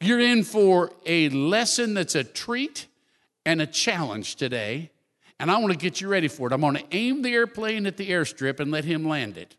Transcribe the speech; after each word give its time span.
You're 0.00 0.20
in 0.20 0.44
for 0.44 0.92
a 1.06 1.30
lesson 1.30 1.94
that's 1.94 2.14
a 2.14 2.24
treat 2.24 2.86
and 3.46 3.62
a 3.62 3.66
challenge 3.66 4.36
today, 4.36 4.90
and 5.40 5.50
I 5.50 5.58
want 5.58 5.72
to 5.72 5.78
get 5.78 6.00
you 6.00 6.08
ready 6.08 6.28
for 6.28 6.48
it. 6.48 6.52
I'm 6.52 6.60
going 6.60 6.76
to 6.76 6.84
aim 6.90 7.22
the 7.22 7.32
airplane 7.32 7.86
at 7.86 7.96
the 7.96 8.10
airstrip 8.10 8.60
and 8.60 8.70
let 8.70 8.84
him 8.84 9.08
land 9.08 9.38
it. 9.38 9.56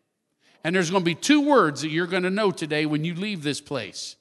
And 0.63 0.75
there's 0.75 0.91
going 0.91 1.01
to 1.01 1.05
be 1.05 1.15
two 1.15 1.41
words 1.41 1.81
that 1.81 1.89
you're 1.89 2.07
going 2.07 2.23
to 2.23 2.29
know 2.29 2.51
today 2.51 2.85
when 2.85 3.03
you 3.03 3.15
leave 3.15 3.41
this 3.41 3.61
place. 3.61 4.15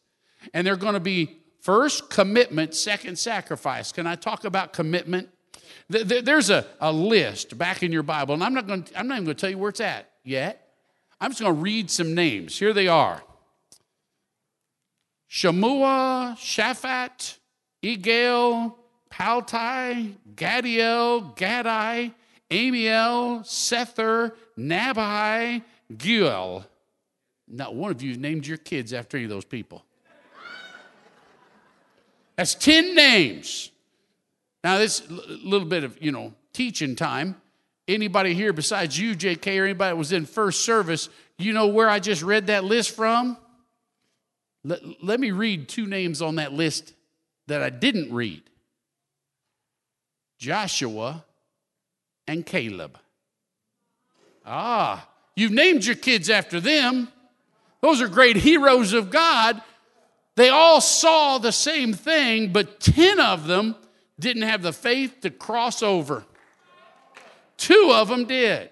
And 0.54 0.66
they're 0.66 0.76
going 0.76 0.94
to 0.94 1.00
be 1.00 1.38
first, 1.60 2.08
commitment, 2.08 2.74
second, 2.74 3.19
sacrifice. 3.19 3.90
Can 3.90 4.06
I 4.06 4.14
talk 4.14 4.44
about 4.44 4.72
commitment? 4.72 5.28
There's 5.88 6.51
a, 6.51 6.67
a 6.80 6.92
list 6.92 7.58
back 7.58 7.83
in 7.83 7.92
your 7.92 8.03
Bible, 8.03 8.35
and 8.35 8.44
I'm 8.44 8.54
not, 8.54 8.67
going 8.67 8.85
to, 8.85 8.98
I'm 8.98 9.08
not 9.08 9.14
even 9.17 9.24
going 9.24 9.37
to 9.37 9.40
tell 9.40 9.51
you 9.51 9.58
where 9.58 9.71
it's 9.71 9.80
at 9.80 10.10
yet. 10.24 10.74
I'm 11.21 11.30
just 11.30 11.40
going 11.40 11.54
to 11.54 11.60
read 11.60 11.90
some 11.90 12.14
names. 12.14 12.58
Here 12.58 12.72
they 12.72 12.88
are 12.88 13.22
Shammua, 15.37 16.34
Shaphat, 16.38 17.37
Egal, 17.82 18.74
Paltai, 19.12 20.15
Gaddiel, 20.34 21.37
Gadai, 21.37 22.11
Ammiel, 22.51 23.41
Sethur, 23.45 24.33
Nabai, 24.59 25.61
Guel. 25.92 26.64
Not 27.47 27.75
one 27.75 27.91
of 27.91 28.01
you 28.01 28.16
named 28.16 28.47
your 28.47 28.56
kids 28.56 28.95
after 28.95 29.19
any 29.19 29.25
of 29.25 29.30
those 29.30 29.45
people. 29.45 29.84
That's 32.37 32.55
10 32.55 32.95
names. 32.95 33.70
Now, 34.64 34.78
this 34.78 35.03
little 35.11 35.69
bit 35.69 35.84
of, 35.84 36.03
you 36.03 36.12
know, 36.12 36.33
teaching 36.55 36.97
time. 36.97 37.37
Anybody 37.87 38.33
here 38.33 38.55
besides 38.55 38.98
you, 38.98 39.14
JK, 39.14 39.61
or 39.61 39.64
anybody 39.64 39.91
that 39.91 39.98
was 39.98 40.12
in 40.12 40.25
first 40.25 40.64
service, 40.64 41.11
you 41.37 41.53
know 41.53 41.66
where 41.66 41.91
I 41.91 41.98
just 41.98 42.23
read 42.23 42.47
that 42.47 42.64
list 42.64 42.92
from? 42.97 43.37
Let, 44.66 44.80
let 45.01 45.20
me 45.20 45.30
read 45.30 45.69
two 45.69 45.87
names 45.87 46.20
on 46.20 46.37
that 46.37 46.52
list 46.52 46.93
that 47.47 47.62
I 47.62 47.70
didn't 47.70 48.12
read 48.12 48.43
Joshua 50.39 51.25
and 52.27 52.45
Caleb. 52.45 52.98
Ah, 54.44 55.09
you've 55.37 55.53
named 55.53 55.84
your 55.84 55.94
kids 55.94 56.28
after 56.28 56.59
them. 56.59 57.09
Those 57.81 58.03
are 58.03 58.09
great 58.09 58.37
heroes 58.37 58.92
of 58.92 59.11
God. 59.11 59.62
They 60.34 60.48
all 60.48 60.81
saw 60.81 61.39
the 61.39 61.53
same 61.53 61.92
thing, 61.92 62.53
but 62.53 62.81
10 62.81 63.20
of 63.20 63.47
them 63.47 63.77
didn't 64.19 64.42
have 64.42 64.62
the 64.62 64.72
faith 64.72 65.20
to 65.20 65.31
cross 65.31 65.81
over. 65.81 66.25
Two 67.56 67.92
of 67.94 68.09
them 68.09 68.25
did. 68.25 68.70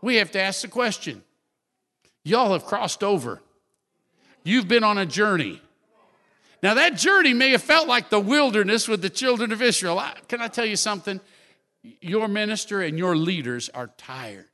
We 0.00 0.16
have 0.16 0.30
to 0.30 0.40
ask 0.40 0.62
the 0.62 0.68
question 0.68 1.22
y'all 2.24 2.54
have 2.54 2.64
crossed 2.64 3.04
over. 3.04 3.42
You've 4.46 4.68
been 4.68 4.84
on 4.84 4.96
a 4.96 5.04
journey. 5.04 5.60
Now, 6.62 6.74
that 6.74 6.96
journey 6.96 7.34
may 7.34 7.50
have 7.50 7.62
felt 7.62 7.88
like 7.88 8.10
the 8.10 8.20
wilderness 8.20 8.86
with 8.86 9.02
the 9.02 9.10
children 9.10 9.50
of 9.50 9.60
Israel. 9.60 10.00
Can 10.28 10.40
I 10.40 10.46
tell 10.46 10.64
you 10.64 10.76
something? 10.76 11.20
Your 12.00 12.28
minister 12.28 12.80
and 12.80 12.96
your 12.96 13.16
leaders 13.16 13.68
are 13.70 13.90
tired. 13.98 14.46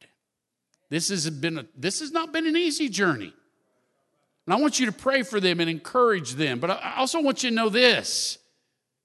This 0.88 1.10
has, 1.10 1.28
been 1.28 1.58
a, 1.58 1.66
this 1.76 2.00
has 2.00 2.10
not 2.10 2.32
been 2.32 2.46
an 2.46 2.56
easy 2.56 2.88
journey. 2.88 3.34
And 4.46 4.54
I 4.54 4.56
want 4.56 4.80
you 4.80 4.86
to 4.86 4.92
pray 4.92 5.22
for 5.24 5.40
them 5.40 5.60
and 5.60 5.68
encourage 5.68 6.32
them. 6.32 6.58
But 6.58 6.70
I 6.70 6.94
also 6.96 7.20
want 7.20 7.42
you 7.42 7.50
to 7.50 7.54
know 7.54 7.68
this 7.68 8.38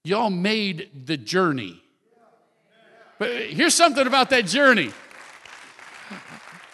y'all 0.06 0.30
made 0.30 1.06
the 1.06 1.18
journey. 1.18 1.84
But 3.20 3.32
here's 3.50 3.76
something 3.76 4.08
about 4.08 4.30
that 4.30 4.46
journey. 4.46 4.92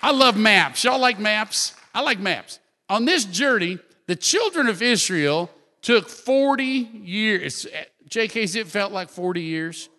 I 0.03 0.11
love 0.11 0.37
maps. 0.37 0.83
Y'all 0.83 0.99
like 0.99 1.17
maps? 1.17 1.73
I 1.95 2.01
like 2.01 2.19
maps. 2.19 2.59
On 2.89 3.05
this 3.05 3.25
journey, 3.25 3.79
the 4.05 4.15
children 4.15 4.67
of 4.67 4.81
Israel 4.81 5.49
took 5.81 6.09
40 6.09 6.63
years. 6.65 7.67
JK's, 8.09 8.55
it 8.55 8.67
felt 8.67 8.91
like 8.91 9.09
40 9.09 9.41
years. 9.41 9.89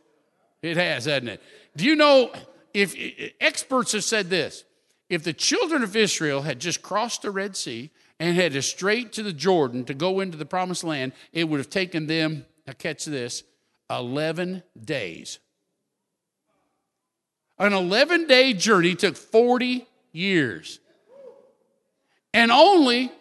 It 0.63 0.77
has, 0.77 1.05
hasn't 1.05 1.29
it? 1.29 1.43
Do 1.77 1.85
you 1.85 1.95
know 1.95 2.33
if 2.73 2.95
experts 3.41 3.93
have 3.93 4.05
said 4.05 4.31
this? 4.31 4.65
If 5.09 5.23
the 5.23 5.33
children 5.33 5.83
of 5.83 5.95
Israel 5.95 6.43
had 6.43 6.59
just 6.59 6.83
crossed 6.83 7.23
the 7.23 7.31
Red 7.31 7.57
Sea 7.57 7.91
and 8.19 8.35
headed 8.35 8.65
straight 8.65 9.13
to 9.13 9.23
the 9.23 9.33
Jordan 9.33 9.85
to 9.85 9.95
go 9.95 10.21
into 10.21 10.39
the 10.39 10.47
promised 10.47 10.85
land, 10.85 11.13
it 11.33 11.49
would 11.49 11.59
have 11.59 11.71
taken 11.71 12.07
them, 12.07 12.47
now 12.67 12.73
catch 12.73 13.05
this, 13.05 13.43
11 13.91 14.63
days. 14.83 15.39
An 17.59 17.73
11 17.73 18.27
day 18.27 18.53
journey 18.53 18.95
took 18.95 19.17
40 19.17 19.87
years. 20.13 20.81
And 22.33 22.51
only 22.51 23.13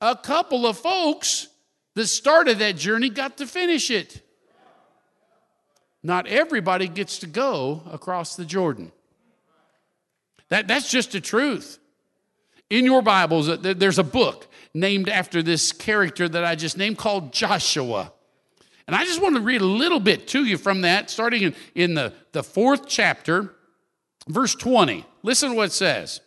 a 0.00 0.16
couple 0.16 0.66
of 0.66 0.78
folks 0.78 1.48
that 1.94 2.06
started 2.06 2.58
that 2.58 2.76
journey 2.76 3.08
got 3.08 3.38
to 3.38 3.46
finish 3.46 3.90
it. 3.90 4.22
Not 6.02 6.26
everybody 6.26 6.88
gets 6.88 7.18
to 7.20 7.26
go 7.26 7.82
across 7.90 8.36
the 8.36 8.44
Jordan. 8.44 8.92
That, 10.50 10.68
that's 10.68 10.90
just 10.90 11.12
the 11.12 11.20
truth. 11.20 11.78
In 12.70 12.84
your 12.84 13.02
Bibles, 13.02 13.48
uh, 13.48 13.56
there's 13.60 13.98
a 13.98 14.04
book 14.04 14.46
named 14.74 15.08
after 15.08 15.42
this 15.42 15.72
character 15.72 16.28
that 16.28 16.44
I 16.44 16.54
just 16.54 16.76
named 16.76 16.98
called 16.98 17.32
Joshua. 17.32 18.12
And 18.86 18.94
I 18.94 19.04
just 19.04 19.20
want 19.20 19.34
to 19.34 19.40
read 19.40 19.62
a 19.62 19.66
little 19.66 19.98
bit 19.98 20.28
to 20.28 20.44
you 20.44 20.58
from 20.58 20.82
that, 20.82 21.10
starting 21.10 21.42
in, 21.42 21.54
in 21.74 21.94
the, 21.94 22.12
the 22.32 22.42
fourth 22.42 22.86
chapter, 22.86 23.54
verse 24.28 24.54
20. 24.54 25.04
Listen 25.22 25.50
to 25.50 25.56
what 25.56 25.66
it 25.66 25.72
says. 25.72 26.20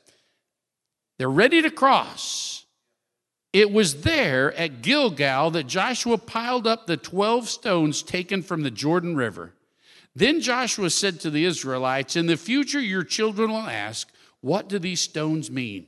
They're 1.17 1.29
ready 1.29 1.61
to 1.61 1.69
cross. 1.69 2.65
It 3.51 3.71
was 3.71 4.01
there 4.01 4.53
at 4.53 4.81
Gilgal 4.81 5.51
that 5.51 5.67
Joshua 5.67 6.17
piled 6.17 6.67
up 6.67 6.85
the 6.85 6.97
12 6.97 7.49
stones 7.49 8.03
taken 8.03 8.43
from 8.43 8.61
the 8.61 8.71
Jordan 8.71 9.15
River. 9.15 9.53
Then 10.15 10.41
Joshua 10.41 10.89
said 10.89 11.19
to 11.21 11.31
the 11.31 11.45
Israelites, 11.45 12.15
In 12.15 12.27
the 12.27 12.37
future 12.37 12.79
your 12.79 13.03
children 13.03 13.49
will 13.49 13.57
ask, 13.57 14.11
What 14.41 14.69
do 14.69 14.77
these 14.77 15.01
stones 15.01 15.49
mean? 15.49 15.87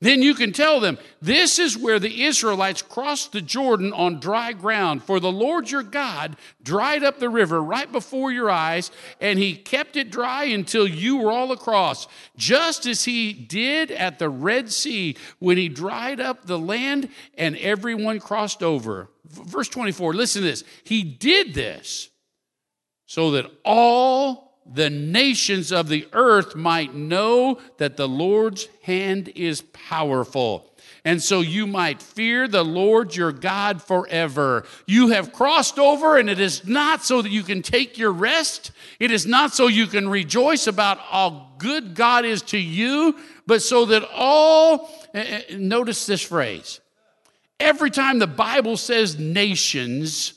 Then 0.00 0.22
you 0.22 0.34
can 0.34 0.52
tell 0.52 0.80
them, 0.80 0.98
This 1.22 1.58
is 1.58 1.76
where 1.76 1.98
the 1.98 2.24
Israelites 2.24 2.82
crossed 2.82 3.32
the 3.32 3.40
Jordan 3.40 3.92
on 3.92 4.20
dry 4.20 4.52
ground. 4.52 5.02
For 5.02 5.20
the 5.20 5.32
Lord 5.32 5.70
your 5.70 5.82
God 5.82 6.36
dried 6.62 7.02
up 7.02 7.18
the 7.18 7.28
river 7.28 7.62
right 7.62 7.90
before 7.90 8.30
your 8.30 8.50
eyes, 8.50 8.90
and 9.20 9.38
he 9.38 9.56
kept 9.56 9.96
it 9.96 10.10
dry 10.10 10.44
until 10.44 10.86
you 10.86 11.16
were 11.16 11.32
all 11.32 11.52
across, 11.52 12.08
just 12.36 12.86
as 12.86 13.04
he 13.04 13.32
did 13.32 13.90
at 13.90 14.18
the 14.18 14.28
Red 14.28 14.70
Sea 14.70 15.16
when 15.38 15.56
he 15.56 15.68
dried 15.68 16.20
up 16.20 16.44
the 16.44 16.58
land 16.58 17.08
and 17.34 17.56
everyone 17.56 18.20
crossed 18.20 18.62
over. 18.62 19.08
Verse 19.24 19.68
24, 19.68 20.14
listen 20.14 20.42
to 20.42 20.48
this. 20.48 20.64
He 20.84 21.02
did 21.02 21.54
this 21.54 22.10
so 23.06 23.32
that 23.32 23.50
all 23.64 24.45
the 24.72 24.90
nations 24.90 25.72
of 25.72 25.88
the 25.88 26.08
earth 26.12 26.54
might 26.54 26.94
know 26.94 27.58
that 27.78 27.96
the 27.96 28.08
Lord's 28.08 28.68
hand 28.82 29.30
is 29.34 29.62
powerful. 29.62 30.72
And 31.04 31.22
so 31.22 31.40
you 31.40 31.68
might 31.68 32.02
fear 32.02 32.48
the 32.48 32.64
Lord 32.64 33.14
your 33.14 33.30
God 33.30 33.80
forever. 33.80 34.64
You 34.86 35.10
have 35.10 35.32
crossed 35.32 35.78
over, 35.78 36.16
and 36.16 36.28
it 36.28 36.40
is 36.40 36.66
not 36.66 37.04
so 37.04 37.22
that 37.22 37.30
you 37.30 37.44
can 37.44 37.62
take 37.62 37.96
your 37.96 38.10
rest. 38.10 38.72
It 38.98 39.12
is 39.12 39.24
not 39.24 39.54
so 39.54 39.68
you 39.68 39.86
can 39.86 40.08
rejoice 40.08 40.66
about 40.66 40.98
how 40.98 41.50
good 41.58 41.94
God 41.94 42.24
is 42.24 42.42
to 42.42 42.58
you, 42.58 43.16
but 43.46 43.62
so 43.62 43.84
that 43.86 44.02
all, 44.12 44.90
eh, 45.14 45.42
eh, 45.48 45.56
notice 45.56 46.06
this 46.06 46.22
phrase. 46.22 46.80
Every 47.60 47.92
time 47.92 48.18
the 48.18 48.26
Bible 48.26 48.76
says 48.76 49.16
nations, 49.16 50.35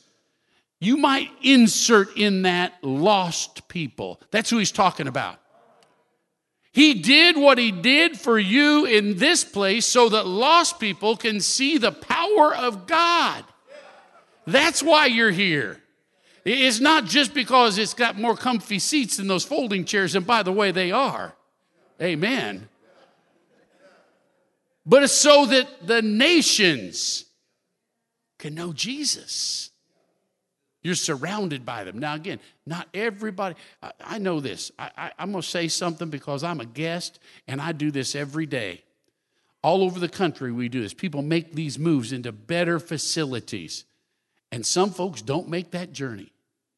you 0.79 0.97
might 0.97 1.29
insert 1.41 2.17
in 2.17 2.43
that 2.43 2.73
lost 2.81 3.67
people. 3.67 4.21
That's 4.31 4.49
who 4.49 4.57
he's 4.57 4.71
talking 4.71 5.07
about. 5.07 5.39
He 6.71 6.93
did 6.93 7.35
what 7.35 7.57
he 7.57 7.71
did 7.71 8.17
for 8.17 8.39
you 8.39 8.85
in 8.85 9.17
this 9.17 9.43
place 9.43 9.85
so 9.85 10.09
that 10.09 10.25
lost 10.25 10.79
people 10.79 11.17
can 11.17 11.41
see 11.41 11.77
the 11.77 11.91
power 11.91 12.55
of 12.55 12.87
God. 12.87 13.43
That's 14.45 14.81
why 14.81 15.07
you're 15.07 15.31
here. 15.31 15.81
It's 16.45 16.79
not 16.79 17.05
just 17.05 17.33
because 17.33 17.77
it's 17.77 17.93
got 17.93 18.17
more 18.17 18.35
comfy 18.35 18.79
seats 18.79 19.17
than 19.17 19.27
those 19.27 19.43
folding 19.43 19.83
chairs, 19.83 20.15
and 20.15 20.25
by 20.25 20.43
the 20.43 20.53
way, 20.53 20.71
they 20.71 20.91
are. 20.91 21.35
Amen. 22.01 22.69
But 24.85 25.03
it's 25.03 25.13
so 25.13 25.45
that 25.47 25.85
the 25.85 26.01
nations 26.01 27.25
can 28.37 28.55
know 28.55 28.73
Jesus. 28.73 29.68
You're 30.81 30.95
surrounded 30.95 31.65
by 31.65 31.83
them. 31.83 31.99
Now, 31.99 32.15
again, 32.15 32.39
not 32.65 32.87
everybody, 32.93 33.55
I, 33.83 33.91
I 33.99 34.17
know 34.17 34.39
this. 34.39 34.71
I, 34.79 35.11
I'm 35.19 35.31
going 35.31 35.41
to 35.41 35.47
say 35.47 35.67
something 35.67 36.09
because 36.09 36.43
I'm 36.43 36.61
a 36.61 36.65
guest 36.65 37.19
and 37.47 37.59
I 37.61 37.73
do 37.73 37.91
this 37.91 38.15
every 38.15 38.45
day. 38.45 38.83
All 39.61 39.83
over 39.83 39.99
the 39.99 40.07
country, 40.07 40.53
we 40.53 40.69
do 40.69 40.81
this. 40.81 40.93
People 40.93 41.21
make 41.21 41.53
these 41.53 41.77
moves 41.77 42.13
into 42.13 42.31
better 42.31 42.79
facilities. 42.79 43.83
And 44.53 44.65
some 44.65 44.91
folks 44.91 45.21
don't 45.21 45.49
make 45.49 45.71
that 45.71 45.91
journey. 45.91 46.31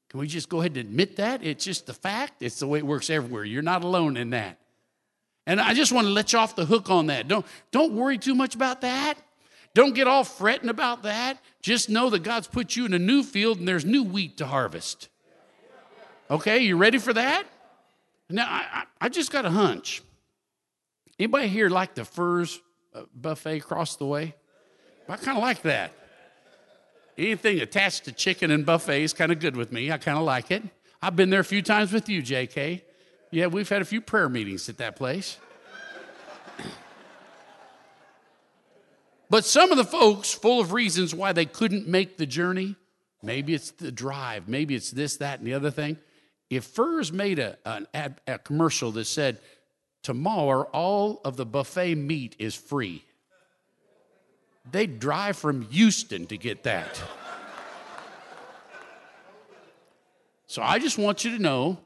Can 0.10 0.20
we 0.20 0.28
just 0.28 0.50
go 0.50 0.60
ahead 0.60 0.72
and 0.72 0.80
admit 0.80 1.18
that? 1.18 1.44
It's 1.44 1.64
just 1.64 1.86
the 1.86 1.94
fact. 1.94 2.42
It's 2.42 2.60
the 2.60 2.68
way 2.68 2.80
it 2.80 2.86
works 2.86 3.10
everywhere. 3.10 3.46
You're 3.46 3.62
not 3.62 3.84
alone 3.84 4.18
in 4.18 4.32
that. 4.32 4.58
And 5.46 5.62
I 5.62 5.74
just 5.74 5.92
want 5.92 6.08
to 6.08 6.12
let 6.12 6.34
you 6.34 6.40
off 6.40 6.56
the 6.56 6.66
hook 6.66 6.90
on 6.90 7.08
that. 7.08 7.28
Don't, 7.28 7.46
don't 7.72 7.94
worry 7.94 8.18
too 8.18 8.36
much 8.36 8.56
about 8.56 8.82
that. 8.82 9.16
Don't 9.74 9.96
get 9.96 10.08
all 10.08 10.24
fretting 10.24 10.70
about 10.70 11.04
that. 11.04 11.38
Just 11.62 11.90
know 11.90 12.10
that 12.10 12.24
God's 12.24 12.48
put 12.48 12.76
you 12.76 12.86
in 12.86 12.94
a 12.94 13.00
new 13.00 13.24
field 13.24 13.60
and 13.60 13.68
there's 13.68 13.86
new 13.86 14.04
wheat 14.04 14.38
to 14.38 14.46
harvest. 14.46 15.10
Okay, 16.30 16.60
you 16.60 16.78
ready 16.78 16.98
for 16.98 17.14
that? 17.14 17.46
Now, 18.30 18.46
I, 18.48 18.84
I 19.00 19.10
just 19.10 19.32
got 19.32 19.46
a 19.46 19.50
hunch. 19.50 20.02
Anybody 21.20 21.48
here 21.48 21.70
like 21.70 21.94
the 21.94 22.06
Furr's 22.06 22.60
uh, 22.94 23.04
buffet 23.14 23.58
across 23.58 23.98
the 23.98 24.06
way? 24.06 24.36
I 25.08 25.18
kind 25.18 25.38
of 25.38 25.44
like 25.44 25.62
that. 25.64 25.92
Anything 27.18 27.60
attached 27.60 28.06
to 28.06 28.12
chicken 28.12 28.50
and 28.50 28.66
buffet 28.66 29.04
is 29.04 29.14
kind 29.14 29.32
of 29.32 29.40
good 29.40 29.56
with 29.56 29.72
me. 29.72 29.92
I 29.92 29.98
kind 29.98 30.18
of 30.18 30.24
like 30.24 30.52
it. 30.52 30.64
I've 31.02 31.16
been 31.16 31.30
there 31.30 31.42
a 31.42 31.46
few 31.46 31.62
times 31.62 31.92
with 31.92 32.08
you, 32.08 32.22
JK. 32.22 32.82
Yeah, 33.32 33.48
we've 33.48 33.68
had 33.68 33.82
a 33.82 33.86
few 33.86 34.02
prayer 34.02 34.30
meetings 34.30 34.70
at 34.70 34.78
that 34.78 34.96
place. 34.96 35.38
But 39.32 39.46
some 39.46 39.72
of 39.72 39.78
the 39.78 39.86
folks, 39.86 40.34
full 40.34 40.60
of 40.60 40.74
reasons 40.74 41.16
why 41.16 41.32
they 41.32 41.46
couldn't 41.46 41.88
make 41.88 42.18
the 42.18 42.26
journey, 42.26 42.76
maybe 43.24 43.54
it's 43.54 43.72
the 43.72 43.90
drive, 43.90 44.50
maybe 44.50 44.76
it's 44.76 44.92
this, 44.92 45.16
that, 45.18 45.40
and 45.40 45.48
the 45.48 45.54
other 45.54 45.72
thing. 45.72 45.98
If 46.50 46.66
Furr's 46.66 47.14
made 47.14 47.40
a, 47.40 47.58
ad, 47.94 48.20
a 48.28 48.38
commercial 48.38 48.92
that 48.92 49.06
said, 49.06 49.40
tomorrow 50.04 50.64
all 50.74 51.22
of 51.24 51.38
the 51.38 51.46
buffet 51.46 51.96
meat 51.96 52.36
is 52.40 52.56
free, 52.56 53.06
they'd 54.70 55.00
drive 55.00 55.38
from 55.38 55.62
Houston 55.62 56.26
to 56.28 56.36
get 56.36 56.64
that. 56.64 57.02
so 60.46 60.62
I 60.62 60.78
just 60.78 60.98
want 60.98 61.24
you 61.24 61.38
to 61.38 61.42
know 61.42 61.78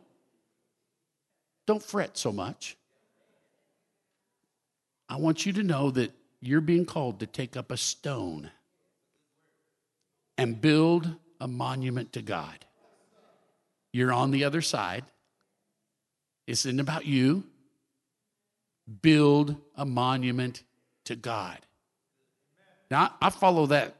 don't 1.67 1.83
fret 1.83 2.17
so 2.17 2.31
much. 2.31 2.75
I 5.07 5.17
want 5.17 5.45
you 5.45 5.53
to 5.53 5.61
know 5.61 5.91
that 5.91 6.11
you're 6.47 6.61
being 6.61 6.85
called 6.85 7.19
to 7.19 7.25
take 7.25 7.57
up 7.57 7.71
a 7.71 7.77
stone 7.77 8.51
and 10.37 10.59
build 10.59 11.15
a 11.39 11.47
monument 11.47 12.13
to 12.13 12.21
God. 12.21 12.65
You're 13.91 14.13
on 14.13 14.31
the 14.31 14.43
other 14.43 14.61
side. 14.61 15.05
It's 16.47 16.65
not 16.65 16.81
about 16.81 17.05
you. 17.05 17.43
Build 19.01 19.55
a 19.75 19.85
monument 19.85 20.63
to 21.05 21.15
God. 21.15 21.59
Now, 22.91 23.15
I 23.21 23.29
follow 23.29 23.65
that 23.67 23.95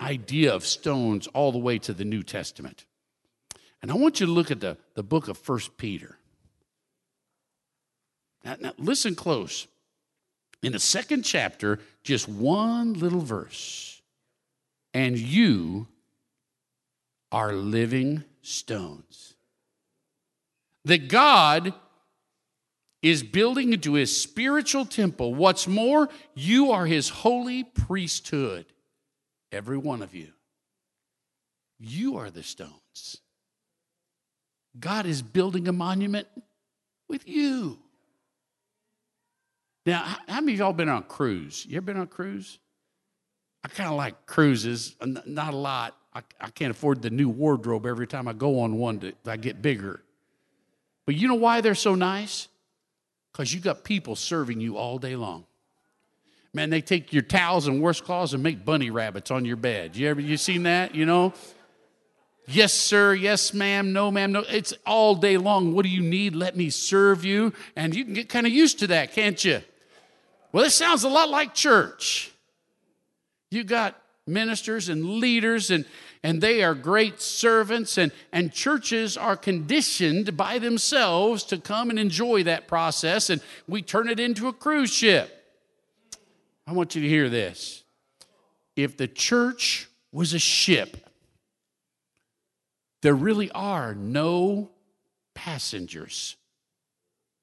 idea 0.00 0.54
of 0.54 0.64
stones 0.64 1.26
all 1.28 1.52
the 1.52 1.58
way 1.58 1.78
to 1.80 1.92
the 1.92 2.04
New 2.04 2.22
Testament. 2.22 2.84
And 3.82 3.90
I 3.90 3.94
want 3.94 4.20
you 4.20 4.26
to 4.26 4.32
look 4.32 4.50
at 4.50 4.60
the, 4.60 4.78
the 4.94 5.02
book 5.02 5.28
of 5.28 5.36
First 5.36 5.76
Peter. 5.76 6.16
Now, 8.44 8.56
now, 8.60 8.72
listen 8.78 9.14
close. 9.14 9.66
In 10.62 10.72
the 10.72 10.78
second 10.78 11.22
chapter, 11.22 11.80
just 12.02 12.28
one 12.28 12.94
little 12.94 13.20
verse. 13.20 14.00
And 14.94 15.18
you 15.18 15.88
are 17.32 17.52
living 17.52 18.24
stones. 18.42 19.34
That 20.84 21.08
God 21.08 21.74
is 23.00 23.22
building 23.22 23.72
into 23.72 23.94
his 23.94 24.16
spiritual 24.16 24.84
temple. 24.84 25.34
What's 25.34 25.66
more, 25.66 26.08
you 26.34 26.70
are 26.70 26.86
his 26.86 27.08
holy 27.08 27.64
priesthood. 27.64 28.66
Every 29.50 29.76
one 29.76 30.02
of 30.02 30.14
you. 30.14 30.28
You 31.80 32.18
are 32.18 32.30
the 32.30 32.44
stones. 32.44 33.18
God 34.78 35.04
is 35.04 35.20
building 35.20 35.66
a 35.66 35.72
monument 35.72 36.28
with 37.08 37.28
you. 37.28 37.78
Now, 39.84 40.16
how 40.28 40.40
many 40.40 40.52
of 40.52 40.58
y'all 40.60 40.72
been 40.72 40.88
on 40.88 41.02
a 41.02 41.04
cruise? 41.04 41.66
You 41.68 41.78
ever 41.78 41.86
been 41.86 41.96
on 41.96 42.04
a 42.04 42.06
cruise? 42.06 42.58
I 43.64 43.68
kind 43.68 43.88
of 43.88 43.96
like 43.96 44.26
cruises, 44.26 44.96
uh, 45.00 45.06
not 45.26 45.54
a 45.54 45.56
lot. 45.56 45.96
I, 46.14 46.22
I, 46.40 46.50
can't 46.50 46.70
afford 46.70 47.00
the 47.00 47.10
new 47.10 47.28
wardrobe 47.28 47.86
every 47.86 48.06
time 48.06 48.28
I 48.28 48.32
go 48.32 48.60
on 48.60 48.76
one 48.76 49.12
I 49.26 49.36
get 49.36 49.62
bigger. 49.62 50.02
But 51.06 51.14
you 51.14 51.26
know 51.26 51.36
why 51.36 51.60
they're 51.60 51.74
so 51.74 51.94
nice? 51.94 52.48
Because 53.32 53.52
you 53.54 53.60
got 53.60 53.82
people 53.82 54.14
serving 54.14 54.60
you 54.60 54.76
all 54.76 54.98
day 54.98 55.16
long. 55.16 55.46
Man, 56.52 56.68
they 56.68 56.82
take 56.82 57.12
your 57.14 57.22
towels 57.22 57.66
and 57.66 57.80
washcloths 57.80 58.34
and 58.34 58.42
make 58.42 58.64
bunny 58.64 58.90
rabbits 58.90 59.30
on 59.30 59.46
your 59.46 59.56
bed. 59.56 59.96
You 59.96 60.08
ever 60.08 60.20
you 60.20 60.36
seen 60.36 60.64
that? 60.64 60.94
You 60.94 61.06
know? 61.06 61.32
Yes, 62.46 62.74
sir. 62.74 63.14
Yes, 63.14 63.54
ma'am. 63.54 63.92
No, 63.94 64.10
ma'am. 64.10 64.32
No. 64.32 64.40
It's 64.40 64.74
all 64.84 65.14
day 65.14 65.38
long. 65.38 65.72
What 65.72 65.84
do 65.84 65.88
you 65.88 66.02
need? 66.02 66.34
Let 66.34 66.56
me 66.56 66.68
serve 66.68 67.24
you. 67.24 67.54
And 67.74 67.94
you 67.94 68.04
can 68.04 68.12
get 68.12 68.28
kind 68.28 68.46
of 68.46 68.52
used 68.52 68.80
to 68.80 68.88
that, 68.88 69.12
can't 69.12 69.42
you? 69.42 69.62
Well, 70.52 70.62
this 70.62 70.74
sounds 70.74 71.02
a 71.02 71.08
lot 71.08 71.30
like 71.30 71.54
church. 71.54 72.30
You 73.50 73.64
got 73.64 74.00
ministers 74.26 74.88
and 74.88 75.04
leaders 75.04 75.70
and 75.70 75.84
and 76.22 76.40
they 76.40 76.62
are 76.62 76.74
great 76.74 77.20
servants 77.20 77.98
and 77.98 78.12
and 78.32 78.52
churches 78.52 79.16
are 79.16 79.36
conditioned 79.36 80.36
by 80.36 80.58
themselves 80.58 81.42
to 81.42 81.58
come 81.58 81.90
and 81.90 81.98
enjoy 81.98 82.44
that 82.44 82.68
process 82.68 83.30
and 83.30 83.40
we 83.66 83.82
turn 83.82 84.08
it 84.08 84.20
into 84.20 84.46
a 84.46 84.52
cruise 84.52 84.92
ship. 84.92 85.44
I 86.66 86.72
want 86.72 86.94
you 86.94 87.02
to 87.02 87.08
hear 87.08 87.28
this. 87.28 87.82
If 88.76 88.96
the 88.96 89.08
church 89.08 89.88
was 90.12 90.34
a 90.34 90.38
ship 90.38 91.08
there 93.00 93.14
really 93.14 93.50
are 93.50 93.94
no 93.96 94.70
passengers 95.34 96.36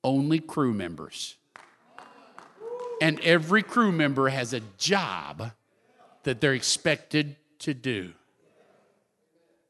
only 0.02 0.40
crew 0.40 0.74
members 0.74 1.36
and 3.02 3.20
every 3.22 3.64
crew 3.64 3.92
member 3.92 4.30
has 4.30 4.54
a 4.54 4.62
job 4.78 5.52
that 6.24 6.42
they're 6.42 6.54
expected 6.54 7.36
to 7.60 7.74
do. 7.74 8.12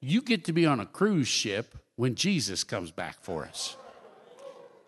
You 0.02 0.22
get 0.22 0.46
to 0.46 0.54
be 0.54 0.66
on 0.66 0.80
a 0.80 0.86
cruise 0.86 1.28
ship 1.28 1.76
when 1.96 2.16
Jesus 2.16 2.64
comes 2.64 2.92
back 2.92 3.18
for 3.22 3.46
us. 3.46 3.76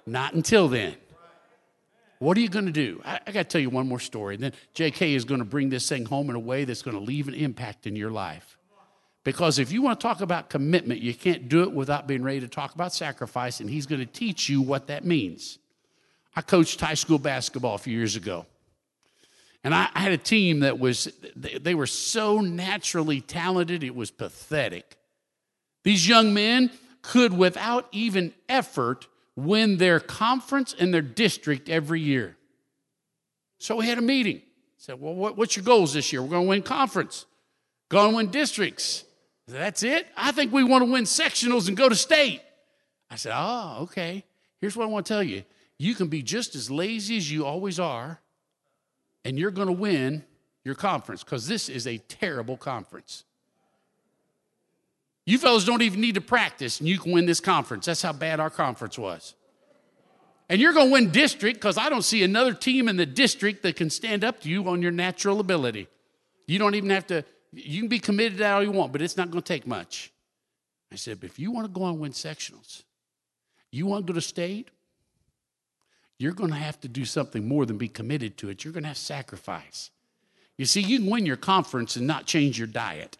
Not 0.05 0.33
until 0.33 0.67
then. 0.67 0.95
What 2.19 2.37
are 2.37 2.41
you 2.41 2.49
going 2.49 2.67
to 2.67 2.71
do? 2.71 3.01
I, 3.03 3.19
I 3.25 3.31
got 3.31 3.43
to 3.43 3.49
tell 3.49 3.61
you 3.61 3.69
one 3.69 3.87
more 3.87 3.99
story. 3.99 4.35
And 4.35 4.43
then 4.43 4.53
JK 4.75 5.15
is 5.15 5.25
going 5.25 5.39
to 5.39 5.45
bring 5.45 5.69
this 5.69 5.89
thing 5.89 6.05
home 6.05 6.29
in 6.29 6.35
a 6.35 6.39
way 6.39 6.65
that's 6.65 6.81
going 6.83 6.95
to 6.95 7.03
leave 7.03 7.27
an 7.27 7.33
impact 7.33 7.87
in 7.87 7.95
your 7.95 8.11
life. 8.11 8.57
Because 9.23 9.59
if 9.59 9.71
you 9.71 9.81
want 9.81 9.99
to 9.99 10.07
talk 10.07 10.21
about 10.21 10.49
commitment, 10.49 11.01
you 11.01 11.13
can't 11.13 11.49
do 11.49 11.63
it 11.63 11.71
without 11.71 12.07
being 12.07 12.23
ready 12.23 12.39
to 12.39 12.47
talk 12.47 12.73
about 12.73 12.93
sacrifice, 12.93 13.59
and 13.59 13.69
he's 13.69 13.85
going 13.85 13.99
to 13.99 14.05
teach 14.05 14.49
you 14.49 14.61
what 14.61 14.87
that 14.87 15.05
means. 15.05 15.59
I 16.35 16.41
coached 16.41 16.79
high 16.79 16.93
school 16.93 17.19
basketball 17.19 17.75
a 17.75 17.79
few 17.79 17.97
years 17.97 18.15
ago. 18.15 18.45
And 19.63 19.75
I, 19.75 19.89
I 19.93 19.99
had 19.99 20.11
a 20.11 20.17
team 20.17 20.61
that 20.61 20.79
was, 20.79 21.11
they, 21.35 21.57
they 21.57 21.75
were 21.75 21.87
so 21.87 22.39
naturally 22.41 23.21
talented, 23.21 23.83
it 23.83 23.95
was 23.95 24.09
pathetic. 24.09 24.97
These 25.83 26.07
young 26.07 26.33
men 26.33 26.71
could, 27.01 27.33
without 27.37 27.87
even 27.91 28.33
effort, 28.47 29.07
win 29.35 29.77
their 29.77 29.99
conference 29.99 30.75
and 30.77 30.93
their 30.93 31.01
district 31.01 31.69
every 31.69 32.01
year. 32.01 32.37
So 33.59 33.75
we 33.75 33.87
had 33.87 33.97
a 33.97 34.01
meeting. 34.01 34.41
Said, 34.77 34.99
Well, 34.99 35.13
what, 35.13 35.37
what's 35.37 35.55
your 35.55 35.63
goals 35.63 35.93
this 35.93 36.11
year? 36.11 36.23
We're 36.23 36.29
going 36.29 36.45
to 36.45 36.49
win 36.49 36.63
conference, 36.63 37.25
going 37.89 38.11
to 38.11 38.15
win 38.15 38.31
districts. 38.31 39.03
Said, 39.47 39.59
That's 39.59 39.83
it? 39.83 40.07
I 40.17 40.31
think 40.31 40.51
we 40.51 40.63
want 40.63 40.83
to 40.83 40.91
win 40.91 41.03
sectionals 41.03 41.67
and 41.67 41.77
go 41.77 41.87
to 41.87 41.95
state. 41.95 42.41
I 43.09 43.15
said, 43.15 43.33
Oh, 43.35 43.79
okay. 43.83 44.23
Here's 44.59 44.75
what 44.75 44.85
I 44.85 44.87
want 44.87 45.05
to 45.05 45.13
tell 45.13 45.23
you 45.23 45.43
you 45.81 45.95
can 45.95 46.09
be 46.09 46.21
just 46.21 46.53
as 46.53 46.69
lazy 46.69 47.17
as 47.17 47.31
you 47.31 47.43
always 47.43 47.79
are 47.79 48.19
and 49.25 49.39
you're 49.39 49.49
going 49.49 49.67
to 49.67 49.73
win 49.73 50.23
your 50.63 50.75
conference 50.75 51.23
because 51.23 51.47
this 51.47 51.69
is 51.69 51.87
a 51.87 51.97
terrible 51.97 52.55
conference. 52.55 53.23
You 55.25 55.39
fellows 55.39 55.65
don't 55.65 55.81
even 55.81 55.99
need 55.99 56.13
to 56.15 56.21
practice 56.21 56.79
and 56.79 56.87
you 56.87 56.99
can 56.99 57.11
win 57.11 57.25
this 57.25 57.39
conference. 57.39 57.87
That's 57.87 58.03
how 58.03 58.13
bad 58.13 58.39
our 58.39 58.51
conference 58.51 58.95
was. 58.99 59.33
And 60.49 60.61
you're 60.61 60.73
going 60.73 60.89
to 60.89 60.93
win 60.93 61.09
district 61.09 61.59
because 61.59 61.79
I 61.79 61.89
don't 61.89 62.03
see 62.03 62.21
another 62.21 62.53
team 62.53 62.87
in 62.87 62.97
the 62.97 63.07
district 63.07 63.63
that 63.63 63.75
can 63.75 63.89
stand 63.89 64.23
up 64.23 64.41
to 64.41 64.49
you 64.49 64.67
on 64.69 64.83
your 64.83 64.91
natural 64.91 65.39
ability. 65.39 65.87
You 66.45 66.59
don't 66.59 66.75
even 66.75 66.91
have 66.91 67.07
to, 67.07 67.25
you 67.53 67.79
can 67.79 67.89
be 67.89 67.97
committed 67.97 68.37
to 68.37 68.47
all 68.47 68.61
you 68.61 68.71
want, 68.71 68.91
but 68.91 69.01
it's 69.01 69.17
not 69.17 69.31
going 69.31 69.41
to 69.41 69.47
take 69.47 69.65
much. 69.65 70.11
I 70.91 70.95
said, 70.95 71.19
but 71.19 71.31
if 71.31 71.39
you 71.39 71.49
want 71.49 71.65
to 71.65 71.71
go 71.71 71.87
and 71.87 71.99
win 71.99 72.11
sectionals, 72.11 72.83
you 73.71 73.87
want 73.87 74.05
to 74.05 74.13
go 74.13 74.15
to 74.15 74.21
state, 74.21 74.69
you're 76.21 76.33
going 76.33 76.51
to 76.51 76.57
have 76.57 76.79
to 76.81 76.87
do 76.87 77.03
something 77.03 77.47
more 77.47 77.65
than 77.65 77.77
be 77.77 77.87
committed 77.87 78.37
to 78.37 78.49
it. 78.49 78.63
You're 78.63 78.73
going 78.73 78.83
to 78.83 78.89
have 78.89 78.97
sacrifice. 78.97 79.89
You 80.57 80.65
see, 80.65 80.81
you 80.81 80.99
can 80.99 81.09
win 81.09 81.25
your 81.25 81.37
conference 81.37 81.95
and 81.95 82.05
not 82.05 82.27
change 82.27 82.57
your 82.59 82.67
diet. 82.67 83.17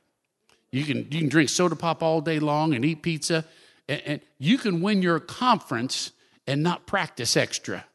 You 0.71 0.83
can, 0.83 1.07
you 1.09 1.19
can 1.19 1.29
drink 1.29 1.49
soda 1.49 1.75
pop 1.75 2.03
all 2.03 2.21
day 2.21 2.39
long 2.39 2.73
and 2.73 2.85
eat 2.85 3.01
pizza, 3.01 3.45
and, 3.89 4.01
and 4.05 4.21
you 4.37 4.57
can 4.57 4.81
win 4.81 5.01
your 5.01 5.19
conference 5.19 6.11
and 6.45 6.63
not 6.63 6.85
practice 6.85 7.35
extra. 7.35 7.85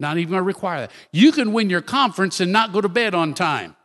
Not 0.00 0.18
even 0.18 0.44
require 0.44 0.80
that. 0.80 0.90
You 1.12 1.32
can 1.32 1.52
win 1.52 1.70
your 1.70 1.82
conference 1.82 2.40
and 2.40 2.52
not 2.52 2.72
go 2.72 2.80
to 2.80 2.88
bed 2.88 3.14
on 3.14 3.34
time 3.34 3.76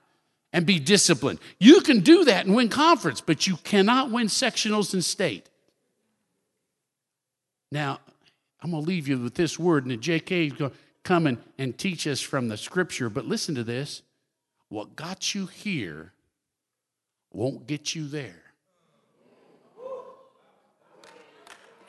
and 0.54 0.66
be 0.66 0.80
disciplined. 0.80 1.40
You 1.60 1.82
can 1.82 2.02
do 2.02 2.26
that 2.26 2.46
and 2.46 2.56
win 2.56 2.70
conference, 2.70 3.22
but 3.22 3.48
you 3.48 3.58
cannot 3.58 4.12
win 4.12 4.28
sectionals 4.28 4.94
and 4.94 5.04
state. 5.04 5.50
Now, 7.72 8.00
I'm 8.62 8.72
going 8.72 8.84
to 8.84 8.88
leave 8.88 9.08
you 9.08 9.18
with 9.18 9.36
this 9.36 9.58
word, 9.58 9.86
and 9.86 9.92
the 9.92 9.98
JK 9.98 10.48
is 10.48 10.54
going 10.54 10.72
to 10.72 10.78
come 11.04 11.26
and, 11.26 11.38
and 11.58 11.78
teach 11.78 12.06
us 12.06 12.22
from 12.22 12.48
the 12.48 12.58
scripture. 12.58 13.10
But 13.10 13.26
listen 13.26 13.56
to 13.56 13.64
this 13.64 14.04
what 14.70 14.96
got 14.96 15.36
you 15.36 15.48
here 15.48 16.14
won't 17.34 17.68
get 17.68 17.96
you 17.96 18.08
there. 18.08 18.44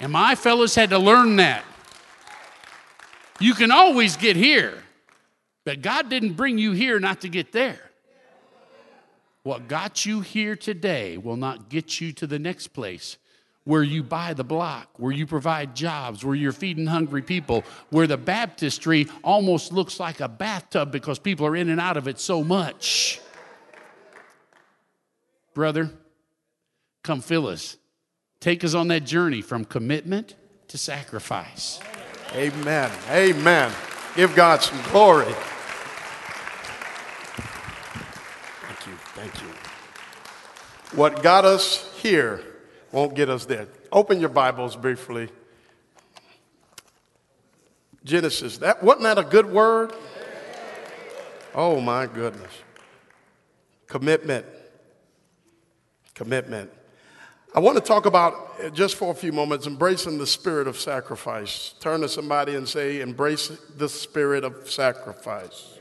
And 0.00 0.10
my 0.10 0.34
fellows 0.34 0.74
had 0.74 0.90
to 0.90 0.98
learn 0.98 1.36
that. 1.36 1.64
You 3.38 3.54
can 3.54 3.70
always 3.70 4.16
get 4.16 4.36
here, 4.36 4.82
but 5.64 5.82
God 5.82 6.08
didn't 6.08 6.32
bring 6.32 6.58
you 6.58 6.72
here 6.72 6.98
not 6.98 7.20
to 7.20 7.28
get 7.28 7.52
there. 7.52 7.90
What 9.44 9.68
got 9.68 10.06
you 10.06 10.20
here 10.20 10.54
today 10.56 11.18
will 11.18 11.36
not 11.36 11.68
get 11.68 12.00
you 12.00 12.12
to 12.14 12.26
the 12.26 12.38
next 12.38 12.68
place 12.68 13.16
where 13.64 13.82
you 13.82 14.02
buy 14.02 14.34
the 14.34 14.44
block, 14.44 14.88
where 14.96 15.12
you 15.12 15.26
provide 15.26 15.74
jobs, 15.76 16.24
where 16.24 16.34
you're 16.34 16.52
feeding 16.52 16.86
hungry 16.86 17.22
people, 17.22 17.62
where 17.90 18.06
the 18.06 18.16
baptistry 18.16 19.08
almost 19.22 19.72
looks 19.72 20.00
like 20.00 20.20
a 20.20 20.28
bathtub 20.28 20.90
because 20.90 21.18
people 21.18 21.46
are 21.46 21.54
in 21.54 21.68
and 21.68 21.80
out 21.80 21.96
of 21.96 22.08
it 22.08 22.18
so 22.18 22.42
much. 22.42 23.20
Brother, 25.54 25.90
come 27.02 27.20
fill 27.20 27.46
us. 27.46 27.76
Take 28.40 28.64
us 28.64 28.74
on 28.74 28.88
that 28.88 29.04
journey 29.04 29.42
from 29.42 29.64
commitment 29.64 30.34
to 30.68 30.78
sacrifice. 30.78 31.78
Amen. 32.34 32.90
Amen. 33.10 33.70
Give 34.16 34.34
God 34.34 34.62
some 34.62 34.82
glory. 34.90 35.32
Thank 38.66 38.86
you. 38.86 38.94
Thank 39.14 39.42
you. 39.42 39.48
What 40.96 41.22
got 41.22 41.44
us 41.44 41.94
here 42.02 42.42
won't 42.92 43.14
get 43.14 43.28
us 43.28 43.46
there. 43.46 43.68
Open 43.90 44.20
your 44.20 44.28
Bibles 44.28 44.76
briefly. 44.76 45.28
Genesis. 48.04 48.58
That 48.58 48.82
wasn't 48.82 49.04
that 49.04 49.18
a 49.18 49.24
good 49.24 49.46
word? 49.46 49.92
Oh 51.54 51.80
my 51.80 52.06
goodness. 52.06 52.52
Commitment. 53.86 54.46
Commitment. 56.14 56.70
I 57.54 57.60
want 57.60 57.76
to 57.76 57.84
talk 57.84 58.06
about 58.06 58.54
uh, 58.62 58.70
just 58.70 58.96
for 58.96 59.10
a 59.10 59.14
few 59.14 59.30
moments 59.30 59.66
embracing 59.66 60.16
the 60.16 60.26
spirit 60.26 60.66
of 60.66 60.80
sacrifice. 60.80 61.74
Turn 61.80 62.00
to 62.00 62.08
somebody 62.08 62.54
and 62.54 62.66
say, 62.66 63.00
Embrace 63.02 63.48
the 63.76 63.88
spirit 63.88 64.42
of 64.42 64.70
sacrifice. 64.70 65.78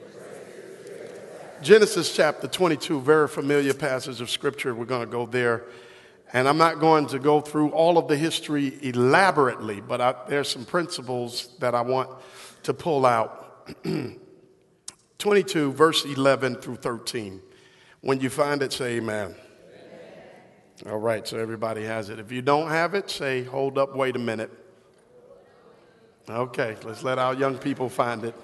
Genesis 1.62 2.14
chapter 2.14 2.48
22, 2.48 3.00
very 3.02 3.28
familiar 3.28 3.74
passage 3.74 4.20
of 4.20 4.30
scripture. 4.30 4.76
We're 4.76 4.86
going 4.86 5.06
to 5.06 5.12
go 5.12 5.26
there. 5.26 5.64
And 6.34 6.48
I'm 6.48 6.58
not 6.58 6.80
going 6.80 7.08
to 7.08 7.20
go 7.20 7.42
through 7.42 7.72
all 7.72 7.98
of 7.98 8.08
the 8.08 8.16
history 8.16 8.78
elaborately, 8.82 9.82
but 9.82 10.00
I, 10.00 10.16
there's 10.30 10.48
some 10.48 10.64
principles 10.64 11.50
that 11.60 11.76
I 11.76 11.82
want 11.82 12.10
to 12.64 12.74
pull 12.74 13.06
out. 13.06 13.76
22, 15.18 15.74
verse 15.74 16.06
11 16.06 16.56
through 16.56 16.78
13. 16.78 17.42
When 18.00 18.20
you 18.20 18.30
find 18.30 18.62
it, 18.64 18.74
say 18.74 18.98
amen. 18.98 19.36
amen. 19.36 20.92
All 20.92 20.98
right, 20.98 21.28
so 21.28 21.38
everybody 21.38 21.84
has 21.84 22.10
it. 22.10 22.18
If 22.18 22.32
you 22.32 22.42
don't 22.42 22.70
have 22.70 22.96
it, 22.96 23.10
say, 23.10 23.44
hold 23.44 23.78
up, 23.78 23.96
wait 23.96 24.16
a 24.16 24.20
minute. 24.20 24.52
Okay, 26.30 26.78
let's 26.84 27.04
let 27.04 27.20
our 27.20 27.34
young 27.34 27.58
people 27.58 27.90
find 27.90 28.24
it. 28.24 28.36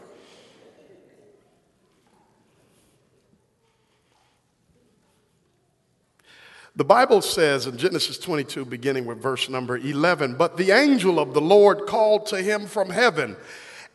The 6.77 6.85
Bible 6.85 7.23
says 7.23 7.65
in 7.65 7.75
Genesis 7.75 8.19
22, 8.19 8.63
beginning 8.63 9.07
with 9.07 9.19
verse 9.19 9.49
number 9.49 9.79
11, 9.79 10.35
but 10.35 10.57
the 10.57 10.69
angel 10.69 11.19
of 11.19 11.33
the 11.33 11.41
Lord 11.41 11.87
called 11.87 12.27
to 12.27 12.39
him 12.39 12.67
from 12.67 12.91
heaven 12.91 13.35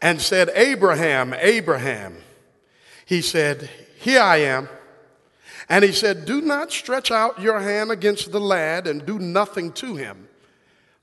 and 0.00 0.20
said, 0.20 0.50
Abraham, 0.56 1.32
Abraham. 1.32 2.16
He 3.06 3.22
said, 3.22 3.70
Here 4.00 4.20
I 4.20 4.38
am. 4.38 4.68
And 5.68 5.84
he 5.84 5.92
said, 5.92 6.24
Do 6.24 6.40
not 6.40 6.72
stretch 6.72 7.12
out 7.12 7.40
your 7.40 7.60
hand 7.60 7.92
against 7.92 8.32
the 8.32 8.40
lad 8.40 8.88
and 8.88 9.06
do 9.06 9.20
nothing 9.20 9.70
to 9.74 9.94
him. 9.94 10.28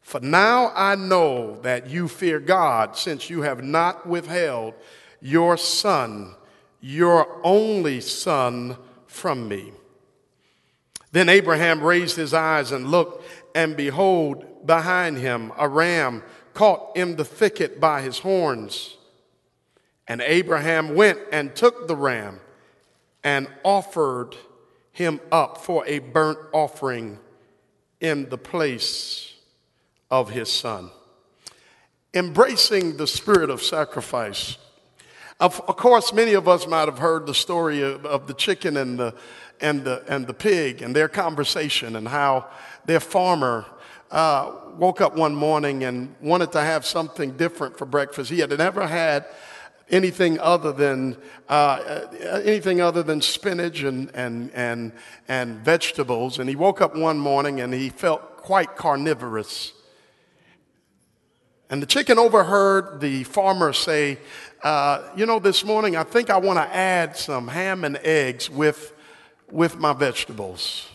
For 0.02 0.20
now 0.20 0.74
I 0.76 0.96
know 0.96 1.62
that 1.62 1.90
you 1.90 2.10
fear 2.10 2.42
God, 2.42 2.98
since 2.98 3.30
you 3.30 3.44
have 3.44 3.64
not 3.64 4.06
withheld 4.06 4.74
your 5.22 5.56
son, 5.56 6.36
your 6.82 7.40
only 7.42 8.02
son, 8.02 8.76
from 9.08 9.48
me. 9.48 9.72
Then 11.12 11.30
Abraham 11.30 11.82
raised 11.82 12.16
his 12.16 12.34
eyes 12.34 12.72
and 12.72 12.92
looked, 12.92 13.26
and 13.56 13.76
behold, 13.76 14.66
behind 14.66 15.18
him 15.18 15.52
a 15.58 15.68
ram 15.68 16.24
caught 16.54 16.96
in 16.96 17.16
the 17.16 17.26
thicket 17.26 17.80
by 17.80 18.02
his 18.02 18.20
horns. 18.20 18.98
And 20.08 20.22
Abraham 20.22 20.96
went 20.96 21.20
and 21.32 21.56
took 21.56 21.88
the 21.88 21.96
ram 21.96 22.40
and 23.24 23.48
offered 23.64 24.36
him 24.92 25.20
up 25.32 25.60
for 25.60 25.86
a 25.88 26.00
burnt 26.00 26.40
offering 26.52 27.20
in 28.00 28.30
the 28.30 28.38
place 28.38 29.34
of 30.10 30.32
his 30.32 30.52
son. 30.52 30.92
Embracing 32.14 32.98
the 32.98 33.08
spirit 33.08 33.50
of 33.50 33.62
sacrifice. 33.62 34.58
Of, 35.40 35.62
of 35.70 35.78
course, 35.78 36.12
many 36.12 36.34
of 36.34 36.50
us 36.50 36.68
might 36.68 36.90
have 36.90 36.98
heard 36.98 37.26
the 37.26 37.34
story 37.34 37.82
of, 37.82 38.06
of 38.06 38.28
the 38.28 38.34
chicken 38.34 38.76
and 38.76 39.00
the, 39.00 39.16
and 39.62 39.86
the, 39.86 40.04
and 40.10 40.28
the 40.28 40.34
pig 40.34 40.82
and 40.82 40.94
their 40.94 41.08
conversation 41.08 41.96
and 41.96 42.08
how 42.08 42.48
their 42.86 43.00
farmer 43.00 43.66
uh, 44.12 44.52
woke 44.78 45.00
up 45.00 45.16
one 45.16 45.34
morning 45.34 45.86
and 45.86 46.14
wanted 46.20 46.52
to 46.52 46.62
have 46.62 46.86
something 46.86 47.38
different 47.38 47.78
for 47.78 47.86
breakfast. 47.86 48.30
He 48.30 48.40
had 48.40 48.50
never 48.58 48.86
had 48.86 49.26
anything 49.90 50.40
other 50.40 50.74
than 50.74 51.16
uh, 51.48 52.02
anything 52.44 52.82
other 52.82 53.02
than 53.02 53.22
spinach 53.22 53.82
and, 53.82 54.12
and, 54.14 54.52
and, 54.54 54.92
and 55.30 55.60
vegetables. 55.60 56.40
And 56.40 56.50
he 56.50 56.58
woke 56.58 56.82
up 56.82 56.98
one 56.98 57.18
morning 57.18 57.62
and 57.62 57.74
he 57.74 57.90
felt 57.90 58.38
quite 58.38 58.76
carnivorous. 58.76 59.72
And 61.70 61.84
the 61.84 61.88
chicken 61.88 62.18
overheard 62.18 63.00
the 63.00 63.24
farmer 63.26 63.74
say, 63.74 64.18
uh, 64.64 65.04
You 65.16 65.26
know, 65.26 65.40
this 65.40 65.64
morning 65.64 65.96
I 65.96 66.04
think 66.04 66.30
I 66.30 66.38
want 66.38 66.58
to 66.58 66.76
add 66.76 67.16
some 67.16 67.48
ham 67.48 67.84
and 67.84 67.98
eggs 67.98 68.50
with 68.50 68.94
with 69.52 69.78
my 69.78 69.94
vegetables. 69.94 70.88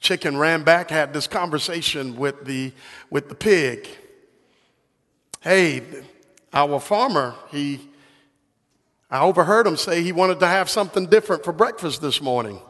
Chicken 0.00 0.36
ran 0.36 0.62
back, 0.64 0.90
had 0.90 1.12
this 1.12 1.26
conversation 1.26 2.16
with 2.16 2.44
the, 2.44 2.72
with 3.10 3.28
the 3.28 3.34
pig. 3.34 3.88
Hey, 5.40 5.82
our 6.52 6.80
farmer, 6.80 7.34
he, 7.50 7.80
I 9.10 9.20
overheard 9.20 9.66
him 9.66 9.76
say 9.76 10.02
he 10.02 10.12
wanted 10.12 10.40
to 10.40 10.46
have 10.46 10.68
something 10.68 11.06
different 11.06 11.44
for 11.44 11.52
breakfast 11.52 12.02
this 12.02 12.20
morning. 12.20 12.60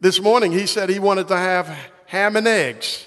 This 0.00 0.20
morning, 0.20 0.52
he 0.52 0.66
said 0.66 0.88
he 0.88 0.98
wanted 0.98 1.28
to 1.28 1.36
have 1.36 1.66
ham 2.06 2.36
and 2.36 2.48
eggs. 2.48 3.06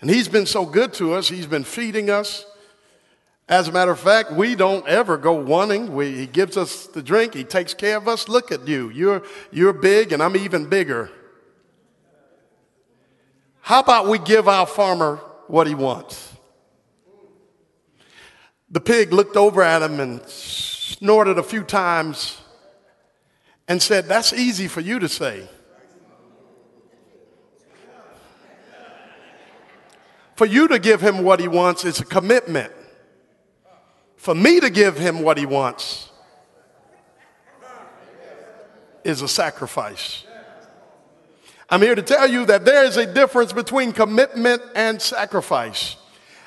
And 0.00 0.10
he's 0.10 0.28
been 0.28 0.46
so 0.46 0.64
good 0.66 0.92
to 0.94 1.14
us, 1.14 1.28
he's 1.28 1.46
been 1.46 1.64
feeding 1.64 2.10
us. 2.10 2.46
As 3.48 3.68
a 3.68 3.72
matter 3.72 3.92
of 3.92 4.00
fact, 4.00 4.32
we 4.32 4.56
don't 4.56 4.86
ever 4.88 5.16
go 5.16 5.34
wanting. 5.34 5.94
We, 5.94 6.12
he 6.16 6.26
gives 6.26 6.56
us 6.56 6.86
the 6.88 7.02
drink, 7.02 7.34
he 7.34 7.44
takes 7.44 7.74
care 7.74 7.96
of 7.96 8.08
us. 8.08 8.28
Look 8.28 8.50
at 8.50 8.66
you. 8.66 8.90
You're, 8.90 9.22
you're 9.52 9.72
big, 9.72 10.12
and 10.12 10.22
I'm 10.22 10.36
even 10.36 10.68
bigger. 10.68 11.10
How 13.60 13.80
about 13.80 14.08
we 14.08 14.18
give 14.18 14.48
our 14.48 14.66
farmer 14.66 15.16
what 15.46 15.68
he 15.68 15.74
wants? 15.74 16.32
The 18.68 18.80
pig 18.80 19.12
looked 19.12 19.36
over 19.36 19.62
at 19.62 19.80
him 19.80 20.00
and 20.00 20.20
snorted 20.28 21.38
a 21.38 21.42
few 21.42 21.62
times 21.62 22.40
and 23.68 23.80
said, 23.80 24.06
That's 24.06 24.32
easy 24.32 24.66
for 24.66 24.80
you 24.80 24.98
to 24.98 25.08
say. 25.08 25.48
For 30.34 30.46
you 30.46 30.66
to 30.68 30.80
give 30.80 31.00
him 31.00 31.22
what 31.22 31.38
he 31.38 31.46
wants 31.46 31.84
is 31.84 32.00
a 32.00 32.04
commitment 32.04 32.72
for 34.26 34.34
me 34.34 34.58
to 34.58 34.70
give 34.70 34.98
him 34.98 35.22
what 35.22 35.38
he 35.38 35.46
wants 35.46 36.10
is 39.04 39.22
a 39.22 39.28
sacrifice. 39.28 40.24
I'm 41.70 41.80
here 41.80 41.94
to 41.94 42.02
tell 42.02 42.28
you 42.28 42.44
that 42.46 42.64
there 42.64 42.82
is 42.82 42.96
a 42.96 43.06
difference 43.06 43.52
between 43.52 43.92
commitment 43.92 44.62
and 44.74 45.00
sacrifice. 45.00 45.94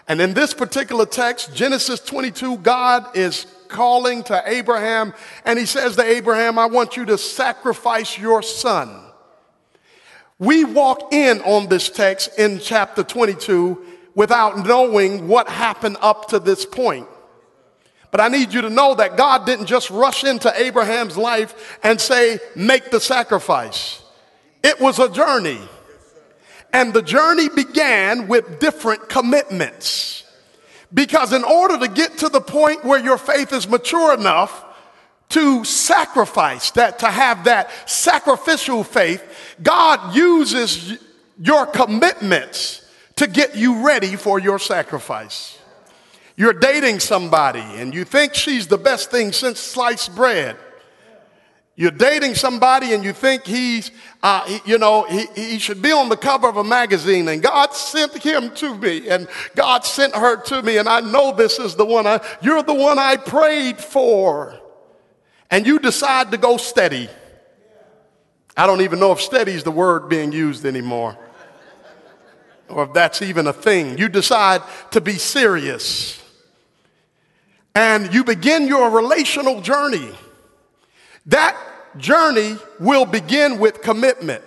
And 0.09 0.19
in 0.19 0.33
this 0.33 0.53
particular 0.53 1.05
text, 1.05 1.55
Genesis 1.55 2.01
22, 2.01 2.57
God 2.57 3.15
is 3.15 3.47
calling 3.69 4.23
to 4.23 4.43
Abraham, 4.45 5.13
and 5.45 5.57
he 5.57 5.65
says 5.65 5.95
to 5.95 6.03
Abraham, 6.03 6.59
I 6.59 6.65
want 6.65 6.97
you 6.97 7.05
to 7.05 7.17
sacrifice 7.17 8.19
your 8.19 8.43
son. 8.43 9.05
We 10.37 10.65
walk 10.65 11.13
in 11.13 11.39
on 11.43 11.69
this 11.69 11.89
text 11.89 12.37
in 12.37 12.59
chapter 12.59 13.03
22 13.03 13.85
without 14.15 14.67
knowing 14.67 15.29
what 15.29 15.47
happened 15.47 15.95
up 16.01 16.27
to 16.31 16.39
this 16.39 16.65
point. 16.65 17.07
But 18.11 18.21
I 18.21 18.27
need 18.27 18.53
you 18.53 18.61
to 18.61 18.69
know 18.69 18.95
that 18.95 19.17
God 19.17 19.45
didn't 19.45 19.67
just 19.67 19.89
rush 19.89 20.23
into 20.23 20.51
Abraham's 20.59 21.15
life 21.15 21.79
and 21.83 22.01
say, 22.01 22.39
make 22.55 22.89
the 22.89 22.99
sacrifice. 22.99 24.01
It 24.63 24.79
was 24.79 24.97
a 24.97 25.09
journey. 25.09 25.59
And 26.73 26.93
the 26.93 27.01
journey 27.01 27.49
began 27.49 28.27
with 28.27 28.59
different 28.59 29.09
commitments. 29.09 30.23
Because 30.91 31.33
in 31.33 31.43
order 31.43 31.77
to 31.77 31.87
get 31.87 32.17
to 32.19 32.29
the 32.29 32.41
point 32.41 32.83
where 32.83 32.99
your 32.99 33.19
faith 33.19 33.53
is 33.53 33.67
mature 33.67 34.13
enough 34.13 34.65
to 35.29 35.63
sacrifice, 35.63 36.71
that 36.71 36.99
to 36.99 37.07
have 37.07 37.43
that 37.43 37.69
sacrificial 37.87 38.83
faith, 38.83 39.23
God 39.61 40.15
uses 40.15 40.97
your 41.39 41.67
commitments 41.67 42.89
to 43.17 43.27
get 43.27 43.55
you 43.55 43.85
ready 43.85 44.15
for 44.15 44.39
your 44.39 44.57
sacrifice. 44.57 45.58
You're 46.39 46.53
dating 46.53 47.01
somebody 47.01 47.59
and 47.59 47.93
you 47.93 48.05
think 48.05 48.33
she's 48.33 48.65
the 48.65 48.77
best 48.77 49.11
thing 49.11 49.33
since 49.33 49.59
sliced 49.59 50.15
bread. 50.15 50.55
You're 51.75 51.91
dating 51.91 52.35
somebody 52.35 52.93
and 52.93 53.03
you 53.03 53.11
think 53.11 53.45
he's, 53.45 53.91
uh, 54.23 54.45
he, 54.45 54.61
you 54.63 54.77
know, 54.77 55.03
he, 55.03 55.25
he 55.35 55.59
should 55.59 55.81
be 55.81 55.91
on 55.91 56.07
the 56.07 56.15
cover 56.15 56.47
of 56.47 56.55
a 56.55 56.63
magazine 56.63 57.27
and 57.27 57.43
God 57.43 57.73
sent 57.73 58.23
him 58.23 58.55
to 58.55 58.73
me 58.73 59.09
and 59.09 59.27
God 59.53 59.83
sent 59.83 60.15
her 60.15 60.37
to 60.43 60.61
me 60.61 60.77
and 60.77 60.87
I 60.87 61.01
know 61.01 61.33
this 61.35 61.59
is 61.59 61.75
the 61.75 61.83
one 61.83 62.07
I, 62.07 62.21
you're 62.41 62.63
the 62.63 62.73
one 62.73 62.97
I 62.97 63.17
prayed 63.17 63.77
for. 63.77 64.57
And 65.51 65.67
you 65.67 65.77
decide 65.77 66.31
to 66.31 66.37
go 66.37 66.55
steady. 66.55 67.09
I 68.55 68.65
don't 68.65 68.79
even 68.79 69.01
know 69.01 69.11
if 69.11 69.19
steady 69.19 69.51
is 69.51 69.63
the 69.63 69.71
word 69.71 70.07
being 70.07 70.31
used 70.31 70.65
anymore 70.65 71.17
or 72.69 72.85
if 72.85 72.93
that's 72.93 73.21
even 73.21 73.45
a 73.45 73.53
thing. 73.53 73.97
You 73.97 74.07
decide 74.07 74.61
to 74.91 75.01
be 75.01 75.15
serious 75.15 76.18
and 77.79 78.13
you 78.13 78.25
begin 78.25 78.67
your 78.67 78.89
relational 78.89 79.61
journey. 79.61 80.11
That 81.27 81.55
journey 81.95 82.57
will 82.77 83.05
begin 83.05 83.57
with 83.57 83.81
commitment. 83.81 84.43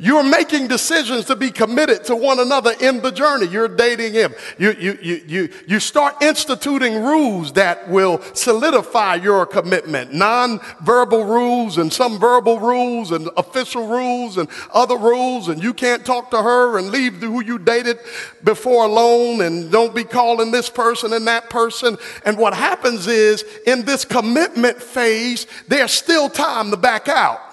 You're 0.00 0.22
making 0.22 0.68
decisions 0.68 1.24
to 1.24 1.34
be 1.34 1.50
committed 1.50 2.04
to 2.04 2.14
one 2.14 2.38
another 2.38 2.72
in 2.80 3.02
the 3.02 3.10
journey. 3.10 3.46
You're 3.46 3.66
dating 3.66 4.12
him. 4.12 4.32
You, 4.56 4.72
you, 4.72 4.98
you, 5.02 5.22
you, 5.26 5.48
you 5.66 5.80
start 5.80 6.22
instituting 6.22 7.02
rules 7.02 7.52
that 7.54 7.88
will 7.88 8.22
solidify 8.32 9.16
your 9.16 9.44
commitment. 9.44 10.12
Non-verbal 10.12 11.24
rules 11.24 11.78
and 11.78 11.92
some 11.92 12.20
verbal 12.20 12.60
rules 12.60 13.10
and 13.10 13.28
official 13.36 13.88
rules 13.88 14.38
and 14.38 14.48
other 14.72 14.96
rules. 14.96 15.48
And 15.48 15.60
you 15.60 15.74
can't 15.74 16.06
talk 16.06 16.30
to 16.30 16.40
her 16.40 16.78
and 16.78 16.90
leave 16.92 17.14
who 17.14 17.42
you 17.42 17.58
dated 17.58 17.98
before 18.44 18.84
alone 18.84 19.40
and 19.40 19.72
don't 19.72 19.96
be 19.96 20.04
calling 20.04 20.52
this 20.52 20.70
person 20.70 21.12
and 21.12 21.26
that 21.26 21.50
person. 21.50 21.98
And 22.24 22.38
what 22.38 22.54
happens 22.54 23.08
is 23.08 23.44
in 23.66 23.84
this 23.84 24.04
commitment 24.04 24.80
phase, 24.80 25.48
there's 25.66 25.90
still 25.90 26.28
time 26.28 26.70
to 26.70 26.76
back 26.76 27.08
out. 27.08 27.47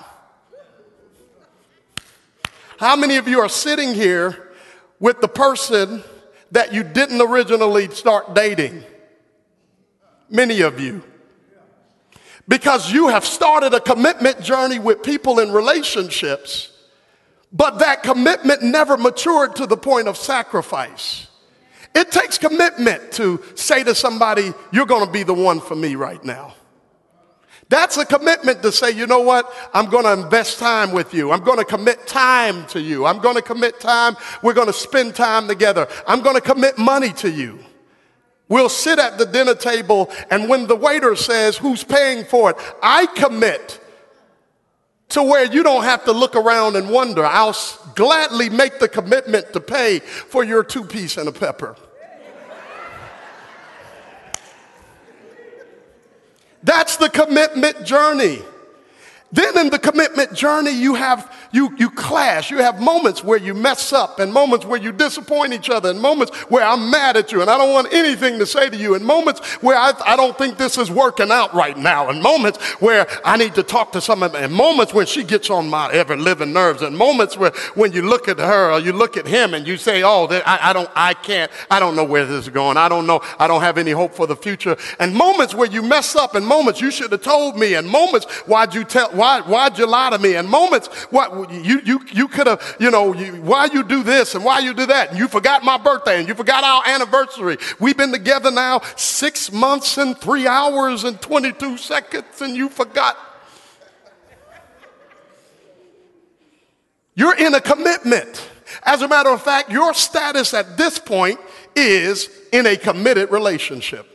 How 2.77 2.95
many 2.95 3.17
of 3.17 3.27
you 3.27 3.39
are 3.39 3.49
sitting 3.49 3.93
here 3.93 4.51
with 4.99 5.21
the 5.21 5.27
person 5.27 6.03
that 6.51 6.73
you 6.73 6.83
didn't 6.83 7.21
originally 7.21 7.89
start 7.89 8.33
dating? 8.33 8.83
Many 10.29 10.61
of 10.61 10.79
you. 10.79 11.03
Because 12.47 12.91
you 12.91 13.07
have 13.07 13.25
started 13.25 13.73
a 13.73 13.79
commitment 13.79 14.41
journey 14.41 14.77
with 14.77 15.03
people 15.03 15.39
in 15.39 15.51
relationships, 15.51 16.71
but 17.51 17.79
that 17.79 18.03
commitment 18.03 18.61
never 18.61 18.97
matured 18.97 19.55
to 19.55 19.65
the 19.65 19.77
point 19.77 20.07
of 20.07 20.17
sacrifice. 20.17 21.27
It 21.95 22.11
takes 22.11 22.37
commitment 22.37 23.13
to 23.13 23.41
say 23.55 23.83
to 23.83 23.95
somebody, 23.95 24.53
You're 24.71 24.85
to 24.85 25.11
be 25.11 25.23
the 25.23 25.33
one 25.33 25.61
for 25.61 25.75
me 25.75 25.95
right 25.95 26.23
now. 26.23 26.55
That's 27.67 27.97
a 27.97 28.05
commitment 28.05 28.61
to 28.61 28.71
say, 28.71 28.91
you 28.91 29.07
know 29.07 29.21
what? 29.21 29.51
I'm 29.73 29.89
going 29.89 30.03
to 30.03 30.13
invest 30.13 30.59
time 30.59 30.91
with 30.91 31.13
you. 31.13 31.31
I'm 31.31 31.43
going 31.43 31.57
to 31.57 31.65
commit 31.65 32.05
time 32.05 32.65
to 32.67 32.79
you. 32.79 33.05
I'm 33.05 33.19
going 33.19 33.35
to 33.35 33.41
commit 33.41 33.79
time. 33.79 34.15
We're 34.43 34.53
going 34.53 34.67
to 34.67 34.73
spend 34.73 35.15
time 35.15 35.47
together. 35.47 35.87
I'm 36.07 36.21
going 36.21 36.35
to 36.35 36.41
commit 36.41 36.77
money 36.77 37.11
to 37.13 37.29
you. 37.29 37.59
We'll 38.47 38.69
sit 38.69 38.99
at 38.99 39.17
the 39.17 39.25
dinner 39.25 39.55
table, 39.55 40.11
and 40.29 40.47
when 40.47 40.67
the 40.67 40.75
waiter 40.75 41.15
says, 41.15 41.57
Who's 41.57 41.83
paying 41.83 42.25
for 42.25 42.51
it? 42.51 42.57
I 42.83 43.07
commit 43.07 43.81
to 45.09 45.23
where 45.23 45.45
you 45.45 45.63
don't 45.63 45.83
have 45.83 46.05
to 46.05 46.11
look 46.11 46.35
around 46.35 46.75
and 46.75 46.89
wonder. 46.89 47.25
I'll 47.25 47.55
gladly 47.95 48.49
make 48.49 48.79
the 48.79 48.87
commitment 48.87 49.53
to 49.53 49.59
pay 49.59 49.99
for 49.99 50.43
your 50.43 50.63
two 50.63 50.83
piece 50.83 51.17
and 51.17 51.27
a 51.27 51.31
pepper. 51.31 51.75
That's 56.65 56.97
the 56.97 57.09
commitment 57.09 57.85
journey. 57.85 58.41
Then 59.35 59.57
in 59.57 59.69
the 59.69 59.79
commitment 59.79 60.33
journey, 60.33 60.71
you 60.71 60.95
have 60.95 61.29
you 61.51 61.75
you 61.77 61.89
clash. 61.89 62.51
You 62.51 62.59
have 62.59 62.79
moments 62.79 63.21
where 63.21 63.37
you 63.37 63.53
mess 63.53 63.91
up, 63.91 64.19
and 64.19 64.31
moments 64.31 64.65
where 64.65 64.79
you 64.79 64.93
disappoint 64.93 65.51
each 65.51 65.69
other, 65.69 65.89
and 65.89 65.99
moments 65.99 66.33
where 66.49 66.63
I'm 66.63 66.89
mad 66.89 67.17
at 67.17 67.33
you 67.33 67.41
and 67.41 67.49
I 67.49 67.57
don't 67.57 67.73
want 67.73 67.93
anything 67.93 68.39
to 68.39 68.45
say 68.45 68.69
to 68.69 68.77
you, 68.77 68.95
and 68.95 69.03
moments 69.03 69.41
where 69.61 69.77
I, 69.77 69.91
I 70.05 70.15
don't 70.15 70.37
think 70.37 70.57
this 70.57 70.77
is 70.77 70.89
working 70.89 71.31
out 71.31 71.53
right 71.53 71.77
now, 71.77 72.09
and 72.09 72.23
moments 72.23 72.63
where 72.79 73.07
I 73.25 73.35
need 73.35 73.55
to 73.55 73.63
talk 73.63 73.91
to 73.91 73.99
someone, 73.99 74.33
and 74.37 74.53
moments 74.53 74.93
when 74.93 75.05
she 75.05 75.23
gets 75.23 75.49
on 75.49 75.69
my 75.69 75.91
ever 75.91 76.15
living 76.15 76.53
nerves, 76.53 76.81
and 76.81 76.97
moments 76.97 77.37
where 77.37 77.51
when 77.73 77.91
you 77.91 78.03
look 78.03 78.29
at 78.29 78.39
her 78.39 78.71
or 78.71 78.79
you 78.79 78.93
look 78.93 79.17
at 79.17 79.27
him 79.27 79.53
and 79.53 79.67
you 79.67 79.75
say, 79.75 80.01
"Oh, 80.03 80.27
I, 80.45 80.69
I 80.69 80.73
don't, 80.73 80.89
I 80.95 81.13
can't, 81.13 81.51
I 81.69 81.81
don't 81.81 81.97
know 81.97 82.05
where 82.05 82.25
this 82.25 82.45
is 82.45 82.49
going. 82.49 82.77
I 82.77 82.87
don't 82.87 83.05
know, 83.05 83.19
I 83.37 83.47
don't 83.47 83.61
have 83.61 83.77
any 83.77 83.91
hope 83.91 84.13
for 84.13 84.27
the 84.27 84.35
future," 84.37 84.77
and 84.97 85.13
moments 85.13 85.53
where 85.53 85.67
you 85.67 85.81
mess 85.81 86.15
up, 86.15 86.35
and 86.35 86.47
moments 86.47 86.79
you 86.79 86.89
should 86.89 87.11
have 87.11 87.21
told 87.21 87.59
me, 87.59 87.73
and 87.73 87.85
moments 87.85 88.27
why'd 88.47 88.73
you 88.73 88.85
tell? 88.85 89.09
Why 89.11 89.24
why, 89.25 89.41
why'd 89.41 89.79
you 89.79 89.87
lie 89.87 90.11
to 90.11 90.19
me? 90.19 90.35
And 90.35 90.47
moments, 90.47 90.87
what 91.09 91.51
you, 91.51 91.81
you, 91.83 91.99
you 92.13 92.27
could 92.27 92.45
have, 92.45 92.77
you 92.79 92.91
know, 92.91 93.11
you, 93.15 93.41
why 93.41 93.65
you 93.65 93.83
do 93.83 94.03
this 94.03 94.35
and 94.35 94.45
why 94.45 94.59
you 94.59 94.71
do 94.71 94.85
that. 94.85 95.09
And 95.09 95.17
you 95.17 95.27
forgot 95.27 95.63
my 95.63 95.77
birthday 95.79 96.19
and 96.19 96.27
you 96.27 96.35
forgot 96.35 96.63
our 96.63 96.83
anniversary. 96.85 97.57
We've 97.79 97.97
been 97.97 98.11
together 98.11 98.51
now 98.51 98.81
six 98.95 99.51
months 99.51 99.97
and 99.97 100.15
three 100.15 100.45
hours 100.45 101.05
and 101.05 101.19
22 101.19 101.77
seconds 101.77 102.39
and 102.39 102.55
you 102.55 102.69
forgot. 102.69 103.17
You're 107.15 107.35
in 107.35 107.55
a 107.55 107.61
commitment. 107.61 108.47
As 108.83 109.01
a 109.01 109.07
matter 109.07 109.31
of 109.31 109.41
fact, 109.41 109.71
your 109.71 109.95
status 109.95 110.53
at 110.53 110.77
this 110.77 110.99
point 110.99 111.39
is 111.75 112.29
in 112.51 112.67
a 112.67 112.75
committed 112.75 113.31
relationship 113.31 114.14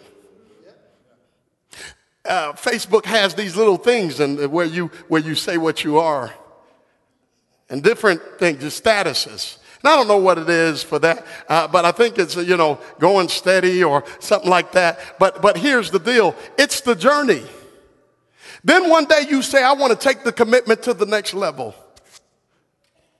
uh, 2.31 2.53
Facebook 2.53 3.05
has 3.07 3.35
these 3.35 3.57
little 3.57 3.77
things 3.77 4.21
and 4.21 4.51
where 4.53 4.65
you 4.65 4.87
where 5.09 5.21
you 5.21 5.35
say 5.35 5.59
what 5.59 5.83
you 5.83 5.99
are, 5.99 6.33
and 7.69 7.83
different 7.83 8.23
things, 8.39 8.61
the 8.61 8.69
statuses. 8.69 9.59
And 9.83 9.91
I 9.93 9.97
don't 9.97 10.07
know 10.07 10.19
what 10.19 10.39
it 10.39 10.49
is 10.49 10.83
for 10.83 10.99
that, 11.01 11.27
uh, 11.49 11.67
but 11.67 11.85
I 11.85 11.91
think 11.91 12.19
it's 12.19 12.37
you 12.37 12.57
know 12.57 12.79
going 13.01 13.29
steady 13.29 13.83
or 13.83 14.05
something 14.21 14.49
like 14.49 14.73
that. 14.73 15.19
But 15.19 15.43
but 15.43 15.59
here's 15.59 15.91
the 15.91 15.99
deal: 15.99 16.37
it's 16.57 16.83
the 16.83 16.95
journey. 16.95 17.43
Then 18.63 18.89
one 18.89 19.07
day 19.07 19.27
you 19.29 19.43
say, 19.43 19.65
"I 19.65 19.73
want 19.73 19.99
to 19.99 20.09
take 20.09 20.23
the 20.23 20.33
commitment 20.33 20.85
to 20.85 20.95
the 20.95 21.07
next 21.07 21.35
level." 21.35 21.75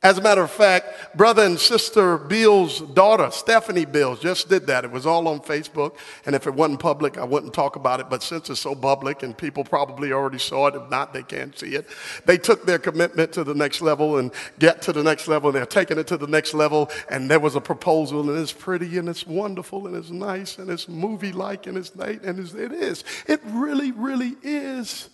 As 0.03 0.17
a 0.17 0.23
matter 0.23 0.41
of 0.41 0.51
fact, 0.51 1.15
brother 1.15 1.45
and 1.45 1.61
sister 1.61 2.17
Bill's 2.17 2.81
daughter, 2.81 3.31
Stephanie 3.31 3.85
Bills, 3.85 4.19
just 4.19 4.49
did 4.49 4.67
that. 4.69 4.83
It 4.83 4.91
was 4.91 5.05
all 5.05 5.29
on 5.29 5.41
Facebook. 5.41 5.95
And 6.25 6.35
if 6.35 6.47
it 6.47 6.55
wasn't 6.55 6.81
public, 6.81 7.19
I 7.19 7.25
wouldn't 7.25 7.53
talk 7.53 7.77
about 7.77 8.01
it. 8.01 8.09
But 8.09 8.23
since 8.23 8.49
it's 8.49 8.61
so 8.61 8.75
public 8.75 9.23
and 9.23 9.37
people 9.37 9.63
probably 9.63 10.11
already 10.13 10.39
saw 10.39 10.69
it, 10.69 10.75
if 10.75 10.89
not, 10.89 11.13
they 11.13 11.23
can't 11.23 11.59
see 11.59 11.75
it. 11.75 11.87
They 12.25 12.39
took 12.39 12.65
their 12.65 12.79
commitment 12.79 13.35
to 13.35 13.45
the 13.45 13.53
next 13.53 13.83
level 13.83 14.17
and 14.17 14.33
get 14.59 14.81
to 14.83 14.95
the 14.95 15.03
next 15.03 15.29
level. 15.29 15.51
And 15.51 15.57
they're 15.57 15.67
taking 15.67 15.99
it 15.99 16.07
to 16.07 16.17
the 16.17 16.27
next 16.27 16.55
level. 16.55 16.91
And 17.11 17.31
there 17.31 17.41
was 17.41 17.55
a 17.55 17.61
proposal, 17.61 18.31
and 18.31 18.39
it's 18.39 18.53
pretty, 18.53 18.97
and 18.97 19.07
it's 19.07 19.27
wonderful, 19.27 19.87
and 19.87 19.95
it's 19.95 20.09
nice, 20.09 20.57
and 20.57 20.71
it's 20.71 20.89
movie 20.89 21.33
like, 21.33 21.67
and 21.67 21.77
it's 21.77 21.95
nice, 21.95 22.21
and 22.25 22.39
it's, 22.39 22.55
it 22.55 22.73
is. 22.73 23.05
It 23.27 23.43
really, 23.45 23.93
really 23.93 24.37
is. 24.43 25.11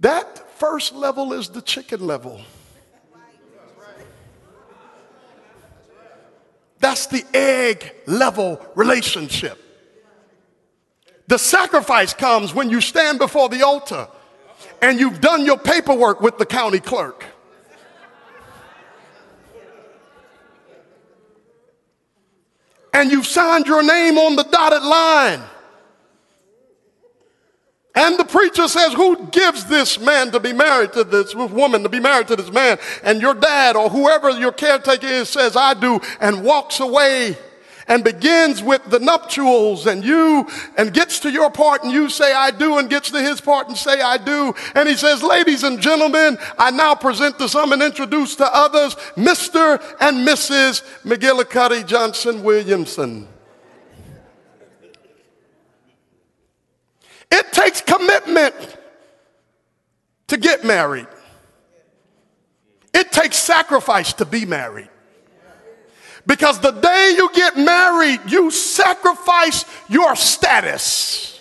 That 0.00 0.58
first 0.58 0.94
level 0.94 1.34
is 1.34 1.50
the 1.50 1.60
chicken 1.60 2.06
level. 2.06 2.40
That's 6.82 7.06
the 7.06 7.24
egg 7.32 7.94
level 8.06 8.60
relationship. 8.74 9.56
The 11.28 11.38
sacrifice 11.38 12.12
comes 12.12 12.52
when 12.52 12.70
you 12.70 12.80
stand 12.80 13.20
before 13.20 13.48
the 13.48 13.64
altar 13.64 14.08
and 14.82 14.98
you've 14.98 15.20
done 15.20 15.46
your 15.46 15.58
paperwork 15.58 16.20
with 16.20 16.38
the 16.38 16.44
county 16.44 16.80
clerk. 16.80 17.24
And 22.92 23.12
you've 23.12 23.26
signed 23.26 23.68
your 23.68 23.84
name 23.84 24.18
on 24.18 24.34
the 24.34 24.42
dotted 24.42 24.82
line. 24.82 25.40
And 27.94 28.18
the 28.18 28.24
preacher 28.24 28.68
says, 28.68 28.94
Who 28.94 29.26
gives 29.26 29.66
this 29.66 30.00
man 30.00 30.30
to 30.30 30.40
be 30.40 30.52
married 30.52 30.92
to 30.94 31.04
this 31.04 31.34
woman, 31.34 31.82
to 31.82 31.88
be 31.88 32.00
married 32.00 32.28
to 32.28 32.36
this 32.36 32.50
man? 32.50 32.78
And 33.02 33.20
your 33.20 33.34
dad 33.34 33.76
or 33.76 33.90
whoever 33.90 34.30
your 34.30 34.52
caretaker 34.52 35.06
is 35.06 35.28
says, 35.28 35.56
I 35.56 35.74
do, 35.74 36.00
and 36.20 36.42
walks 36.42 36.80
away 36.80 37.36
and 37.88 38.04
begins 38.04 38.62
with 38.62 38.82
the 38.88 38.98
nuptials 38.98 39.86
and 39.86 40.04
you 40.04 40.48
and 40.76 40.94
gets 40.94 41.18
to 41.20 41.30
your 41.30 41.50
part 41.50 41.82
and 41.82 41.92
you 41.92 42.08
say 42.08 42.32
I 42.32 42.50
do 42.50 42.78
and 42.78 42.88
gets 42.88 43.10
to 43.10 43.20
his 43.20 43.40
part 43.40 43.68
and 43.68 43.76
say 43.76 44.00
I 44.00 44.18
do 44.18 44.54
and 44.74 44.88
he 44.88 44.94
says 44.94 45.22
ladies 45.22 45.64
and 45.64 45.80
gentlemen 45.80 46.38
I 46.58 46.70
now 46.70 46.94
present 46.94 47.38
to 47.38 47.48
some 47.48 47.72
and 47.72 47.82
introduce 47.82 48.36
to 48.36 48.54
others 48.54 48.94
Mr. 49.16 49.82
and 50.00 50.26
Mrs. 50.26 50.82
McGillicuddy 51.02 51.86
Johnson 51.86 52.42
Williamson 52.42 53.26
It 57.34 57.50
takes 57.50 57.80
commitment 57.80 58.54
to 60.28 60.36
get 60.36 60.64
married. 60.64 61.08
It 62.92 63.10
takes 63.10 63.38
sacrifice 63.38 64.12
to 64.14 64.26
be 64.26 64.44
married. 64.44 64.90
Because 66.26 66.60
the 66.60 66.72
day 66.72 67.14
you 67.16 67.30
get 67.32 67.56
married, 67.56 68.20
you 68.28 68.50
sacrifice 68.50 69.64
your 69.88 70.14
status. 70.14 71.40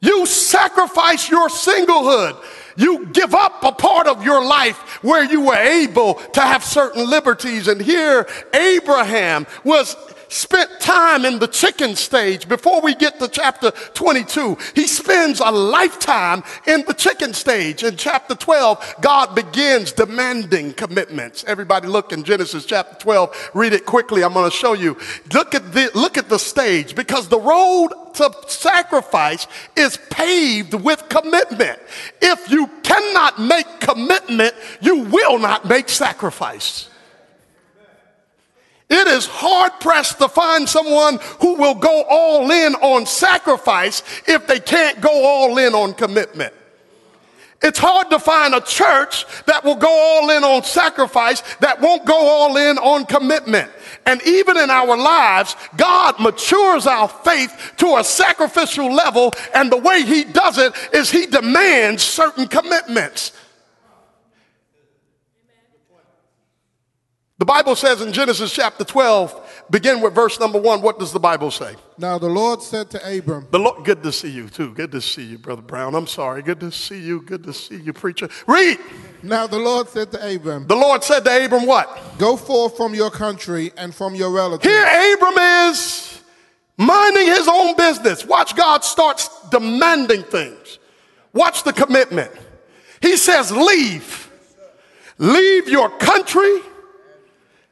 You 0.00 0.26
sacrifice 0.26 1.30
your 1.30 1.48
singlehood. 1.48 2.36
You 2.76 3.06
give 3.06 3.34
up 3.34 3.62
a 3.62 3.70
part 3.70 4.08
of 4.08 4.24
your 4.24 4.44
life 4.44 5.02
where 5.04 5.24
you 5.24 5.42
were 5.42 5.54
able 5.54 6.14
to 6.14 6.40
have 6.40 6.64
certain 6.64 7.08
liberties. 7.08 7.68
And 7.68 7.80
here, 7.80 8.26
Abraham 8.52 9.46
was 9.62 9.96
spent 10.34 10.80
time 10.80 11.24
in 11.24 11.38
the 11.38 11.46
chicken 11.46 11.94
stage 11.94 12.48
before 12.48 12.80
we 12.80 12.94
get 12.94 13.18
to 13.20 13.28
chapter 13.28 13.70
22. 13.70 14.56
He 14.74 14.86
spends 14.86 15.40
a 15.40 15.50
lifetime 15.50 16.42
in 16.66 16.84
the 16.86 16.92
chicken 16.92 17.32
stage. 17.32 17.84
In 17.84 17.96
chapter 17.96 18.34
12, 18.34 18.96
God 19.00 19.34
begins 19.34 19.92
demanding 19.92 20.72
commitments. 20.72 21.44
Everybody 21.46 21.86
look 21.86 22.12
in 22.12 22.24
Genesis 22.24 22.66
chapter 22.66 22.96
12. 22.96 23.50
Read 23.54 23.72
it 23.72 23.86
quickly. 23.86 24.24
I'm 24.24 24.32
going 24.32 24.50
to 24.50 24.56
show 24.56 24.72
you. 24.72 24.98
Look 25.32 25.54
at 25.54 25.72
the, 25.72 25.90
look 25.94 26.18
at 26.18 26.28
the 26.28 26.38
stage 26.38 26.94
because 26.96 27.28
the 27.28 27.40
road 27.40 27.90
to 28.14 28.32
sacrifice 28.48 29.46
is 29.76 29.98
paved 30.10 30.74
with 30.74 31.08
commitment. 31.08 31.78
If 32.20 32.50
you 32.50 32.68
cannot 32.82 33.40
make 33.40 33.80
commitment, 33.80 34.54
you 34.80 35.04
will 35.04 35.38
not 35.38 35.64
make 35.66 35.88
sacrifice. 35.88 36.88
It 38.90 39.08
is 39.08 39.26
hard 39.26 39.72
pressed 39.80 40.18
to 40.18 40.28
find 40.28 40.68
someone 40.68 41.18
who 41.40 41.54
will 41.54 41.74
go 41.74 42.04
all 42.08 42.50
in 42.50 42.74
on 42.76 43.06
sacrifice 43.06 44.02
if 44.26 44.46
they 44.46 44.60
can't 44.60 45.00
go 45.00 45.24
all 45.24 45.58
in 45.58 45.74
on 45.74 45.94
commitment. 45.94 46.52
It's 47.62 47.78
hard 47.78 48.10
to 48.10 48.18
find 48.18 48.54
a 48.54 48.60
church 48.60 49.24
that 49.46 49.64
will 49.64 49.76
go 49.76 49.88
all 49.88 50.28
in 50.28 50.44
on 50.44 50.64
sacrifice 50.64 51.40
that 51.60 51.80
won't 51.80 52.04
go 52.04 52.14
all 52.14 52.58
in 52.58 52.76
on 52.76 53.06
commitment. 53.06 53.70
And 54.04 54.20
even 54.26 54.58
in 54.58 54.68
our 54.68 54.98
lives, 54.98 55.56
God 55.74 56.20
matures 56.20 56.86
our 56.86 57.08
faith 57.08 57.72
to 57.78 57.96
a 57.96 58.04
sacrificial 58.04 58.92
level, 58.92 59.32
and 59.54 59.72
the 59.72 59.78
way 59.78 60.02
He 60.02 60.24
does 60.24 60.58
it 60.58 60.74
is 60.92 61.10
He 61.10 61.24
demands 61.24 62.02
certain 62.02 62.48
commitments. 62.48 63.32
The 67.36 67.44
Bible 67.44 67.74
says 67.74 68.00
in 68.00 68.12
Genesis 68.12 68.52
chapter 68.52 68.84
12, 68.84 69.66
begin 69.68 70.00
with 70.00 70.14
verse 70.14 70.38
number 70.38 70.60
one. 70.60 70.82
What 70.82 71.00
does 71.00 71.12
the 71.12 71.18
Bible 71.18 71.50
say? 71.50 71.74
Now 71.98 72.16
the 72.16 72.28
Lord 72.28 72.62
said 72.62 72.90
to 72.90 73.18
Abram, 73.18 73.48
The 73.50 73.58
Lord, 73.58 73.84
good 73.84 74.04
to 74.04 74.12
see 74.12 74.30
you 74.30 74.48
too. 74.48 74.72
Good 74.72 74.92
to 74.92 75.00
see 75.00 75.24
you, 75.24 75.38
Brother 75.38 75.62
Brown. 75.62 75.96
I'm 75.96 76.06
sorry. 76.06 76.42
Good 76.42 76.60
to 76.60 76.70
see 76.70 77.00
you. 77.00 77.22
Good 77.22 77.42
to 77.42 77.52
see 77.52 77.76
you, 77.76 77.92
preacher. 77.92 78.28
Read. 78.46 78.78
Now 79.24 79.48
the 79.48 79.58
Lord 79.58 79.88
said 79.88 80.12
to 80.12 80.34
Abram, 80.34 80.68
The 80.68 80.76
Lord 80.76 81.02
said 81.02 81.24
to 81.24 81.44
Abram, 81.44 81.66
What? 81.66 82.18
Go 82.18 82.36
forth 82.36 82.76
from 82.76 82.94
your 82.94 83.10
country 83.10 83.72
and 83.76 83.92
from 83.92 84.14
your 84.14 84.30
relatives. 84.30 84.72
Here, 84.72 85.14
Abram 85.14 85.36
is 85.70 86.22
minding 86.76 87.26
his 87.26 87.48
own 87.48 87.76
business. 87.76 88.24
Watch 88.24 88.54
God 88.54 88.84
starts 88.84 89.28
demanding 89.48 90.22
things. 90.22 90.78
Watch 91.32 91.64
the 91.64 91.72
commitment. 91.72 92.30
He 93.02 93.16
says, 93.16 93.50
Leave. 93.50 94.30
Leave 95.18 95.68
your 95.68 95.90
country. 95.98 96.60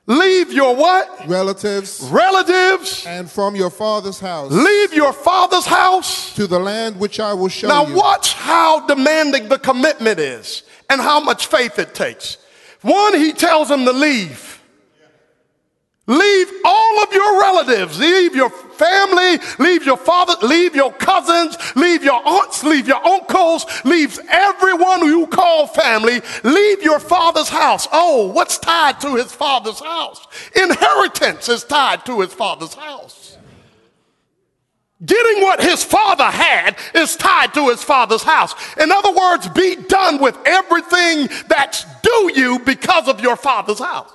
Leave 0.06 0.52
your 0.52 0.74
what? 0.74 1.28
relatives 1.28 2.00
Relatives. 2.10 3.06
and 3.06 3.30
from 3.30 3.54
your 3.54 3.70
father's 3.70 4.18
house 4.18 4.50
Leave 4.50 4.92
your 4.92 5.12
father's 5.12 5.64
house. 5.66 6.34
to 6.34 6.46
the 6.48 6.58
land 6.58 6.98
which 6.98 7.20
I 7.20 7.32
will 7.34 7.48
show 7.48 7.68
Now, 7.68 7.84
you. 7.86 7.90
Now 7.90 7.96
watch 7.96 8.34
how 8.34 8.84
demanding 8.86 9.48
the 9.48 9.58
commitment 9.58 10.18
is 10.18 10.64
and 10.90 11.00
how 11.00 11.20
much 11.20 11.46
faith 11.46 11.78
it 11.78 11.94
takes. 11.94 12.36
One, 12.82 13.14
he 13.16 13.32
tells 13.32 13.70
him 13.70 13.84
to 13.84 13.92
leave. 13.92 14.60
Leave 16.08 16.50
all 16.64 17.02
of 17.04 17.12
your 17.12 17.40
relatives, 17.40 17.98
leave 18.00 18.34
your 18.34 18.50
family, 18.50 19.38
leave 19.60 19.86
your 19.86 19.96
father, 19.96 20.34
leave 20.44 20.74
your 20.74 20.92
cousins, 20.92 21.56
leave 21.76 22.02
your 22.02 22.20
aunts, 22.26 22.64
leave 22.64 22.88
your 22.88 23.04
uncles, 23.06 23.64
leave 23.84 24.18
everyone 24.28 25.06
you 25.06 25.28
call 25.28 25.68
family, 25.68 26.20
leave 26.42 26.82
your 26.82 26.98
father's 26.98 27.48
house. 27.48 27.86
Oh, 27.92 28.32
what's 28.32 28.58
tied 28.58 29.00
to 29.02 29.14
his 29.14 29.30
father's 29.30 29.78
house? 29.78 30.26
Inheritance 30.56 31.48
is 31.48 31.62
tied 31.62 32.04
to 32.06 32.20
his 32.20 32.34
father's 32.34 32.74
house. 32.74 33.38
Getting 35.04 35.42
what 35.42 35.62
his 35.62 35.84
father 35.84 36.24
had 36.24 36.76
is 36.96 37.14
tied 37.16 37.54
to 37.54 37.68
his 37.68 37.82
father's 37.82 38.22
house. 38.24 38.54
In 38.76 38.90
other 38.90 39.12
words, 39.12 39.48
be 39.48 39.76
done 39.76 40.20
with 40.20 40.36
everything 40.46 41.28
that's 41.48 41.84
due 42.02 42.32
you 42.34 42.58
because 42.58 43.06
of 43.06 43.20
your 43.20 43.36
father's 43.36 43.78
house. 43.78 44.12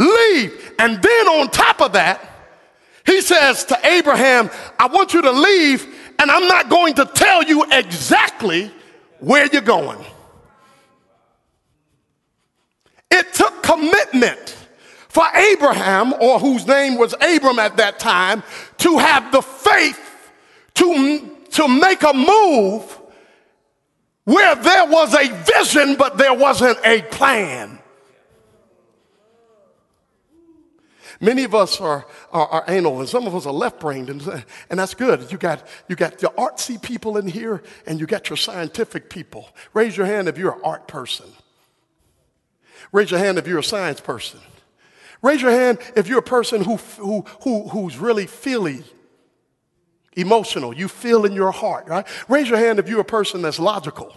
Leave. 0.00 0.72
And 0.78 1.02
then 1.02 1.28
on 1.28 1.50
top 1.50 1.82
of 1.82 1.92
that, 1.92 2.26
he 3.04 3.20
says 3.20 3.64
to 3.66 3.78
Abraham, 3.86 4.50
I 4.78 4.86
want 4.86 5.12
you 5.12 5.20
to 5.20 5.30
leave, 5.30 5.86
and 6.18 6.30
I'm 6.30 6.48
not 6.48 6.70
going 6.70 6.94
to 6.94 7.04
tell 7.04 7.42
you 7.42 7.66
exactly 7.70 8.70
where 9.18 9.46
you're 9.46 9.60
going. 9.60 10.02
It 13.10 13.34
took 13.34 13.62
commitment 13.62 14.56
for 15.08 15.26
Abraham, 15.34 16.14
or 16.14 16.38
whose 16.38 16.66
name 16.66 16.96
was 16.96 17.14
Abram 17.20 17.58
at 17.58 17.76
that 17.76 17.98
time, 17.98 18.42
to 18.78 18.96
have 18.96 19.32
the 19.32 19.42
faith 19.42 20.30
to, 20.74 21.36
to 21.50 21.68
make 21.68 22.02
a 22.04 22.14
move 22.14 22.98
where 24.24 24.54
there 24.54 24.86
was 24.86 25.12
a 25.14 25.28
vision, 25.58 25.96
but 25.96 26.16
there 26.16 26.32
wasn't 26.32 26.78
a 26.84 27.02
plan. 27.02 27.79
Many 31.20 31.44
of 31.44 31.54
us 31.54 31.80
are, 31.82 32.06
are, 32.32 32.48
are 32.48 32.64
anal, 32.66 33.00
and 33.00 33.08
some 33.08 33.26
of 33.26 33.36
us 33.36 33.44
are 33.44 33.52
left-brained, 33.52 34.08
and, 34.08 34.44
and 34.70 34.80
that's 34.80 34.94
good. 34.94 35.30
You 35.30 35.36
got, 35.36 35.66
you 35.86 35.94
got 35.94 36.18
the 36.18 36.28
artsy 36.28 36.80
people 36.80 37.18
in 37.18 37.26
here, 37.26 37.62
and 37.86 38.00
you 38.00 38.06
got 38.06 38.30
your 38.30 38.38
scientific 38.38 39.10
people. 39.10 39.50
Raise 39.74 39.96
your 39.96 40.06
hand 40.06 40.28
if 40.28 40.38
you're 40.38 40.54
an 40.54 40.60
art 40.64 40.88
person. 40.88 41.26
Raise 42.90 43.10
your 43.10 43.20
hand 43.20 43.36
if 43.36 43.46
you're 43.46 43.58
a 43.58 43.62
science 43.64 44.00
person. 44.00 44.40
Raise 45.20 45.42
your 45.42 45.50
hand 45.50 45.78
if 45.94 46.08
you're 46.08 46.20
a 46.20 46.22
person 46.22 46.64
who, 46.64 46.76
who, 46.76 47.20
who, 47.42 47.68
who's 47.68 47.98
really 47.98 48.26
feely, 48.26 48.82
emotional. 50.16 50.74
You 50.74 50.88
feel 50.88 51.26
in 51.26 51.32
your 51.32 51.52
heart, 51.52 51.86
right? 51.86 52.06
Raise 52.28 52.48
your 52.48 52.58
hand 52.58 52.78
if 52.78 52.88
you're 52.88 53.00
a 53.00 53.04
person 53.04 53.42
that's 53.42 53.58
logical. 53.58 54.16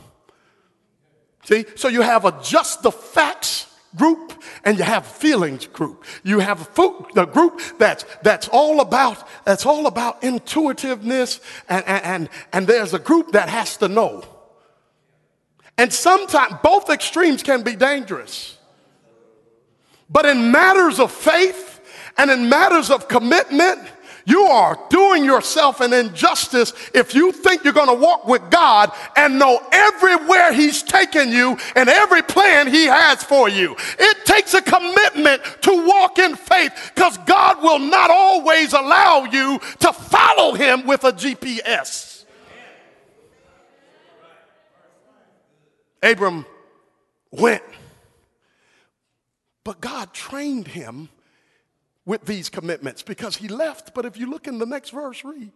See? 1.43 1.65
So 1.75 1.89
you 1.89 2.01
have 2.01 2.23
a 2.23 2.39
just 2.41 2.81
the 2.81 2.91
facts 2.91 3.67
group 3.95 4.43
and 4.63 4.77
you 4.77 4.83
have 4.83 5.05
feelings 5.05 5.67
group. 5.67 6.05
You 6.23 6.39
have 6.39 6.61
a 6.61 6.65
fo- 6.65 7.07
the 7.13 7.25
group 7.25 7.61
that's 7.77 8.05
that's 8.21 8.47
all 8.47 8.81
about 8.81 9.27
that's 9.45 9.65
all 9.65 9.87
about 9.87 10.23
intuitiveness 10.23 11.39
and, 11.69 11.85
and, 11.85 12.03
and, 12.03 12.29
and 12.51 12.67
there's 12.67 12.93
a 12.93 12.99
group 12.99 13.33
that 13.33 13.49
has 13.49 13.77
to 13.77 13.87
know. 13.87 14.23
And 15.77 15.91
sometimes 15.91 16.55
both 16.61 16.89
extremes 16.89 17.43
can 17.43 17.63
be 17.63 17.75
dangerous. 17.75 18.57
But 20.09 20.25
in 20.25 20.51
matters 20.51 20.99
of 20.99 21.11
faith 21.11 21.81
and 22.17 22.29
in 22.29 22.49
matters 22.49 22.91
of 22.91 23.07
commitment, 23.07 23.79
you 24.25 24.43
are 24.43 24.79
doing 24.89 25.25
yourself 25.25 25.81
an 25.81 25.93
injustice 25.93 26.73
if 26.93 27.13
you 27.13 27.31
think 27.31 27.63
you're 27.63 27.73
going 27.73 27.87
to 27.87 27.93
walk 27.93 28.27
with 28.27 28.49
God 28.49 28.91
and 29.15 29.37
know 29.37 29.61
everywhere 29.71 30.53
He's 30.53 30.83
taken 30.83 31.29
you 31.29 31.57
and 31.75 31.89
every 31.89 32.21
plan 32.21 32.67
He 32.67 32.85
has 32.85 33.23
for 33.23 33.49
you. 33.49 33.75
It 33.99 34.25
takes 34.25 34.53
a 34.53 34.61
commitment 34.61 35.43
to 35.63 35.87
walk 35.87 36.19
in 36.19 36.35
faith 36.35 36.91
because 36.95 37.17
God 37.19 37.61
will 37.61 37.79
not 37.79 38.09
always 38.09 38.73
allow 38.73 39.25
you 39.25 39.59
to 39.79 39.93
follow 39.93 40.53
Him 40.53 40.87
with 40.87 41.03
a 41.03 41.11
GPS. 41.11 42.13
Abram 46.03 46.45
went, 47.31 47.63
but 49.63 49.79
God 49.79 50.13
trained 50.13 50.67
him 50.67 51.07
with 52.05 52.25
these 52.25 52.49
commitments 52.49 53.01
because 53.01 53.37
he 53.37 53.47
left. 53.47 53.93
But 53.93 54.05
if 54.05 54.17
you 54.17 54.29
look 54.29 54.47
in 54.47 54.57
the 54.57 54.65
next 54.65 54.89
verse, 54.91 55.23
read. 55.23 55.51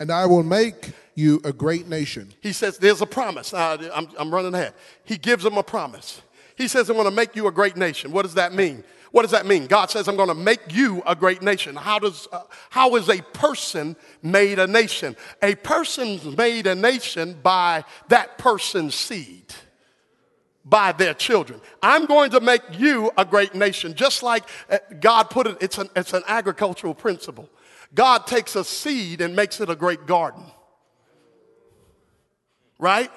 And 0.00 0.10
I 0.10 0.26
will 0.26 0.42
make 0.42 0.92
you 1.14 1.40
a 1.44 1.52
great 1.52 1.88
nation. 1.88 2.32
He 2.40 2.52
says, 2.52 2.78
There's 2.78 3.00
a 3.00 3.06
promise. 3.06 3.52
Uh, 3.54 3.90
I'm, 3.94 4.08
I'm 4.18 4.32
running 4.32 4.54
ahead. 4.54 4.74
He 5.04 5.16
gives 5.16 5.44
him 5.44 5.56
a 5.56 5.62
promise. 5.62 6.22
He 6.56 6.68
says, 6.68 6.90
I'm 6.90 6.96
going 6.96 7.08
to 7.08 7.14
make 7.14 7.36
you 7.36 7.46
a 7.46 7.52
great 7.52 7.76
nation. 7.76 8.10
What 8.10 8.22
does 8.22 8.34
that 8.34 8.52
mean? 8.52 8.82
What 9.12 9.22
does 9.22 9.30
that 9.30 9.46
mean? 9.46 9.66
God 9.66 9.90
says, 9.90 10.08
I'm 10.08 10.16
going 10.16 10.28
to 10.28 10.34
make 10.34 10.74
you 10.74 11.02
a 11.06 11.14
great 11.14 11.40
nation. 11.40 11.76
How, 11.76 11.98
does, 11.98 12.28
uh, 12.30 12.42
how 12.68 12.96
is 12.96 13.08
a 13.08 13.22
person 13.22 13.96
made 14.22 14.58
a 14.58 14.66
nation? 14.66 15.16
A 15.42 15.54
person's 15.54 16.24
made 16.36 16.66
a 16.66 16.74
nation 16.74 17.38
by 17.42 17.84
that 18.08 18.38
person's 18.38 18.94
seed, 18.94 19.54
by 20.68 20.92
their 20.92 21.14
children. 21.14 21.60
I'm 21.82 22.06
going 22.06 22.30
to 22.30 22.40
make 22.40 22.62
you 22.72 23.10
a 23.16 23.24
great 23.24 23.54
nation, 23.54 23.94
just 23.94 24.22
like 24.22 24.44
uh, 24.70 24.78
God 25.00 25.30
put 25.30 25.46
it, 25.46 25.56
it's 25.60 25.78
an, 25.78 25.88
it's 25.96 26.12
an 26.12 26.22
agricultural 26.26 26.94
principle. 26.94 27.48
God 27.94 28.26
takes 28.26 28.54
a 28.54 28.64
seed 28.64 29.20
and 29.20 29.34
makes 29.34 29.60
it 29.60 29.70
a 29.70 29.76
great 29.76 30.06
garden. 30.06 30.44
Right? 32.78 33.10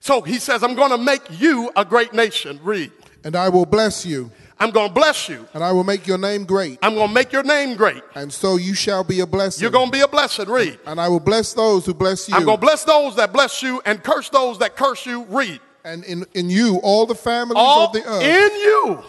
So 0.00 0.20
he 0.20 0.38
says, 0.38 0.62
I'm 0.62 0.74
going 0.74 0.90
to 0.90 0.98
make 0.98 1.22
you 1.30 1.70
a 1.74 1.84
great 1.84 2.12
nation. 2.12 2.60
Read. 2.62 2.92
And 3.24 3.34
I 3.34 3.48
will 3.48 3.64
bless 3.64 4.04
you, 4.04 4.30
I'm 4.60 4.70
going 4.70 4.88
to 4.88 4.94
bless 4.94 5.30
you. 5.30 5.48
and 5.54 5.64
I 5.64 5.72
will 5.72 5.82
make 5.82 6.06
your 6.06 6.18
name 6.18 6.44
great, 6.44 6.78
I'm 6.82 6.94
going 6.94 7.08
to 7.08 7.14
make 7.14 7.32
your 7.32 7.42
name 7.42 7.74
great. 7.74 8.02
and 8.14 8.30
so 8.30 8.56
you 8.56 8.74
shall 8.74 9.02
be 9.02 9.20
a 9.20 9.26
blessing. 9.26 9.62
You're 9.62 9.70
going 9.70 9.86
to 9.86 9.92
be 9.92 10.02
a 10.02 10.08
blessing. 10.08 10.48
Read. 10.48 10.78
and 10.86 11.00
I 11.00 11.08
will 11.08 11.20
bless 11.20 11.54
those 11.54 11.86
who 11.86 11.94
bless 11.94 12.28
you. 12.28 12.36
I'm 12.36 12.44
going 12.44 12.58
to 12.58 12.60
bless 12.60 12.84
those 12.84 13.16
that 13.16 13.32
bless 13.32 13.62
you 13.62 13.80
and 13.86 14.02
curse 14.04 14.28
those 14.28 14.58
that 14.58 14.76
curse 14.76 15.06
you. 15.06 15.24
Read. 15.24 15.60
And 15.84 16.02
in, 16.04 16.24
in 16.34 16.50
you 16.50 16.80
all 16.82 17.06
the 17.06 17.14
families 17.14 17.56
All 17.58 17.86
of 17.86 17.92
the 17.92 18.04
earth 18.04 18.22
in 18.22 18.60
you. 18.60 19.04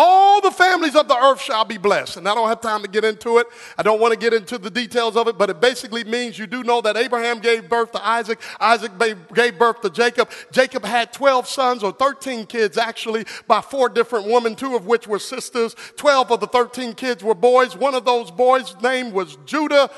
All 0.00 0.40
the 0.40 0.52
families 0.52 0.94
of 0.94 1.08
the 1.08 1.16
earth 1.16 1.40
shall 1.40 1.64
be 1.64 1.76
blessed. 1.76 2.18
And 2.18 2.28
I 2.28 2.34
don't 2.34 2.48
have 2.48 2.60
time 2.60 2.82
to 2.82 2.88
get 2.88 3.04
into 3.04 3.38
it. 3.38 3.48
I 3.76 3.82
don't 3.82 4.00
want 4.00 4.14
to 4.14 4.18
get 4.18 4.32
into 4.32 4.56
the 4.56 4.70
details 4.70 5.16
of 5.16 5.26
it, 5.26 5.36
but 5.36 5.50
it 5.50 5.60
basically 5.60 6.04
means 6.04 6.38
you 6.38 6.46
do 6.46 6.62
know 6.62 6.80
that 6.82 6.96
Abraham 6.96 7.40
gave 7.40 7.68
birth 7.68 7.90
to 7.92 8.06
Isaac. 8.06 8.40
Isaac 8.60 8.92
gave 9.34 9.58
birth 9.58 9.80
to 9.80 9.90
Jacob. 9.90 10.30
Jacob 10.52 10.84
had 10.84 11.12
12 11.12 11.48
sons, 11.48 11.82
or 11.82 11.90
13 11.90 12.46
kids 12.46 12.78
actually, 12.78 13.24
by 13.48 13.60
four 13.60 13.88
different 13.88 14.26
women, 14.26 14.54
two 14.54 14.76
of 14.76 14.86
which 14.86 15.08
were 15.08 15.18
sisters. 15.18 15.74
12 15.96 16.30
of 16.30 16.38
the 16.38 16.46
13 16.46 16.92
kids 16.92 17.24
were 17.24 17.34
boys. 17.34 17.76
One 17.76 17.96
of 17.96 18.04
those 18.04 18.30
boys' 18.30 18.80
name 18.80 19.10
was 19.10 19.36
Judah 19.46 19.90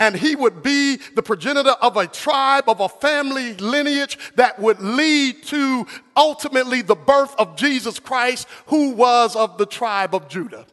and 0.00 0.16
he 0.16 0.34
would 0.34 0.62
be 0.62 0.98
the 1.14 1.22
progenitor 1.22 1.70
of 1.80 1.96
a 1.96 2.06
tribe, 2.06 2.68
of 2.68 2.80
a 2.80 2.88
family 2.88 3.54
lineage 3.54 4.18
that 4.36 4.58
would 4.58 4.80
lead 4.80 5.42
to 5.44 5.86
ultimately 6.16 6.82
the 6.82 6.94
birth 6.94 7.34
of 7.38 7.56
Jesus 7.56 7.98
Christ, 7.98 8.48
who 8.66 8.90
was 8.90 9.36
of 9.36 9.58
the 9.58 9.66
tribe 9.66 10.14
of 10.14 10.28
Judah. 10.28 10.66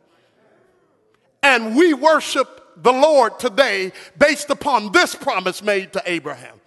And 1.44 1.76
we 1.76 1.94
worship 1.94 2.62
the 2.78 2.92
Lord 2.92 3.40
today 3.40 3.92
based 4.18 4.50
upon 4.50 4.92
this 4.92 5.16
promise 5.16 5.62
made 5.62 5.94
to 5.94 6.04
Abraham. 6.06 6.60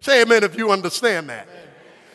Say 0.00 0.22
amen 0.22 0.42
if 0.42 0.56
you 0.56 0.72
understand 0.72 1.28
that. 1.30 1.48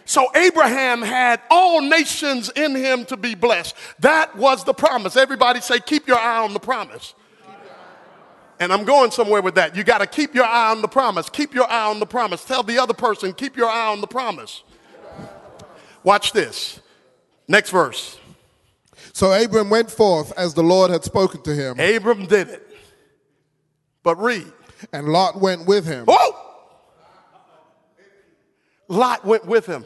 So 0.03 0.29
Abraham 0.35 1.01
had 1.01 1.41
all 1.49 1.81
nations 1.81 2.49
in 2.49 2.75
him 2.75 3.05
to 3.05 3.17
be 3.17 3.35
blessed. 3.35 3.75
That 3.99 4.35
was 4.37 4.63
the 4.63 4.73
promise. 4.73 5.17
Everybody 5.17 5.59
say, 5.59 5.79
keep 5.79 6.07
your 6.07 6.17
eye 6.17 6.43
on 6.43 6.53
the 6.53 6.59
promise. 6.59 7.13
And 8.59 8.73
I'm 8.73 8.85
going 8.85 9.11
somewhere 9.11 9.41
with 9.41 9.55
that. 9.55 9.75
You 9.75 9.83
got 9.83 9.99
to 9.99 10.07
keep 10.07 10.33
your 10.33 10.45
eye 10.45 10.71
on 10.71 10.81
the 10.81 10.87
promise. 10.87 11.29
Keep 11.29 11.53
your 11.53 11.69
eye 11.69 11.85
on 11.85 11.99
the 11.99 12.05
promise. 12.05 12.43
Tell 12.43 12.63
the 12.63 12.79
other 12.79 12.93
person, 12.93 13.33
keep 13.33 13.55
your 13.55 13.69
eye 13.69 13.87
on 13.87 14.01
the 14.01 14.07
promise. 14.07 14.63
Watch 16.03 16.31
this. 16.31 16.79
Next 17.47 17.69
verse. 17.69 18.19
So 19.13 19.31
Abram 19.31 19.69
went 19.69 19.89
forth 19.89 20.31
as 20.37 20.53
the 20.53 20.63
Lord 20.63 20.91
had 20.91 21.03
spoken 21.03 21.41
to 21.43 21.53
him, 21.53 21.79
Abram 21.79 22.25
did 22.25 22.49
it. 22.49 22.63
But 24.03 24.21
read. 24.21 24.51
and 24.93 25.09
Lot 25.09 25.39
went 25.39 25.65
with 25.65 25.85
him. 25.85 26.05
Whoa! 26.07 26.35
Lot 28.87 29.25
went 29.25 29.45
with 29.45 29.65
him. 29.65 29.85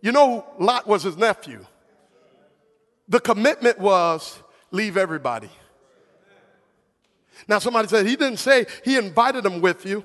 You 0.00 0.12
know, 0.12 0.44
Lot 0.58 0.86
was 0.86 1.02
his 1.02 1.16
nephew. 1.16 1.64
The 3.08 3.20
commitment 3.20 3.78
was 3.78 4.38
leave 4.70 4.96
everybody. 4.96 5.50
Now, 7.48 7.58
somebody 7.58 7.88
said 7.88 8.06
he 8.06 8.14
didn't 8.14 8.38
say 8.38 8.66
he 8.84 8.96
invited 8.96 9.42
them 9.42 9.60
with 9.60 9.86
you. 9.86 10.04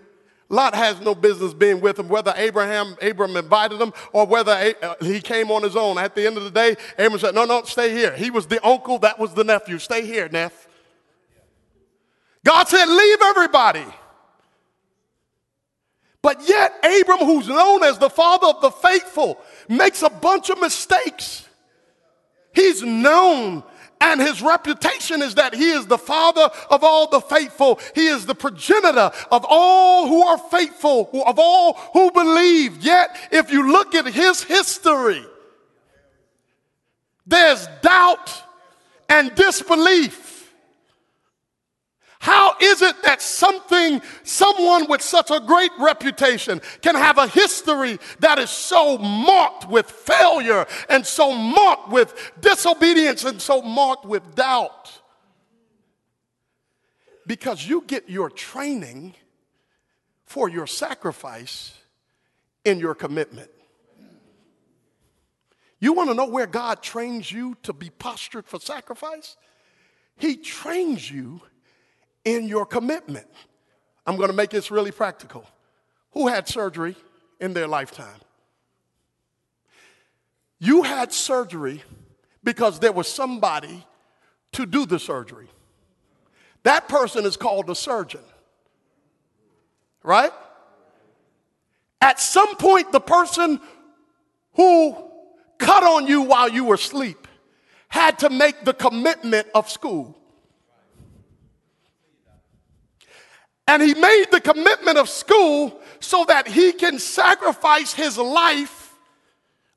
Lot 0.50 0.76
has 0.76 1.02
no 1.02 1.16
business 1.16 1.54
being 1.54 1.82
with 1.82 1.98
him, 1.98 2.08
whether 2.08 2.34
Abraham, 2.36 2.96
Abram 3.02 3.36
invited 3.36 3.82
him 3.82 3.92
or 4.12 4.26
whether 4.26 4.52
uh, 4.82 4.96
he 5.02 5.20
came 5.20 5.52
on 5.52 5.64
his 5.64 5.76
own. 5.76 5.98
At 5.98 6.16
the 6.16 6.26
end 6.26 6.38
of 6.38 6.44
the 6.44 6.52
day, 6.52 6.76
Abram 6.98 7.20
said, 7.20 7.36
No, 7.36 7.46
no, 7.46 7.64
stay 7.64 7.92
here. 7.92 8.16
He 8.16 8.30
was 8.30 8.46
the 8.48 8.66
uncle, 8.66 9.00
that 9.00 9.20
was 9.20 9.34
the 9.34 9.44
nephew. 9.44 9.80
Stay 9.80 10.06
here, 10.06 10.30
Neff. 10.30 10.68
God 12.46 12.68
said, 12.68 12.86
Leave 12.86 13.22
everybody. 13.22 13.86
But 16.22 16.48
yet, 16.48 16.74
Abram, 16.84 17.20
who's 17.20 17.50
known 17.50 17.84
as 17.84 17.98
the 17.98 18.10
father 18.10 18.48
of 18.48 18.62
the 18.62 18.72
faithful, 18.72 19.40
makes 19.68 20.02
a 20.04 20.10
bunch 20.10 20.50
of 20.50 20.60
mistakes. 20.62 21.48
He's 22.54 22.82
known 22.82 23.64
and 24.04 24.20
his 24.20 24.42
reputation 24.42 25.22
is 25.22 25.36
that 25.36 25.56
he 25.56 25.72
is 25.72 25.88
the 25.88 25.98
father 25.98 26.50
of 26.70 26.84
all 26.84 27.10
the 27.10 27.22
faithful. 27.22 27.80
He 27.96 28.08
is 28.08 28.26
the 28.26 28.36
progenitor 28.36 29.12
of 29.32 29.46
all 29.48 30.08
who 30.08 30.22
are 30.24 30.38
faithful, 30.38 31.10
of 31.26 31.40
all 31.40 31.74
who 31.94 32.12
believe. 32.12 32.84
Yet, 32.84 33.16
if 33.32 33.50
you 33.50 33.72
look 33.72 33.96
at 33.96 34.06
his 34.06 34.44
history, 34.44 35.26
there's 37.26 37.66
doubt 37.82 38.44
and 39.08 39.34
disbelief. 39.36 40.33
How 42.24 42.56
is 42.62 42.82
it 42.82 43.04
that 43.04 43.22
something, 43.22 44.02
someone 44.24 44.88
with 44.88 45.02
such 45.02 45.30
a 45.30 45.42
great 45.42 45.72
reputation 45.78 46.62
can 46.82 46.96
have 46.96 47.18
a 47.18 47.28
history 47.28 48.00
that 48.20 48.40
is 48.40 48.50
so 48.50 48.98
marked 48.98 49.68
with 49.68 49.92
failure 49.92 50.66
and 50.88 51.06
so 51.06 51.34
marked 51.34 51.90
with 51.90 52.32
disobedience 52.40 53.26
and 53.26 53.42
so 53.42 53.62
marked 53.62 54.06
with 54.06 54.36
doubt? 54.36 55.02
Because 57.28 57.68
you 57.68 57.84
get 57.86 58.10
your 58.10 58.30
training 58.30 59.16
for 60.24 60.48
your 60.48 60.66
sacrifice 60.66 61.78
in 62.64 62.80
your 62.80 62.96
commitment. 62.96 63.52
You 65.82 65.92
want 65.92 66.10
to 66.10 66.14
know 66.14 66.30
where 66.30 66.48
God 66.48 66.82
trains 66.82 67.30
you 67.30 67.58
to 67.64 67.74
be 67.74 67.90
postured 67.90 68.46
for 68.46 68.62
sacrifice? 68.62 69.36
He 70.16 70.38
trains 70.38 71.12
you 71.12 71.42
in 72.26 72.48
your 72.48 72.66
commitment. 72.66 73.28
I'm 74.06 74.18
going 74.18 74.30
to 74.30 74.36
make 74.36 74.50
this 74.50 74.72
really 74.72 74.92
practical. 74.92 75.46
Who 76.12 76.28
had 76.28 76.48
surgery 76.48 76.96
in 77.40 77.54
their 77.54 77.68
lifetime? 77.68 78.20
You 80.60 80.84
had 80.84 81.12
surgery 81.12 81.84
because 82.44 82.80
there 82.80 82.92
was 82.92 83.08
somebody 83.08 83.86
to 84.54 84.66
do 84.66 84.86
the 84.86 85.00
surgery. 85.00 85.48
That 86.64 86.88
person 86.88 87.26
is 87.26 87.36
called 87.36 87.70
a 87.70 87.76
surgeon, 87.76 88.22
right? 90.04 90.32
At 92.00 92.20
some 92.20 92.56
point, 92.56 92.92
the 92.92 93.02
person 93.02 93.60
who 94.54 94.96
cut 95.58 95.84
on 95.84 96.08
you 96.08 96.22
while 96.22 96.50
you 96.50 96.66
were 96.66 96.76
asleep 96.76 97.28
had 97.88 98.20
to 98.20 98.30
make 98.30 98.64
the 98.64 98.74
commitment 98.74 99.48
of 99.54 99.70
school. 99.70 100.18
And 103.68 103.82
he 103.82 103.94
made 103.94 104.26
the 104.32 104.42
commitment 104.42 104.98
of 104.98 105.08
school 105.08 105.80
so 106.00 106.26
that 106.26 106.48
he 106.48 106.74
can 106.74 107.00
sacrifice 107.00 107.94
his 107.94 108.18
life 108.18 108.94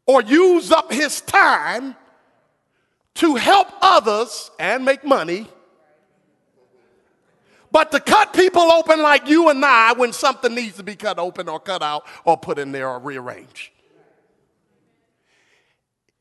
or 0.06 0.22
use 0.22 0.72
up 0.72 0.92
his 0.92 1.20
time 1.20 1.94
to 3.14 3.34
help 3.36 3.68
others 3.80 4.50
and 4.58 4.84
make 4.84 5.04
money. 5.04 5.48
But 7.70 7.90
to 7.92 8.00
cut 8.00 8.32
people 8.32 8.62
open 8.62 9.02
like 9.02 9.28
you 9.28 9.50
and 9.50 9.64
I 9.64 9.92
when 9.92 10.12
something 10.12 10.54
needs 10.54 10.76
to 10.76 10.82
be 10.82 10.96
cut 10.96 11.18
open 11.18 11.48
or 11.48 11.60
cut 11.60 11.82
out 11.82 12.06
or 12.24 12.36
put 12.36 12.58
in 12.58 12.72
there 12.72 12.88
or 12.88 12.98
rearranged. 12.98 13.70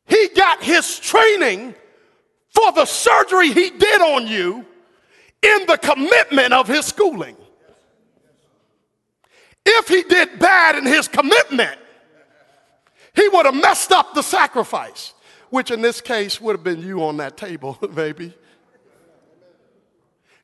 He 0.05 0.29
got 0.35 0.61
his 0.61 0.99
training 0.99 1.75
for 2.49 2.71
the 2.73 2.85
surgery 2.85 3.51
he 3.51 3.69
did 3.71 4.01
on 4.01 4.27
you 4.27 4.65
in 5.41 5.65
the 5.67 5.77
commitment 5.81 6.53
of 6.53 6.67
his 6.67 6.85
schooling. 6.85 7.35
If 9.65 9.87
he 9.87 10.03
did 10.03 10.37
bad 10.37 10.75
in 10.75 10.85
his 10.85 11.07
commitment, 11.07 11.79
he 13.15 13.27
would 13.29 13.45
have 13.45 13.55
messed 13.55 13.91
up 13.91 14.13
the 14.13 14.21
sacrifice, 14.21 15.13
which 15.49 15.71
in 15.71 15.81
this 15.81 16.01
case 16.01 16.39
would 16.39 16.53
have 16.53 16.63
been 16.63 16.81
you 16.81 17.03
on 17.03 17.17
that 17.17 17.37
table, 17.37 17.77
maybe. 17.95 18.33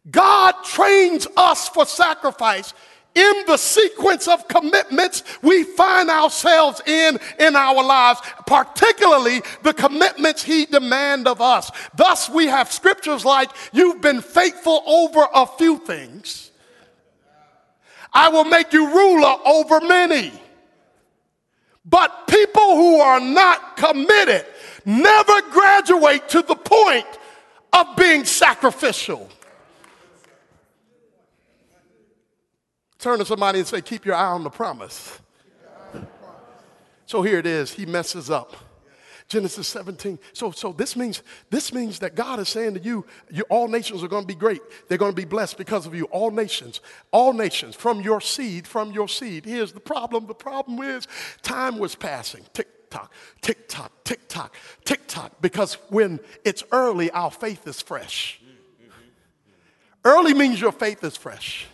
God 0.09 0.55
trains 0.63 1.27
us 1.37 1.69
for 1.69 1.85
sacrifice 1.85 2.73
in 3.13 3.43
the 3.45 3.57
sequence 3.57 4.27
of 4.27 4.47
commitments 4.47 5.23
we 5.41 5.63
find 5.63 6.09
ourselves 6.09 6.81
in 6.87 7.19
in 7.39 7.55
our 7.55 7.83
lives, 7.83 8.21
particularly 8.47 9.41
the 9.63 9.73
commitments 9.73 10.41
he 10.41 10.65
demand 10.65 11.27
of 11.27 11.41
us. 11.41 11.69
Thus, 11.93 12.29
we 12.29 12.47
have 12.47 12.71
scriptures 12.71 13.25
like, 13.25 13.49
You've 13.73 14.01
been 14.01 14.21
faithful 14.21 14.81
over 14.85 15.27
a 15.33 15.45
few 15.45 15.77
things. 15.77 16.50
I 18.13 18.29
will 18.29 18.45
make 18.45 18.73
you 18.73 18.87
ruler 18.87 19.35
over 19.45 19.81
many. 19.81 20.33
But 21.85 22.27
people 22.27 22.75
who 22.75 22.99
are 22.99 23.19
not 23.19 23.77
committed 23.77 24.45
never 24.85 25.41
graduate 25.49 26.29
to 26.29 26.41
the 26.41 26.55
point 26.55 27.07
of 27.73 27.95
being 27.95 28.25
sacrificial. 28.25 29.29
Turn 32.99 33.17
to 33.17 33.25
somebody 33.25 33.59
and 33.59 33.67
say, 33.67 33.81
Keep 33.81 34.05
your 34.05 34.15
eye 34.15 34.31
on 34.31 34.43
the 34.43 34.49
promise. 34.49 35.19
So 37.07 37.21
here 37.23 37.39
it 37.39 37.47
is. 37.47 37.73
He 37.73 37.85
messes 37.85 38.29
up. 38.29 38.55
Genesis 39.31 39.69
17. 39.69 40.19
So, 40.33 40.51
so 40.51 40.73
this 40.73 40.97
means 40.97 41.23
this 41.49 41.73
means 41.73 41.99
that 41.99 42.15
God 42.15 42.39
is 42.39 42.49
saying 42.49 42.73
to 42.73 42.81
you, 42.81 43.05
you 43.31 43.43
all 43.49 43.69
nations 43.69 44.03
are 44.03 44.09
going 44.09 44.23
to 44.23 44.27
be 44.27 44.35
great. 44.35 44.61
They're 44.89 44.97
going 44.97 45.13
to 45.13 45.21
be 45.21 45.25
blessed 45.25 45.57
because 45.57 45.87
of 45.87 45.95
you. 45.95 46.03
All 46.05 46.31
nations, 46.31 46.81
all 47.11 47.31
nations, 47.31 47.73
from 47.73 48.01
your 48.01 48.19
seed, 48.19 48.67
from 48.67 48.91
your 48.91 49.07
seed. 49.07 49.45
Here's 49.45 49.71
the 49.71 49.79
problem. 49.79 50.27
The 50.27 50.35
problem 50.35 50.79
is 50.81 51.07
time 51.43 51.79
was 51.79 51.95
passing. 51.95 52.43
Tick 52.51 52.89
tock, 52.89 53.13
tick 53.39 53.69
tock, 53.69 53.93
tick 54.03 54.27
tock, 54.27 54.53
tick 54.83 55.07
tock. 55.07 55.31
Because 55.39 55.75
when 55.87 56.19
it's 56.43 56.65
early, 56.73 57.09
our 57.11 57.31
faith 57.31 57.65
is 57.67 57.81
fresh. 57.81 58.41
Early 60.03 60.33
means 60.33 60.59
your 60.59 60.73
faith 60.73 61.05
is 61.05 61.15
fresh. 61.15 61.67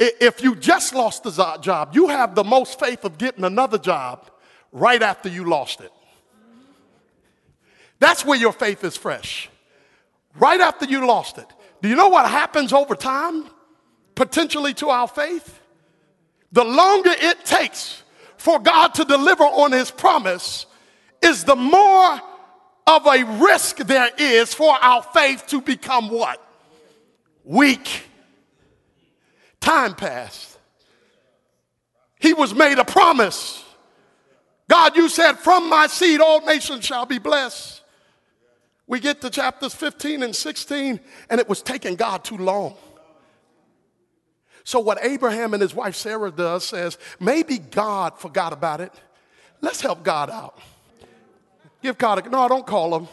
If 0.00 0.42
you 0.42 0.54
just 0.54 0.94
lost 0.94 1.24
the 1.24 1.58
job, 1.60 1.90
you 1.92 2.08
have 2.08 2.34
the 2.34 2.44
most 2.44 2.80
faith 2.80 3.04
of 3.04 3.18
getting 3.18 3.44
another 3.44 3.76
job 3.76 4.30
right 4.72 5.02
after 5.02 5.28
you 5.28 5.44
lost 5.44 5.82
it. 5.82 5.92
That's 8.00 8.24
where 8.24 8.38
your 8.38 8.52
faith 8.52 8.84
is 8.84 8.96
fresh. 8.96 9.48
Right 10.36 10.60
after 10.60 10.84
you 10.86 11.06
lost 11.06 11.38
it. 11.38 11.46
Do 11.82 11.88
you 11.88 11.96
know 11.96 12.08
what 12.08 12.28
happens 12.30 12.72
over 12.72 12.94
time, 12.94 13.44
potentially 14.14 14.74
to 14.74 14.88
our 14.88 15.08
faith? 15.08 15.60
The 16.52 16.64
longer 16.64 17.10
it 17.12 17.44
takes 17.44 18.02
for 18.36 18.58
God 18.58 18.94
to 18.94 19.04
deliver 19.04 19.44
on 19.44 19.72
his 19.72 19.90
promise, 19.90 20.66
is 21.22 21.44
the 21.44 21.56
more 21.56 22.20
of 22.86 23.06
a 23.06 23.24
risk 23.40 23.78
there 23.78 24.10
is 24.16 24.54
for 24.54 24.72
our 24.72 25.02
faith 25.02 25.44
to 25.48 25.60
become 25.60 26.08
what? 26.08 26.42
Weak. 27.44 28.04
Time 29.60 29.94
passed. 29.94 30.58
He 32.20 32.32
was 32.32 32.54
made 32.54 32.78
a 32.78 32.84
promise. 32.84 33.64
God, 34.68 34.96
you 34.96 35.08
said, 35.08 35.34
From 35.34 35.68
my 35.68 35.86
seed 35.86 36.20
all 36.20 36.40
nations 36.44 36.84
shall 36.84 37.06
be 37.06 37.18
blessed. 37.18 37.77
We 38.88 39.00
get 39.00 39.20
to 39.20 39.30
chapters 39.30 39.74
15 39.74 40.22
and 40.22 40.34
16, 40.34 40.98
and 41.28 41.40
it 41.40 41.48
was 41.48 41.62
taking 41.62 41.94
God 41.94 42.24
too 42.24 42.38
long. 42.38 42.74
So, 44.64 44.80
what 44.80 44.98
Abraham 45.02 45.52
and 45.52 45.62
his 45.62 45.74
wife 45.74 45.94
Sarah 45.94 46.30
does 46.30 46.64
says, 46.64 46.98
maybe 47.20 47.58
God 47.58 48.18
forgot 48.18 48.52
about 48.52 48.80
it. 48.80 48.92
Let's 49.60 49.82
help 49.82 50.02
God 50.02 50.30
out. 50.30 50.58
Give 51.82 51.96
God 51.96 52.26
a, 52.26 52.28
no, 52.30 52.48
don't 52.48 52.66
call 52.66 52.98
him. 52.98 53.08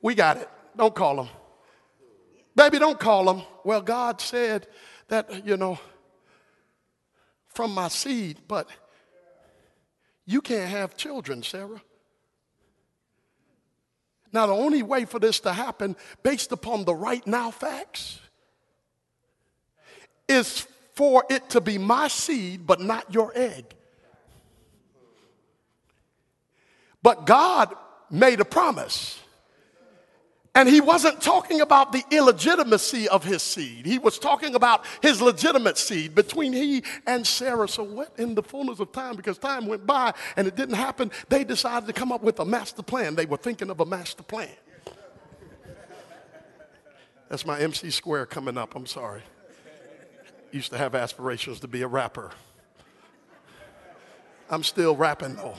We 0.00 0.14
got 0.14 0.38
it. 0.38 0.48
Don't 0.76 0.94
call 0.94 1.22
him. 1.22 1.28
Baby, 2.54 2.78
don't 2.78 2.98
call 2.98 3.30
him. 3.30 3.42
Well, 3.64 3.82
God 3.82 4.20
said 4.20 4.66
that, 5.08 5.46
you 5.46 5.56
know, 5.58 5.78
from 7.48 7.74
my 7.74 7.88
seed, 7.88 8.38
but 8.48 8.68
you 10.24 10.40
can't 10.40 10.70
have 10.70 10.96
children, 10.96 11.42
Sarah. 11.42 11.82
Now, 14.36 14.44
the 14.44 14.52
only 14.52 14.82
way 14.82 15.06
for 15.06 15.18
this 15.18 15.40
to 15.40 15.52
happen, 15.54 15.96
based 16.22 16.52
upon 16.52 16.84
the 16.84 16.94
right 16.94 17.26
now 17.26 17.50
facts, 17.50 18.20
is 20.28 20.66
for 20.92 21.24
it 21.30 21.48
to 21.48 21.62
be 21.62 21.78
my 21.78 22.08
seed, 22.08 22.66
but 22.66 22.78
not 22.78 23.14
your 23.14 23.32
egg. 23.34 23.64
But 27.02 27.24
God 27.24 27.74
made 28.10 28.40
a 28.40 28.44
promise. 28.44 29.18
And 30.56 30.70
he 30.70 30.80
wasn't 30.80 31.20
talking 31.20 31.60
about 31.60 31.92
the 31.92 32.02
illegitimacy 32.10 33.10
of 33.10 33.22
his 33.22 33.42
seed. 33.42 33.84
He 33.84 33.98
was 33.98 34.18
talking 34.18 34.54
about 34.54 34.86
his 35.02 35.20
legitimate 35.20 35.76
seed 35.76 36.14
between 36.14 36.54
he 36.54 36.82
and 37.06 37.26
Sarah. 37.26 37.68
So, 37.68 37.82
what 37.82 38.14
in 38.16 38.34
the 38.34 38.42
fullness 38.42 38.80
of 38.80 38.90
time, 38.90 39.16
because 39.16 39.36
time 39.36 39.66
went 39.66 39.86
by 39.86 40.14
and 40.34 40.48
it 40.48 40.56
didn't 40.56 40.76
happen, 40.76 41.10
they 41.28 41.44
decided 41.44 41.86
to 41.88 41.92
come 41.92 42.10
up 42.10 42.22
with 42.22 42.40
a 42.40 42.44
master 42.46 42.82
plan. 42.82 43.16
They 43.16 43.26
were 43.26 43.36
thinking 43.36 43.68
of 43.68 43.80
a 43.80 43.84
master 43.84 44.22
plan. 44.22 44.48
That's 47.28 47.44
my 47.44 47.60
MC 47.60 47.90
square 47.90 48.24
coming 48.24 48.56
up. 48.56 48.74
I'm 48.74 48.86
sorry. 48.86 49.24
Used 50.52 50.72
to 50.72 50.78
have 50.78 50.94
aspirations 50.94 51.60
to 51.60 51.68
be 51.68 51.82
a 51.82 51.86
rapper. 51.86 52.30
I'm 54.48 54.62
still 54.62 54.96
rapping 54.96 55.34
though. 55.34 55.58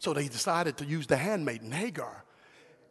So 0.00 0.12
they 0.12 0.26
decided 0.26 0.78
to 0.78 0.84
use 0.84 1.06
the 1.06 1.16
handmaiden 1.16 1.70
Hagar 1.70 2.24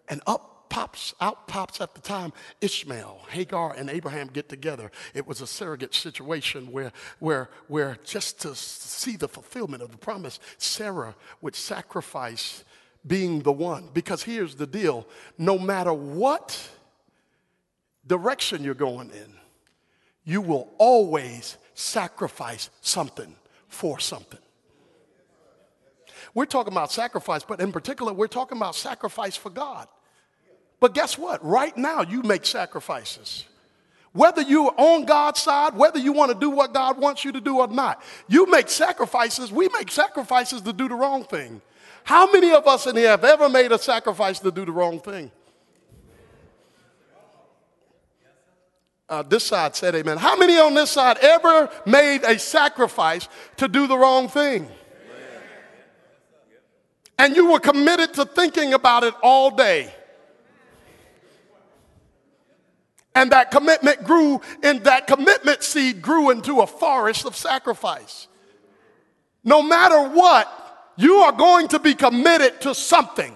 and 0.09 0.21
up 0.27 0.69
pops, 0.69 1.13
out 1.19 1.47
pops 1.47 1.81
at 1.81 1.93
the 1.93 2.01
time 2.01 2.31
Ishmael. 2.61 3.21
Hagar 3.29 3.73
and 3.73 3.89
Abraham 3.89 4.27
get 4.27 4.47
together. 4.47 4.89
It 5.13 5.27
was 5.27 5.41
a 5.41 5.47
surrogate 5.47 5.93
situation 5.93 6.71
where, 6.71 6.93
where, 7.19 7.49
where 7.67 7.97
just 8.05 8.41
to 8.41 8.55
see 8.55 9.17
the 9.17 9.27
fulfillment 9.27 9.83
of 9.83 9.91
the 9.91 9.97
promise, 9.97 10.39
Sarah 10.57 11.13
would 11.41 11.55
sacrifice 11.55 12.63
being 13.05 13.41
the 13.41 13.51
one. 13.51 13.89
Because 13.93 14.23
here's 14.23 14.55
the 14.55 14.67
deal 14.67 15.07
no 15.37 15.59
matter 15.59 15.93
what 15.93 16.57
direction 18.07 18.63
you're 18.63 18.73
going 18.73 19.09
in, 19.09 19.33
you 20.23 20.41
will 20.41 20.71
always 20.77 21.57
sacrifice 21.73 22.69
something 22.81 23.35
for 23.67 23.99
something. 23.99 24.39
We're 26.33 26.45
talking 26.45 26.73
about 26.73 26.91
sacrifice, 26.91 27.43
but 27.43 27.59
in 27.59 27.71
particular, 27.71 28.13
we're 28.13 28.27
talking 28.27 28.57
about 28.57 28.75
sacrifice 28.75 29.35
for 29.35 29.49
God. 29.49 29.87
But 30.79 30.93
guess 30.93 31.17
what? 31.17 31.43
Right 31.45 31.75
now, 31.77 32.01
you 32.01 32.23
make 32.23 32.45
sacrifices. 32.45 33.45
Whether 34.13 34.41
you're 34.41 34.73
on 34.77 35.05
God's 35.05 35.41
side, 35.41 35.75
whether 35.75 35.99
you 35.99 36.11
want 36.11 36.31
to 36.31 36.37
do 36.37 36.49
what 36.49 36.73
God 36.73 36.97
wants 36.99 37.23
you 37.23 37.31
to 37.31 37.39
do 37.39 37.59
or 37.59 37.67
not, 37.67 38.03
you 38.27 38.45
make 38.47 38.67
sacrifices. 38.67 39.51
We 39.51 39.69
make 39.69 39.89
sacrifices 39.89 40.61
to 40.63 40.73
do 40.73 40.89
the 40.89 40.95
wrong 40.95 41.23
thing. 41.23 41.61
How 42.03 42.29
many 42.31 42.51
of 42.51 42.67
us 42.67 42.87
in 42.87 42.95
here 42.95 43.09
have 43.09 43.23
ever 43.23 43.47
made 43.47 43.71
a 43.71 43.77
sacrifice 43.77 44.39
to 44.39 44.51
do 44.51 44.65
the 44.65 44.71
wrong 44.71 44.99
thing? 44.99 45.31
Uh, 49.07 49.21
this 49.23 49.45
side 49.45 49.75
said 49.75 49.93
amen. 49.93 50.17
How 50.17 50.37
many 50.37 50.57
on 50.57 50.73
this 50.73 50.89
side 50.89 51.17
ever 51.17 51.69
made 51.85 52.23
a 52.23 52.39
sacrifice 52.39 53.27
to 53.57 53.67
do 53.67 53.85
the 53.85 53.97
wrong 53.97 54.29
thing? 54.29 54.69
And 57.21 57.35
you 57.35 57.51
were 57.51 57.59
committed 57.59 58.15
to 58.15 58.25
thinking 58.25 58.73
about 58.73 59.03
it 59.03 59.13
all 59.21 59.51
day. 59.51 59.93
And 63.13 63.31
that 63.31 63.51
commitment 63.51 64.03
grew, 64.03 64.41
and 64.63 64.83
that 64.85 65.05
commitment 65.05 65.61
seed 65.61 66.01
grew 66.01 66.31
into 66.31 66.61
a 66.61 66.65
forest 66.65 67.27
of 67.27 67.35
sacrifice. 67.35 68.27
No 69.43 69.61
matter 69.61 70.09
what, 70.09 70.47
you 70.97 71.17
are 71.17 71.31
going 71.31 71.67
to 71.67 71.79
be 71.79 71.93
committed 71.93 72.59
to 72.61 72.73
something, 72.73 73.35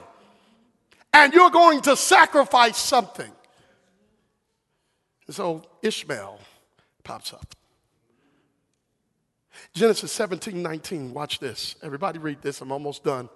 and 1.14 1.32
you're 1.32 1.52
going 1.52 1.82
to 1.82 1.96
sacrifice 1.96 2.78
something. 2.78 3.32
So 5.30 5.62
Ishmael 5.84 6.40
pops 7.04 7.34
up. 7.34 7.54
Genesis 9.76 10.12
17, 10.12 10.60
19. 10.60 11.14
Watch 11.14 11.38
this. 11.38 11.76
Everybody 11.84 12.18
read 12.18 12.42
this. 12.42 12.62
I'm 12.62 12.72
almost 12.72 13.04
done. 13.04 13.30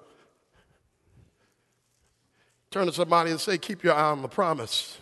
Turn 2.72 2.86
to 2.86 2.94
somebody 2.94 3.32
and 3.32 3.40
say, 3.40 3.58
Keep 3.58 3.84
your 3.84 3.94
eye 3.94 4.12
on 4.12 4.22
the 4.22 4.28
promise. 4.28 4.98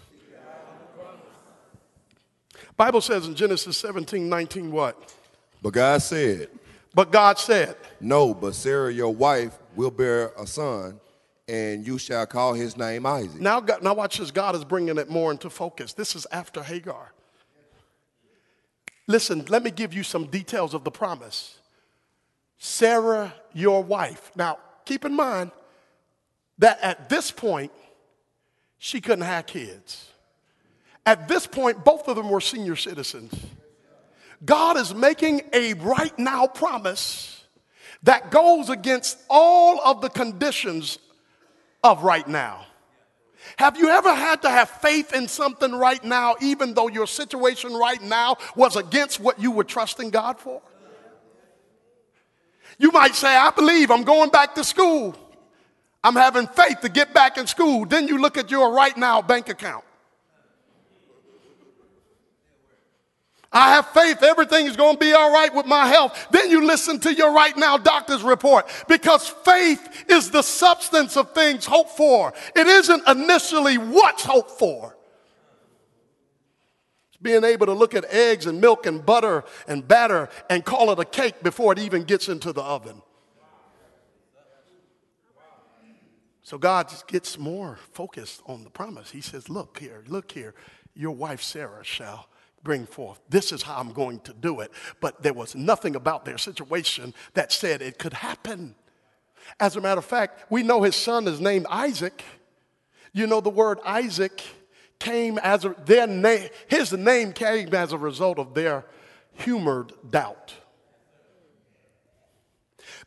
Bible 2.78 3.02
says 3.02 3.28
in 3.28 3.36
Genesis 3.36 3.76
17, 3.78 4.30
19, 4.30 4.72
what? 4.72 5.16
But 5.62 5.74
God 5.74 6.02
said, 6.02 6.50
But 6.94 7.12
God 7.12 7.40
said, 7.40 7.76
No, 8.00 8.34
but 8.34 8.56
Sarah, 8.56 8.94
your 8.94 9.14
wife, 9.14 9.58
will 9.76 9.92
bear 9.92 10.32
a 10.40 10.48
son, 10.48 11.00
and 11.48 11.86
you 11.86 11.98
shall 11.98 12.26
call 12.26 12.54
his 12.54 12.78
name 12.78 13.06
Isaac. 13.06 13.42
Now, 13.42 13.60
God, 13.60 13.84
now 13.84 13.96
watch 13.96 14.18
this. 14.18 14.32
God 14.32 14.56
is 14.56 14.64
bringing 14.64 14.98
it 14.98 15.10
more 15.10 15.32
into 15.32 15.50
focus. 15.50 15.94
This 15.94 16.16
is 16.16 16.26
after 16.32 16.64
Hagar. 16.64 17.12
Listen, 19.08 19.46
let 19.50 19.64
me 19.64 19.72
give 19.72 19.94
you 19.94 20.04
some 20.04 20.26
details 20.26 20.74
of 20.74 20.84
the 20.84 20.92
promise. 20.92 21.60
Sarah, 22.58 23.34
your 23.54 23.84
wife. 23.84 24.32
Now, 24.36 24.58
keep 24.86 25.06
in 25.06 25.16
mind 25.16 25.52
that 26.60 26.80
at 26.82 27.10
this 27.10 27.32
point, 27.32 27.72
she 28.78 29.02
couldn't 29.02 29.26
have 29.26 29.46
kids. 29.46 30.10
At 31.06 31.27
this 31.27 31.48
point, 31.48 31.84
both 31.84 32.08
of 32.08 32.15
them 32.15 32.29
were 32.29 32.42
senior 32.42 32.75
citizens. 32.75 33.34
God 34.44 34.77
is 34.77 34.94
making 34.94 35.42
a 35.54 35.73
right 35.75 36.17
now 36.19 36.48
promise 36.48 37.46
that 38.04 38.29
goes 38.29 38.69
against 38.69 39.17
all 39.29 39.82
of 39.82 40.02
the 40.02 40.10
conditions 40.10 41.00
of 41.84 42.04
right 42.04 42.27
now. 42.27 42.65
Have 43.58 43.77
you 43.77 43.90
ever 43.90 44.13
had 44.13 44.42
to 44.42 44.50
have 44.50 44.69
faith 44.69 45.13
in 45.13 45.27
something 45.27 45.71
right 45.71 46.04
now, 46.04 46.36
even 46.42 46.73
though 46.73 46.90
your 46.90 47.08
situation 47.08 47.73
right 47.73 48.02
now 48.02 48.38
was 48.56 48.75
against 48.75 49.19
what 49.19 49.40
you 49.40 49.52
were 49.52 49.63
trusting 49.63 50.10
God 50.10 50.40
for? 50.40 50.62
You 52.77 52.92
might 52.92 53.15
say, 53.15 53.36
I 53.36 53.50
believe 53.52 53.90
I'm 53.90 54.04
going 54.04 54.29
back 54.29 54.54
to 54.56 54.63
school. 54.63 55.15
I'm 56.08 56.16
having 56.16 56.48
faith 56.48 56.80
to 56.84 56.90
get 56.90 57.14
back 57.14 57.38
in 57.38 57.48
school. 57.48 57.86
Then 57.86 58.08
you 58.08 58.18
look 58.18 58.38
at 58.38 58.50
your 58.50 58.72
right 58.72 58.96
now 58.96 59.22
bank 59.22 59.50
account. 59.50 59.84
I 63.52 63.72
have 63.72 63.88
faith 63.88 64.24
everything 64.24 64.68
is 64.68 64.78
going 64.78 64.94
to 64.94 65.00
be 65.00 65.12
all 65.12 65.34
right 65.34 65.54
with 65.54 65.66
my 65.66 65.86
health. 65.86 66.28
Then 66.32 66.50
you 66.50 66.66
listen 66.66 67.02
to 67.02 67.14
your 67.14 67.34
right 67.34 67.58
now 67.58 67.78
doctor's 67.78 68.24
report 68.24 68.70
because 68.88 69.28
faith 69.28 70.06
is 70.08 70.32
the 70.32 70.44
substance 70.44 71.18
of 71.18 71.34
things 71.34 71.66
hoped 71.66 71.98
for. 71.98 72.32
It 72.56 72.68
isn't 72.68 73.06
initially 73.06 73.78
what's 73.78 74.24
hoped 74.24 74.52
for. 74.52 74.96
It's 77.10 77.22
being 77.22 77.44
able 77.44 77.66
to 77.66 77.74
look 77.74 77.96
at 77.96 78.06
eggs 78.06 78.46
and 78.46 78.62
milk 78.62 78.86
and 78.86 79.06
butter 79.06 79.44
and 79.68 79.86
batter 79.86 80.30
and 80.50 80.64
call 80.64 80.90
it 80.92 81.00
a 81.00 81.06
cake 81.06 81.44
before 81.44 81.74
it 81.74 81.80
even 81.80 82.06
gets 82.06 82.30
into 82.30 82.54
the 82.54 82.64
oven. 82.64 83.02
So 86.48 86.58
God 86.58 86.89
gets 87.08 87.37
more 87.37 87.77
focused 87.91 88.41
on 88.45 88.63
the 88.63 88.69
promise. 88.69 89.12
He 89.12 89.19
says, 89.19 89.50
Look 89.50 89.79
here, 89.79 90.06
look 90.08 90.31
here, 90.31 90.54
your 90.95 91.12
wife 91.12 91.41
Sarah 91.41 91.83
shall 91.83 92.29
bring 92.63 92.85
forth. 92.85 93.19
This 93.27 93.52
is 93.52 93.63
how 93.63 93.77
I'm 93.77 93.91
going 93.91 94.21
to 94.21 94.33
do 94.33 94.62
it. 94.62 94.71
But 95.02 95.21
there 95.21 95.33
was 95.33 95.56
nothing 95.56 95.98
about 95.98 96.23
their 96.23 96.37
situation 96.37 97.13
that 97.33 97.52
said 97.52 97.81
it 97.81 98.00
could 98.00 98.13
happen. 98.13 98.75
As 99.60 99.75
a 99.75 99.81
matter 99.81 100.00
of 100.00 100.06
fact, 100.06 100.50
we 100.50 100.63
know 100.63 100.83
his 100.83 100.95
son 100.95 101.27
is 101.27 101.41
named 101.41 101.65
Isaac. 101.69 102.23
You 103.12 103.27
know, 103.27 103.41
the 103.41 103.50
word 103.50 103.79
Isaac 103.83 104.41
came 105.00 105.37
as 105.39 105.65
a, 105.65 105.75
their 105.83 106.08
name, 106.08 106.48
his 106.69 106.93
name 106.93 107.33
came 107.33 107.75
as 107.75 107.91
a 107.91 107.98
result 107.98 108.39
of 108.39 108.54
their 108.54 108.85
humored 109.33 109.91
doubt. 110.10 110.54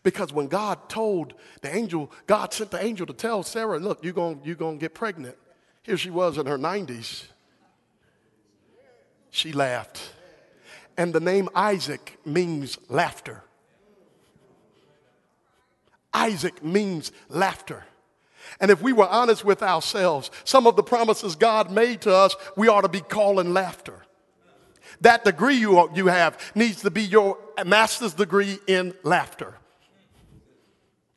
Because 0.02 0.32
when 0.32 0.46
God 0.46 0.88
told 0.88 1.34
the 1.60 1.74
angel, 1.74 2.10
God 2.26 2.54
sent 2.54 2.70
the 2.70 2.82
angel 2.82 3.06
to 3.06 3.12
tell 3.12 3.42
Sarah, 3.42 3.78
look, 3.78 4.02
you're 4.02 4.12
going 4.12 4.40
you're 4.44 4.56
to 4.56 4.76
get 4.76 4.94
pregnant. 4.94 5.36
Here 5.82 5.96
she 5.96 6.10
was 6.10 6.38
in 6.38 6.46
her 6.46 6.58
90s. 6.58 7.24
She 9.30 9.52
laughed. 9.52 10.12
And 10.96 11.12
the 11.12 11.20
name 11.20 11.48
Isaac 11.54 12.18
means 12.24 12.78
laughter. 12.88 13.42
Isaac 16.12 16.64
means 16.64 17.12
laughter. 17.28 17.84
And 18.60 18.70
if 18.70 18.82
we 18.82 18.92
were 18.92 19.08
honest 19.08 19.44
with 19.44 19.62
ourselves, 19.62 20.30
some 20.44 20.66
of 20.66 20.76
the 20.76 20.82
promises 20.82 21.36
God 21.36 21.70
made 21.70 22.00
to 22.02 22.14
us, 22.14 22.34
we 22.56 22.68
ought 22.68 22.80
to 22.82 22.88
be 22.88 23.00
calling 23.00 23.52
laughter. 23.52 24.02
That 25.02 25.24
degree 25.24 25.56
you, 25.56 25.88
you 25.94 26.08
have 26.08 26.38
needs 26.54 26.82
to 26.82 26.90
be 26.90 27.02
your 27.02 27.38
master's 27.64 28.14
degree 28.14 28.58
in 28.66 28.94
laughter. 29.02 29.54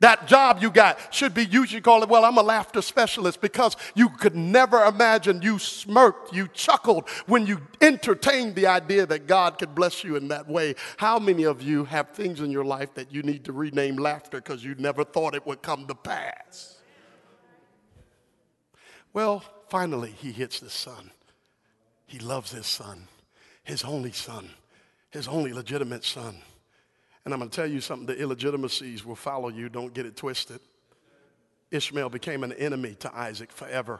That 0.03 0.27
job 0.27 0.61
you 0.61 0.69
got 0.69 0.99
should 1.15 1.33
be, 1.33 1.45
you 1.45 1.65
should 1.65 1.81
call 1.81 2.03
it, 2.03 2.09
well, 2.09 2.25
I'm 2.25 2.37
a 2.37 2.43
laughter 2.43 2.81
specialist 2.81 3.39
because 3.39 3.77
you 3.95 4.09
could 4.09 4.35
never 4.35 4.83
imagine 4.83 5.41
you 5.41 5.57
smirked, 5.59 6.33
you 6.33 6.49
chuckled 6.49 7.07
when 7.25 7.47
you 7.47 7.61
entertained 7.79 8.55
the 8.55 8.67
idea 8.67 9.05
that 9.05 9.27
God 9.27 9.57
could 9.57 9.73
bless 9.73 10.03
you 10.03 10.17
in 10.17 10.27
that 10.27 10.49
way. 10.49 10.75
How 10.97 11.19
many 11.19 11.45
of 11.45 11.61
you 11.61 11.85
have 11.85 12.09
things 12.09 12.41
in 12.41 12.51
your 12.51 12.65
life 12.65 12.93
that 12.95 13.13
you 13.13 13.23
need 13.23 13.45
to 13.45 13.53
rename 13.53 13.95
laughter 13.95 14.39
because 14.39 14.61
you 14.61 14.75
never 14.75 15.05
thought 15.05 15.35
it 15.35 15.47
would 15.47 15.61
come 15.61 15.87
to 15.87 15.95
pass? 15.95 16.79
Well, 19.13 19.41
finally, 19.69 20.11
he 20.11 20.33
hits 20.33 20.59
the 20.59 20.69
son. 20.69 21.11
He 22.07 22.19
loves 22.19 22.51
his 22.51 22.65
son, 22.65 23.07
his 23.63 23.85
only 23.85 24.11
son, 24.11 24.49
his 25.11 25.29
only 25.29 25.53
legitimate 25.53 26.03
son. 26.03 26.39
And 27.25 27.33
I'm 27.33 27.39
going 27.39 27.49
to 27.49 27.55
tell 27.55 27.67
you 27.67 27.79
something 27.79 28.05
the 28.05 28.17
illegitimacies 28.17 29.05
will 29.05 29.15
follow 29.15 29.49
you. 29.49 29.69
Don't 29.69 29.93
get 29.93 30.05
it 30.05 30.17
twisted. 30.17 30.59
Ishmael 31.71 32.09
became 32.09 32.43
an 32.43 32.53
enemy 32.53 32.95
to 32.99 33.15
Isaac 33.15 33.51
forever. 33.51 33.99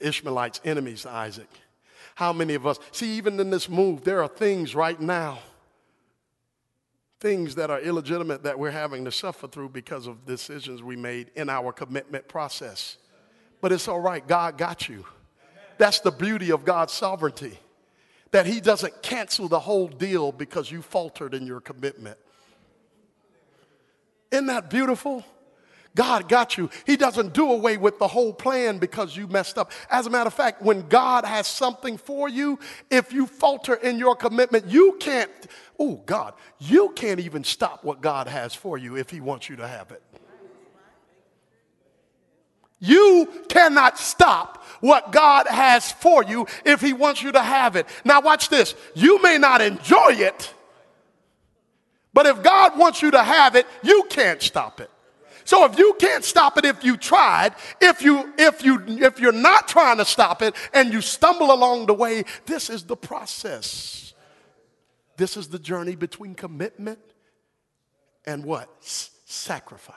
Ishmaelites, 0.00 0.60
enemies 0.64 1.02
to 1.02 1.10
Isaac. 1.10 1.48
How 2.14 2.32
many 2.32 2.54
of 2.54 2.66
us, 2.66 2.78
see, 2.92 3.16
even 3.16 3.38
in 3.40 3.50
this 3.50 3.68
move, 3.68 4.04
there 4.04 4.22
are 4.22 4.28
things 4.28 4.74
right 4.74 5.00
now, 5.00 5.40
things 7.18 7.56
that 7.56 7.70
are 7.70 7.80
illegitimate 7.80 8.44
that 8.44 8.58
we're 8.58 8.70
having 8.70 9.04
to 9.04 9.12
suffer 9.12 9.48
through 9.48 9.70
because 9.70 10.06
of 10.06 10.24
decisions 10.24 10.82
we 10.82 10.94
made 10.94 11.30
in 11.34 11.50
our 11.50 11.72
commitment 11.72 12.28
process. 12.28 12.98
But 13.60 13.72
it's 13.72 13.88
all 13.88 14.00
right, 14.00 14.26
God 14.26 14.56
got 14.56 14.88
you. 14.88 15.04
That's 15.78 16.00
the 16.00 16.12
beauty 16.12 16.52
of 16.52 16.64
God's 16.64 16.92
sovereignty 16.92 17.58
that 18.34 18.46
he 18.46 18.60
doesn't 18.60 19.00
cancel 19.00 19.46
the 19.46 19.60
whole 19.60 19.86
deal 19.86 20.32
because 20.32 20.68
you 20.68 20.82
faltered 20.82 21.34
in 21.34 21.46
your 21.46 21.60
commitment. 21.60 22.18
Isn't 24.32 24.46
that 24.46 24.68
beautiful? 24.68 25.24
God 25.94 26.28
got 26.28 26.58
you. 26.58 26.68
He 26.84 26.96
doesn't 26.96 27.32
do 27.32 27.52
away 27.52 27.76
with 27.76 28.00
the 28.00 28.08
whole 28.08 28.32
plan 28.34 28.78
because 28.78 29.16
you 29.16 29.28
messed 29.28 29.56
up. 29.56 29.70
As 29.88 30.08
a 30.08 30.10
matter 30.10 30.26
of 30.26 30.34
fact, 30.34 30.62
when 30.62 30.88
God 30.88 31.24
has 31.24 31.46
something 31.46 31.96
for 31.96 32.28
you, 32.28 32.58
if 32.90 33.12
you 33.12 33.28
falter 33.28 33.74
in 33.74 34.00
your 34.00 34.16
commitment, 34.16 34.66
you 34.66 34.96
can't, 34.98 35.30
oh 35.78 36.02
God, 36.04 36.34
you 36.58 36.88
can't 36.96 37.20
even 37.20 37.44
stop 37.44 37.84
what 37.84 38.00
God 38.00 38.26
has 38.26 38.52
for 38.52 38.76
you 38.76 38.96
if 38.96 39.10
He 39.10 39.20
wants 39.20 39.48
you 39.48 39.54
to 39.54 39.68
have 39.68 39.92
it. 39.92 40.02
You 42.84 43.28
cannot 43.48 43.98
stop 43.98 44.62
what 44.80 45.10
God 45.12 45.46
has 45.46 45.90
for 45.90 46.22
you 46.22 46.46
if 46.66 46.82
He 46.82 46.92
wants 46.92 47.22
you 47.22 47.32
to 47.32 47.40
have 47.40 47.76
it. 47.76 47.86
Now, 48.04 48.20
watch 48.20 48.50
this. 48.50 48.74
You 48.94 49.22
may 49.22 49.38
not 49.38 49.62
enjoy 49.62 50.12
it, 50.12 50.52
but 52.12 52.26
if 52.26 52.42
God 52.42 52.78
wants 52.78 53.00
you 53.00 53.10
to 53.12 53.22
have 53.22 53.56
it, 53.56 53.66
you 53.82 54.04
can't 54.10 54.42
stop 54.42 54.80
it. 54.80 54.90
So 55.46 55.64
if 55.64 55.78
you 55.78 55.94
can't 55.98 56.24
stop 56.24 56.58
it 56.58 56.64
if 56.66 56.84
you 56.84 56.96
tried, 56.96 57.54
if 57.80 58.02
you 58.02 58.32
if 58.38 58.64
you 58.64 58.82
if 58.86 59.18
you're 59.18 59.32
not 59.32 59.68
trying 59.68 59.98
to 59.98 60.04
stop 60.04 60.42
it 60.42 60.54
and 60.72 60.92
you 60.92 61.00
stumble 61.00 61.52
along 61.52 61.86
the 61.86 61.94
way, 61.94 62.24
this 62.46 62.68
is 62.68 62.84
the 62.84 62.96
process. 62.96 64.14
This 65.16 65.36
is 65.36 65.48
the 65.48 65.58
journey 65.58 65.96
between 65.96 66.34
commitment 66.34 66.98
and 68.26 68.44
what? 68.44 68.68
S- 68.82 69.10
sacrifice. 69.26 69.96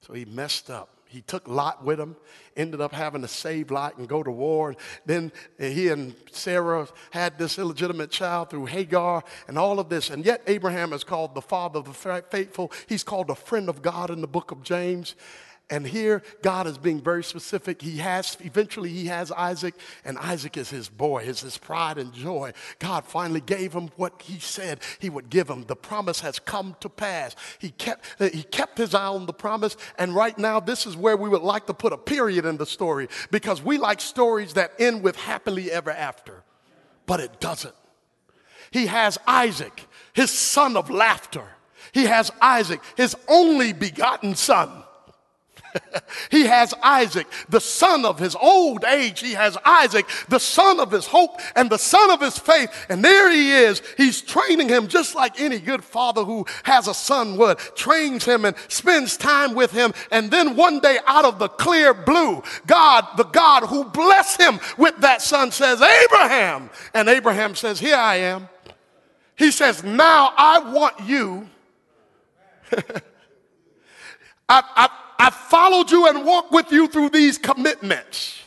So 0.00 0.14
he 0.14 0.24
messed 0.24 0.70
up 0.70 0.97
he 1.08 1.22
took 1.22 1.48
Lot 1.48 1.82
with 1.82 1.98
him, 1.98 2.16
ended 2.54 2.82
up 2.82 2.92
having 2.92 3.22
to 3.22 3.28
save 3.28 3.70
Lot 3.70 3.96
and 3.96 4.06
go 4.06 4.22
to 4.22 4.30
war. 4.30 4.76
Then 5.06 5.32
he 5.58 5.88
and 5.88 6.14
Sarah 6.30 6.86
had 7.10 7.38
this 7.38 7.58
illegitimate 7.58 8.10
child 8.10 8.50
through 8.50 8.66
Hagar 8.66 9.24
and 9.48 9.58
all 9.58 9.80
of 9.80 9.88
this. 9.88 10.10
And 10.10 10.24
yet, 10.24 10.42
Abraham 10.46 10.92
is 10.92 11.04
called 11.04 11.34
the 11.34 11.40
father 11.40 11.78
of 11.78 11.86
the 11.86 12.22
faithful. 12.30 12.70
He's 12.86 13.02
called 13.02 13.30
a 13.30 13.34
friend 13.34 13.70
of 13.70 13.80
God 13.80 14.10
in 14.10 14.20
the 14.20 14.26
book 14.26 14.50
of 14.50 14.62
James. 14.62 15.14
And 15.70 15.86
here, 15.86 16.22
God 16.40 16.66
is 16.66 16.78
being 16.78 17.02
very 17.02 17.22
specific. 17.22 17.82
He 17.82 17.98
has, 17.98 18.38
eventually, 18.40 18.88
he 18.88 19.06
has 19.06 19.30
Isaac, 19.30 19.74
and 20.02 20.16
Isaac 20.16 20.56
is 20.56 20.70
his 20.70 20.88
boy, 20.88 21.24
is 21.24 21.40
his 21.40 21.58
pride 21.58 21.98
and 21.98 22.10
joy. 22.14 22.54
God 22.78 23.04
finally 23.04 23.42
gave 23.42 23.74
him 23.74 23.90
what 23.96 24.22
he 24.22 24.38
said 24.38 24.80
he 24.98 25.10
would 25.10 25.28
give 25.28 25.48
him. 25.48 25.64
The 25.64 25.76
promise 25.76 26.20
has 26.20 26.38
come 26.38 26.74
to 26.80 26.88
pass. 26.88 27.36
He 27.58 27.70
kept, 27.70 28.06
uh, 28.18 28.30
he 28.30 28.44
kept 28.44 28.78
his 28.78 28.94
eye 28.94 29.08
on 29.08 29.26
the 29.26 29.34
promise, 29.34 29.76
and 29.98 30.14
right 30.14 30.38
now, 30.38 30.58
this 30.58 30.86
is 30.86 30.96
where 30.96 31.18
we 31.18 31.28
would 31.28 31.42
like 31.42 31.66
to 31.66 31.74
put 31.74 31.92
a 31.92 31.98
period 31.98 32.46
in 32.46 32.56
the 32.56 32.64
story 32.64 33.08
because 33.30 33.62
we 33.62 33.76
like 33.76 34.00
stories 34.00 34.54
that 34.54 34.72
end 34.78 35.02
with 35.02 35.16
happily 35.16 35.70
ever 35.70 35.90
after, 35.90 36.44
but 37.04 37.20
it 37.20 37.40
doesn't. 37.40 37.74
He 38.70 38.86
has 38.86 39.18
Isaac, 39.26 39.86
his 40.14 40.30
son 40.30 40.78
of 40.78 40.88
laughter. 40.88 41.44
He 41.92 42.04
has 42.04 42.30
Isaac, 42.40 42.80
his 42.96 43.14
only 43.28 43.74
begotten 43.74 44.34
son. 44.34 44.84
he 46.30 46.46
has 46.46 46.74
Isaac, 46.82 47.26
the 47.48 47.60
son 47.60 48.04
of 48.04 48.18
his 48.18 48.34
old 48.34 48.84
age. 48.84 49.20
He 49.20 49.32
has 49.32 49.56
Isaac, 49.64 50.06
the 50.28 50.38
son 50.38 50.80
of 50.80 50.90
his 50.90 51.06
hope 51.06 51.40
and 51.54 51.70
the 51.70 51.78
son 51.78 52.10
of 52.10 52.20
his 52.20 52.38
faith. 52.38 52.70
And 52.88 53.04
there 53.04 53.30
he 53.30 53.52
is. 53.52 53.82
He's 53.96 54.20
training 54.20 54.68
him 54.68 54.88
just 54.88 55.14
like 55.14 55.40
any 55.40 55.58
good 55.58 55.84
father 55.84 56.24
who 56.24 56.46
has 56.64 56.88
a 56.88 56.94
son 56.94 57.36
would, 57.38 57.58
trains 57.58 58.24
him 58.24 58.44
and 58.44 58.56
spends 58.68 59.16
time 59.16 59.54
with 59.54 59.72
him. 59.72 59.92
And 60.10 60.30
then 60.30 60.56
one 60.56 60.80
day, 60.80 60.98
out 61.06 61.24
of 61.24 61.38
the 61.38 61.48
clear 61.48 61.94
blue, 61.94 62.42
God, 62.66 63.06
the 63.16 63.24
God 63.24 63.64
who 63.64 63.84
blessed 63.84 64.40
him 64.40 64.60
with 64.76 64.96
that 64.98 65.22
son, 65.22 65.50
says, 65.50 65.80
Abraham. 65.80 66.70
And 66.94 67.08
Abraham 67.08 67.54
says, 67.54 67.78
Here 67.78 67.96
I 67.96 68.16
am. 68.16 68.48
He 69.36 69.50
says, 69.50 69.84
Now 69.84 70.32
I 70.36 70.72
want 70.72 71.00
you. 71.00 71.48
I, 74.48 74.62
I, 74.62 74.88
I 75.18 75.30
followed 75.30 75.90
you 75.90 76.08
and 76.08 76.24
walked 76.24 76.52
with 76.52 76.70
you 76.70 76.88
through 76.88 77.10
these 77.10 77.38
commitments. 77.38 78.37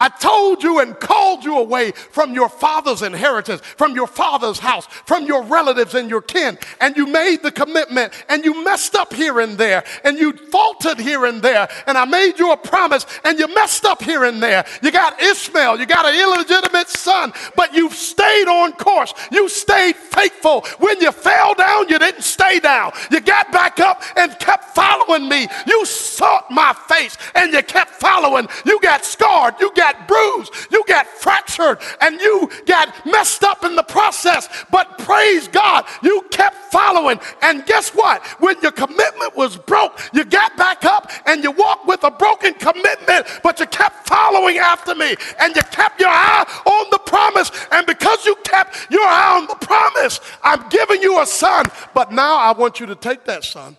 I 0.00 0.08
told 0.08 0.62
you 0.62 0.80
and 0.80 0.98
called 0.98 1.44
you 1.44 1.58
away 1.58 1.92
from 1.92 2.32
your 2.32 2.48
father's 2.48 3.02
inheritance, 3.02 3.60
from 3.60 3.94
your 3.94 4.06
father's 4.06 4.58
house, 4.58 4.86
from 4.86 5.26
your 5.26 5.42
relatives 5.42 5.94
and 5.94 6.08
your 6.08 6.22
kin. 6.22 6.58
And 6.80 6.96
you 6.96 7.06
made 7.06 7.42
the 7.42 7.52
commitment 7.52 8.12
and 8.28 8.44
you 8.44 8.64
messed 8.64 8.94
up 8.94 9.12
here 9.12 9.40
and 9.40 9.58
there 9.58 9.84
and 10.02 10.18
you 10.18 10.32
faltered 10.32 10.98
here 10.98 11.26
and 11.26 11.42
there. 11.42 11.68
And 11.86 11.98
I 11.98 12.06
made 12.06 12.38
you 12.38 12.52
a 12.52 12.56
promise 12.56 13.04
and 13.24 13.38
you 13.38 13.54
messed 13.54 13.84
up 13.84 14.02
here 14.02 14.24
and 14.24 14.42
there. 14.42 14.64
You 14.82 14.90
got 14.90 15.20
Ishmael, 15.22 15.78
you 15.78 15.86
got 15.86 16.06
an 16.06 16.18
illegitimate 16.18 16.88
son, 16.88 17.32
but 17.54 17.74
you've 17.74 17.94
stayed 17.94 18.48
on 18.48 18.72
course. 18.72 19.12
You 19.30 19.48
stayed 19.48 19.96
faithful. 19.96 20.62
When 20.78 20.98
you 21.00 21.12
fell 21.12 21.54
down, 21.54 21.88
you 21.88 21.98
didn't 21.98 22.22
stay 22.22 22.58
down. 22.58 22.92
You 23.10 23.20
got 23.20 23.52
back 23.52 23.80
up 23.80 24.02
and 24.16 24.38
kept 24.38 24.74
following 24.74 25.28
me. 25.28 25.46
You 25.66 25.84
sought 25.84 26.50
my 26.50 26.72
face 26.88 27.18
and 27.34 27.52
you 27.52 27.62
kept 27.62 27.90
following, 27.90 28.48
you 28.64 28.80
got 28.80 29.04
scarred, 29.04 29.54
you 29.60 29.70
got 29.74 29.89
bruised, 30.06 30.52
you 30.70 30.84
got 30.86 31.06
fractured, 31.06 31.78
and 32.00 32.20
you 32.20 32.50
got 32.66 32.94
messed 33.06 33.42
up 33.42 33.64
in 33.64 33.76
the 33.76 33.82
process. 33.82 34.48
But 34.70 34.98
praise 34.98 35.48
God, 35.48 35.86
you 36.02 36.22
kept 36.30 36.56
following. 36.70 37.20
And 37.42 37.66
guess 37.66 37.90
what? 37.90 38.24
When 38.40 38.60
your 38.62 38.72
commitment 38.72 39.36
was 39.36 39.56
broke, 39.56 40.00
you 40.12 40.24
got 40.24 40.56
back 40.56 40.84
up 40.84 41.10
and 41.26 41.42
you 41.42 41.50
walked 41.50 41.86
with 41.86 42.04
a 42.04 42.10
broken 42.10 42.54
commitment, 42.54 43.26
but 43.42 43.60
you 43.60 43.66
kept 43.66 44.08
following 44.08 44.58
after 44.58 44.94
me 44.94 45.16
and 45.40 45.54
you 45.54 45.62
kept 45.62 46.00
your 46.00 46.08
eye 46.10 46.44
on 46.66 46.90
the 46.90 46.98
promise. 46.98 47.50
And 47.72 47.86
because 47.86 48.24
you 48.24 48.36
kept 48.44 48.90
your 48.90 49.04
eye 49.04 49.38
on 49.40 49.46
the 49.46 49.66
promise, 49.66 50.20
I'm 50.42 50.68
giving 50.68 51.02
you 51.02 51.20
a 51.20 51.26
son. 51.26 51.66
But 51.94 52.12
now 52.12 52.36
I 52.36 52.52
want 52.52 52.80
you 52.80 52.86
to 52.86 52.94
take 52.94 53.24
that 53.24 53.44
son. 53.44 53.76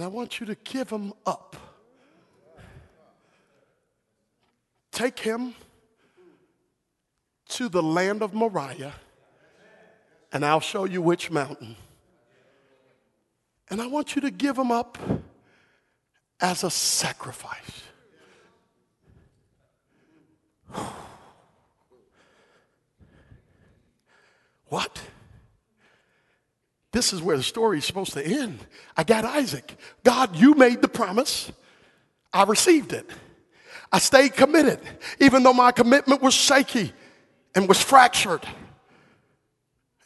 And 0.00 0.06
I 0.06 0.08
want 0.08 0.40
you 0.40 0.46
to 0.46 0.54
give 0.54 0.88
him 0.88 1.12
up. 1.26 1.56
Take 4.90 5.18
him 5.18 5.54
to 7.50 7.68
the 7.68 7.82
land 7.82 8.22
of 8.22 8.32
Moriah, 8.32 8.94
and 10.32 10.42
I'll 10.42 10.60
show 10.60 10.84
you 10.84 11.02
which 11.02 11.30
mountain. 11.30 11.76
And 13.68 13.82
I 13.82 13.88
want 13.88 14.16
you 14.16 14.22
to 14.22 14.30
give 14.30 14.56
him 14.56 14.72
up 14.72 14.96
as 16.40 16.64
a 16.64 16.70
sacrifice. 16.70 17.82
What? 24.68 24.98
This 26.92 27.12
is 27.12 27.22
where 27.22 27.36
the 27.36 27.42
story 27.42 27.78
is 27.78 27.84
supposed 27.84 28.12
to 28.14 28.24
end. 28.24 28.58
I 28.96 29.04
got 29.04 29.24
Isaac. 29.24 29.76
God, 30.02 30.34
you 30.36 30.54
made 30.54 30.82
the 30.82 30.88
promise. 30.88 31.52
I 32.32 32.44
received 32.44 32.92
it. 32.92 33.08
I 33.92 33.98
stayed 33.98 34.34
committed, 34.34 34.80
even 35.20 35.42
though 35.42 35.52
my 35.52 35.72
commitment 35.72 36.22
was 36.22 36.34
shaky 36.34 36.92
and 37.54 37.68
was 37.68 37.80
fractured. 37.82 38.46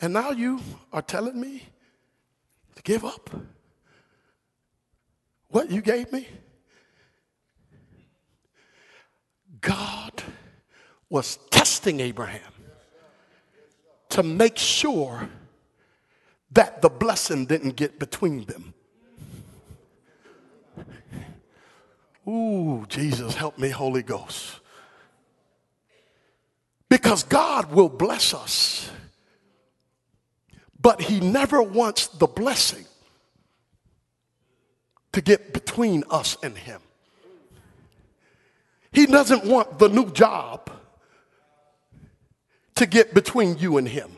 And 0.01 0.13
now 0.13 0.31
you 0.31 0.61
are 0.93 1.03
telling 1.03 1.41
me 1.41 1.63
to 2.77 2.83
give 2.83 3.05
up 3.05 3.31
what 5.49 5.71
you 5.71 5.81
gave 5.83 6.13
me? 6.13 6.27
God 9.61 10.23
was 11.09 11.39
testing 11.51 12.01
Abraham 12.01 12.41
to 14.09 14.25
make 14.25 14.59
sure 14.59 15.29
that 16.55 16.83
the 16.83 16.89
blessing 16.89 17.47
didn't 17.47 17.77
get 17.77 17.99
between 17.99 18.45
them. 18.45 18.75
Ooh, 22.27 22.87
Jesus, 22.89 23.35
help 23.35 23.59
me, 23.59 23.69
Holy 23.69 24.03
Ghost. 24.03 24.61
Because 26.89 27.23
God 27.25 27.73
will 27.73 27.89
bless 27.89 28.33
us, 28.33 28.91
but 30.81 31.03
He 31.03 31.21
never 31.21 31.63
wants 31.63 32.07
the 32.07 32.27
blessing 32.27 32.85
to 35.13 35.21
get 35.21 35.53
between 35.53 36.05
us 36.09 36.37
and 36.43 36.57
Him. 36.57 36.81
He 38.93 39.07
doesn't 39.07 39.45
want 39.45 39.79
the 39.79 39.89
new 39.89 40.11
job 40.13 40.71
to 42.77 42.87
get 42.87 43.13
between 43.13 43.59
you 43.59 43.77
and 43.77 43.89
Him. 43.89 44.11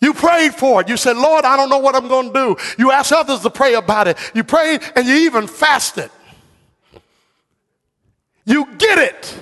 You 0.00 0.14
prayed 0.14 0.54
for 0.54 0.80
it. 0.80 0.88
You 0.88 0.96
said, 0.96 1.16
Lord, 1.16 1.44
I 1.44 1.56
don't 1.56 1.68
know 1.68 1.78
what 1.78 1.94
I'm 1.94 2.08
going 2.08 2.32
to 2.32 2.32
do. 2.32 2.56
You 2.78 2.92
asked 2.92 3.12
others 3.12 3.40
to 3.40 3.50
pray 3.50 3.74
about 3.74 4.06
it. 4.06 4.16
You 4.34 4.44
prayed 4.44 4.80
and 4.94 5.06
you 5.06 5.14
even 5.14 5.46
fasted. 5.46 6.10
You 8.44 8.66
get 8.78 8.98
it. 8.98 9.38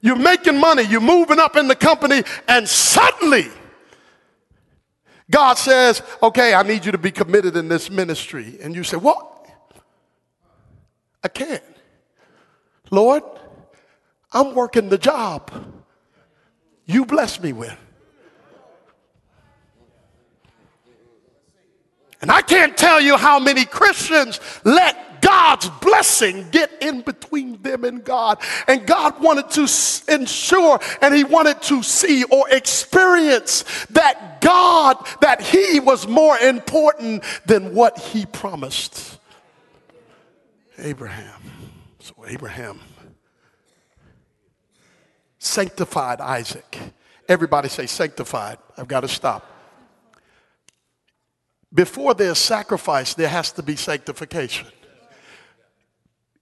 You're 0.00 0.16
making 0.16 0.58
money. 0.58 0.82
You're 0.82 1.00
moving 1.00 1.38
up 1.38 1.56
in 1.56 1.68
the 1.68 1.76
company, 1.76 2.24
and 2.46 2.68
suddenly, 2.68 3.46
God 5.30 5.54
says, 5.54 6.02
Okay, 6.22 6.52
I 6.52 6.62
need 6.62 6.84
you 6.84 6.92
to 6.92 6.98
be 6.98 7.10
committed 7.10 7.56
in 7.56 7.68
this 7.68 7.88
ministry. 7.90 8.58
And 8.62 8.74
you 8.74 8.84
say, 8.84 8.96
What? 8.96 9.46
I 11.22 11.28
can't. 11.28 11.62
Lord, 12.90 13.22
I'm 14.32 14.54
working 14.54 14.88
the 14.88 14.98
job 14.98 15.50
you 16.86 17.06
bless 17.06 17.40
me 17.40 17.52
with. 17.52 17.78
And 22.24 22.32
I 22.32 22.40
can't 22.40 22.74
tell 22.74 23.02
you 23.02 23.18
how 23.18 23.38
many 23.38 23.66
Christians 23.66 24.40
let 24.64 25.20
God's 25.20 25.68
blessing 25.68 26.48
get 26.50 26.70
in 26.80 27.02
between 27.02 27.60
them 27.60 27.84
and 27.84 28.02
God. 28.02 28.40
And 28.66 28.86
God 28.86 29.22
wanted 29.22 29.50
to 29.50 30.10
ensure 30.10 30.80
and 31.02 31.14
He 31.14 31.22
wanted 31.22 31.60
to 31.64 31.82
see 31.82 32.24
or 32.24 32.48
experience 32.48 33.64
that 33.90 34.40
God, 34.40 35.06
that 35.20 35.42
He 35.42 35.80
was 35.80 36.08
more 36.08 36.38
important 36.38 37.24
than 37.44 37.74
what 37.74 37.98
He 37.98 38.24
promised 38.24 39.18
Abraham. 40.78 41.42
So, 41.98 42.14
Abraham 42.26 42.80
sanctified 45.38 46.22
Isaac. 46.22 46.78
Everybody 47.28 47.68
say 47.68 47.84
sanctified. 47.84 48.56
I've 48.78 48.88
got 48.88 49.00
to 49.00 49.08
stop 49.08 49.50
before 51.74 52.14
there's 52.14 52.38
sacrifice, 52.38 53.14
there 53.14 53.28
has 53.28 53.50
to 53.52 53.62
be 53.62 53.74
sanctification. 53.74 54.68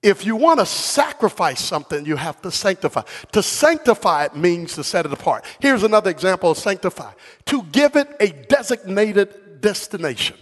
If 0.02 0.26
you 0.26 0.34
want 0.34 0.58
to 0.58 0.66
sacrifice 0.66 1.60
something, 1.64 2.04
you 2.04 2.16
have 2.16 2.42
to 2.42 2.50
sanctify. 2.50 3.02
To 3.30 3.42
sanctify 3.42 4.24
it 4.24 4.36
means 4.36 4.74
to 4.74 4.84
set 4.84 5.06
it 5.06 5.12
apart. 5.12 5.44
Here's 5.60 5.84
another 5.84 6.10
example 6.10 6.50
of 6.50 6.58
sanctify 6.58 7.12
to 7.46 7.62
give 7.70 7.96
it 7.96 8.08
a 8.18 8.30
designated 8.48 9.60
destination. 9.60 10.36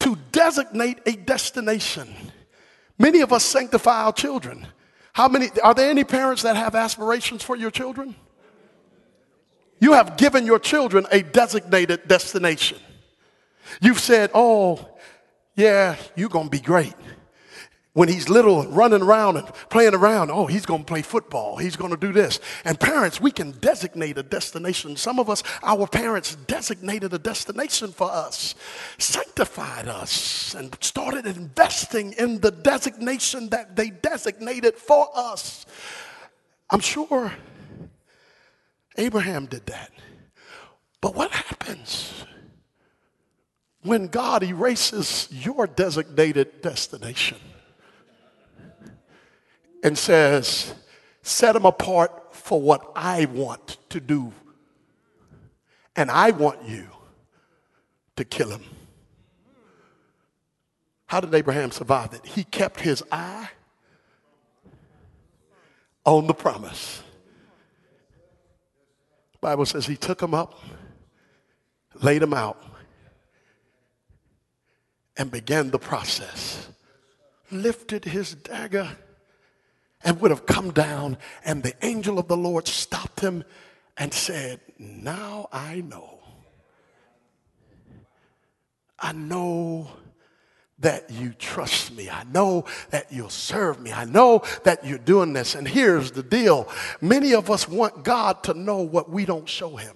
To 0.00 0.16
designate 0.32 1.00
a 1.04 1.12
destination. 1.12 2.08
Many 2.98 3.20
of 3.20 3.34
us 3.34 3.44
sanctify 3.44 4.04
our 4.04 4.12
children. 4.12 4.66
How 5.12 5.28
many 5.28 5.48
are 5.62 5.74
there 5.74 5.90
any 5.90 6.04
parents 6.04 6.42
that 6.42 6.56
have 6.56 6.74
aspirations 6.74 7.42
for 7.42 7.54
your 7.54 7.70
children? 7.70 8.16
You 9.80 9.92
have 9.94 10.16
given 10.16 10.46
your 10.46 10.58
children 10.58 11.06
a 11.10 11.22
designated 11.22 12.06
destination. 12.06 12.78
You've 13.80 14.00
said, 14.00 14.30
oh, 14.34 14.88
yeah, 15.56 15.96
you're 16.14 16.28
going 16.28 16.46
to 16.46 16.50
be 16.50 16.60
great. 16.60 16.94
When 17.92 18.08
he's 18.08 18.28
little, 18.28 18.66
running 18.68 19.02
around 19.02 19.36
and 19.36 19.48
playing 19.68 19.94
around, 19.94 20.30
oh, 20.30 20.46
he's 20.46 20.64
going 20.64 20.82
to 20.82 20.86
play 20.86 21.02
football. 21.02 21.56
He's 21.56 21.74
going 21.74 21.90
to 21.90 21.96
do 21.96 22.12
this. 22.12 22.38
And 22.64 22.78
parents, 22.78 23.20
we 23.20 23.32
can 23.32 23.50
designate 23.52 24.16
a 24.16 24.22
destination. 24.22 24.96
Some 24.96 25.18
of 25.18 25.28
us, 25.28 25.42
our 25.62 25.88
parents 25.88 26.36
designated 26.36 27.12
a 27.14 27.18
destination 27.18 27.90
for 27.90 28.08
us, 28.10 28.54
sanctified 28.98 29.88
us, 29.88 30.54
and 30.54 30.76
started 30.80 31.26
investing 31.26 32.12
in 32.12 32.38
the 32.40 32.52
designation 32.52 33.48
that 33.48 33.74
they 33.74 33.90
designated 33.90 34.76
for 34.76 35.08
us. 35.14 35.66
I'm 36.70 36.80
sure 36.80 37.32
Abraham 38.96 39.46
did 39.46 39.66
that. 39.66 39.90
But 41.00 41.14
what 41.14 41.30
happens 41.30 42.24
when 43.82 44.08
God 44.08 44.42
erases 44.42 45.28
your 45.30 45.66
designated 45.66 46.60
destination 46.60 47.38
and 49.82 49.96
says, 49.96 50.74
set 51.22 51.56
him 51.56 51.64
apart 51.64 52.34
for 52.34 52.60
what 52.60 52.92
I 52.94 53.24
want 53.26 53.78
to 53.90 54.00
do? 54.00 54.32
And 55.96 56.10
I 56.10 56.30
want 56.30 56.62
you 56.68 56.86
to 58.16 58.24
kill 58.24 58.50
him. 58.50 58.64
How 61.06 61.20
did 61.20 61.34
Abraham 61.34 61.70
survive 61.72 62.12
it? 62.12 62.24
He 62.24 62.44
kept 62.44 62.80
his 62.80 63.02
eye 63.10 63.48
on 66.04 66.26
the 66.26 66.34
promise. 66.34 67.02
Bible 69.40 69.66
says 69.66 69.86
he 69.86 69.96
took 69.96 70.18
them 70.18 70.34
up, 70.34 70.54
laid 72.02 72.22
them 72.22 72.34
out, 72.34 72.62
and 75.16 75.30
began 75.30 75.70
the 75.70 75.78
process. 75.78 76.68
Lifted 77.50 78.04
his 78.04 78.34
dagger 78.34 78.96
and 80.04 80.20
would 80.20 80.30
have 80.30 80.46
come 80.46 80.70
down, 80.70 81.18
and 81.44 81.62
the 81.62 81.74
angel 81.84 82.18
of 82.18 82.28
the 82.28 82.36
Lord 82.36 82.66
stopped 82.66 83.20
him 83.20 83.44
and 83.96 84.14
said, 84.14 84.60
Now 84.78 85.48
I 85.52 85.80
know. 85.82 86.20
I 88.98 89.12
know 89.12 89.90
that 90.80 91.10
you 91.10 91.32
trust 91.38 91.94
me. 91.94 92.08
I 92.08 92.24
know 92.24 92.64
that 92.90 93.12
you'll 93.12 93.28
serve 93.28 93.80
me. 93.80 93.92
I 93.92 94.04
know 94.04 94.42
that 94.64 94.84
you're 94.84 94.98
doing 94.98 95.32
this. 95.32 95.54
And 95.54 95.66
here's 95.66 96.10
the 96.10 96.22
deal 96.22 96.68
many 97.00 97.34
of 97.34 97.50
us 97.50 97.68
want 97.68 98.04
God 98.04 98.42
to 98.44 98.54
know 98.54 98.78
what 98.78 99.10
we 99.10 99.24
don't 99.24 99.48
show 99.48 99.76
him. 99.76 99.94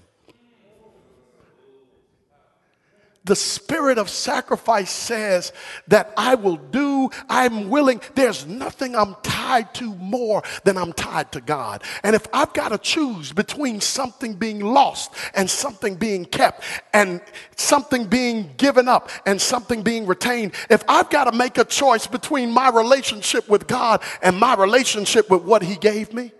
The 3.25 3.35
spirit 3.35 3.97
of 3.97 4.11
sacrifice 4.11 4.91
says 4.91 5.53
that 5.89 6.13
I 6.17 6.35
will 6.35 6.57
do, 6.57 7.11
I'm 7.29 7.71
willing. 7.71 8.03
There's 8.15 8.47
nothing 8.47 8.95
I'm 8.95 9.17
tied 9.23 9.75
to 9.77 9.95
more 9.95 10.43
than 10.65 10.77
I'm 10.77 10.93
tied 10.93 11.33
to 11.33 11.41
God. 11.41 11.83
And 12.03 12.15
if 12.15 12.27
I've 12.35 12.53
got 12.53 12.69
to 12.69 12.79
choose 12.79 13.33
between 13.33 13.81
something 13.81 14.35
being 14.35 14.61
lost 14.61 15.15
and 15.35 15.49
something 15.49 15.95
being 15.97 16.27
kept, 16.27 16.63
and 16.93 17.23
something 17.57 18.05
being 18.07 18.51
given 18.59 18.89
up 18.89 19.11
and 19.25 19.41
something 19.41 19.83
being 19.83 20.07
retained, 20.07 20.53
if 20.69 20.85
I've 20.87 21.09
got 21.09 21.25
to 21.25 21.33
make 21.33 21.57
a 21.57 21.65
choice 21.65 22.07
between 22.07 22.51
my 22.51 22.69
relationship 22.69 23.49
with 23.49 23.67
God 23.67 24.03
and 24.23 24.39
my 24.39 24.55
relationship 24.55 25.31
with 25.31 25.43
what 25.43 25.63
He 25.63 25.77
gave 25.77 26.13
me, 26.13 26.31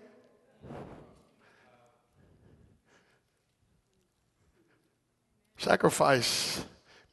sacrifice 5.57 6.63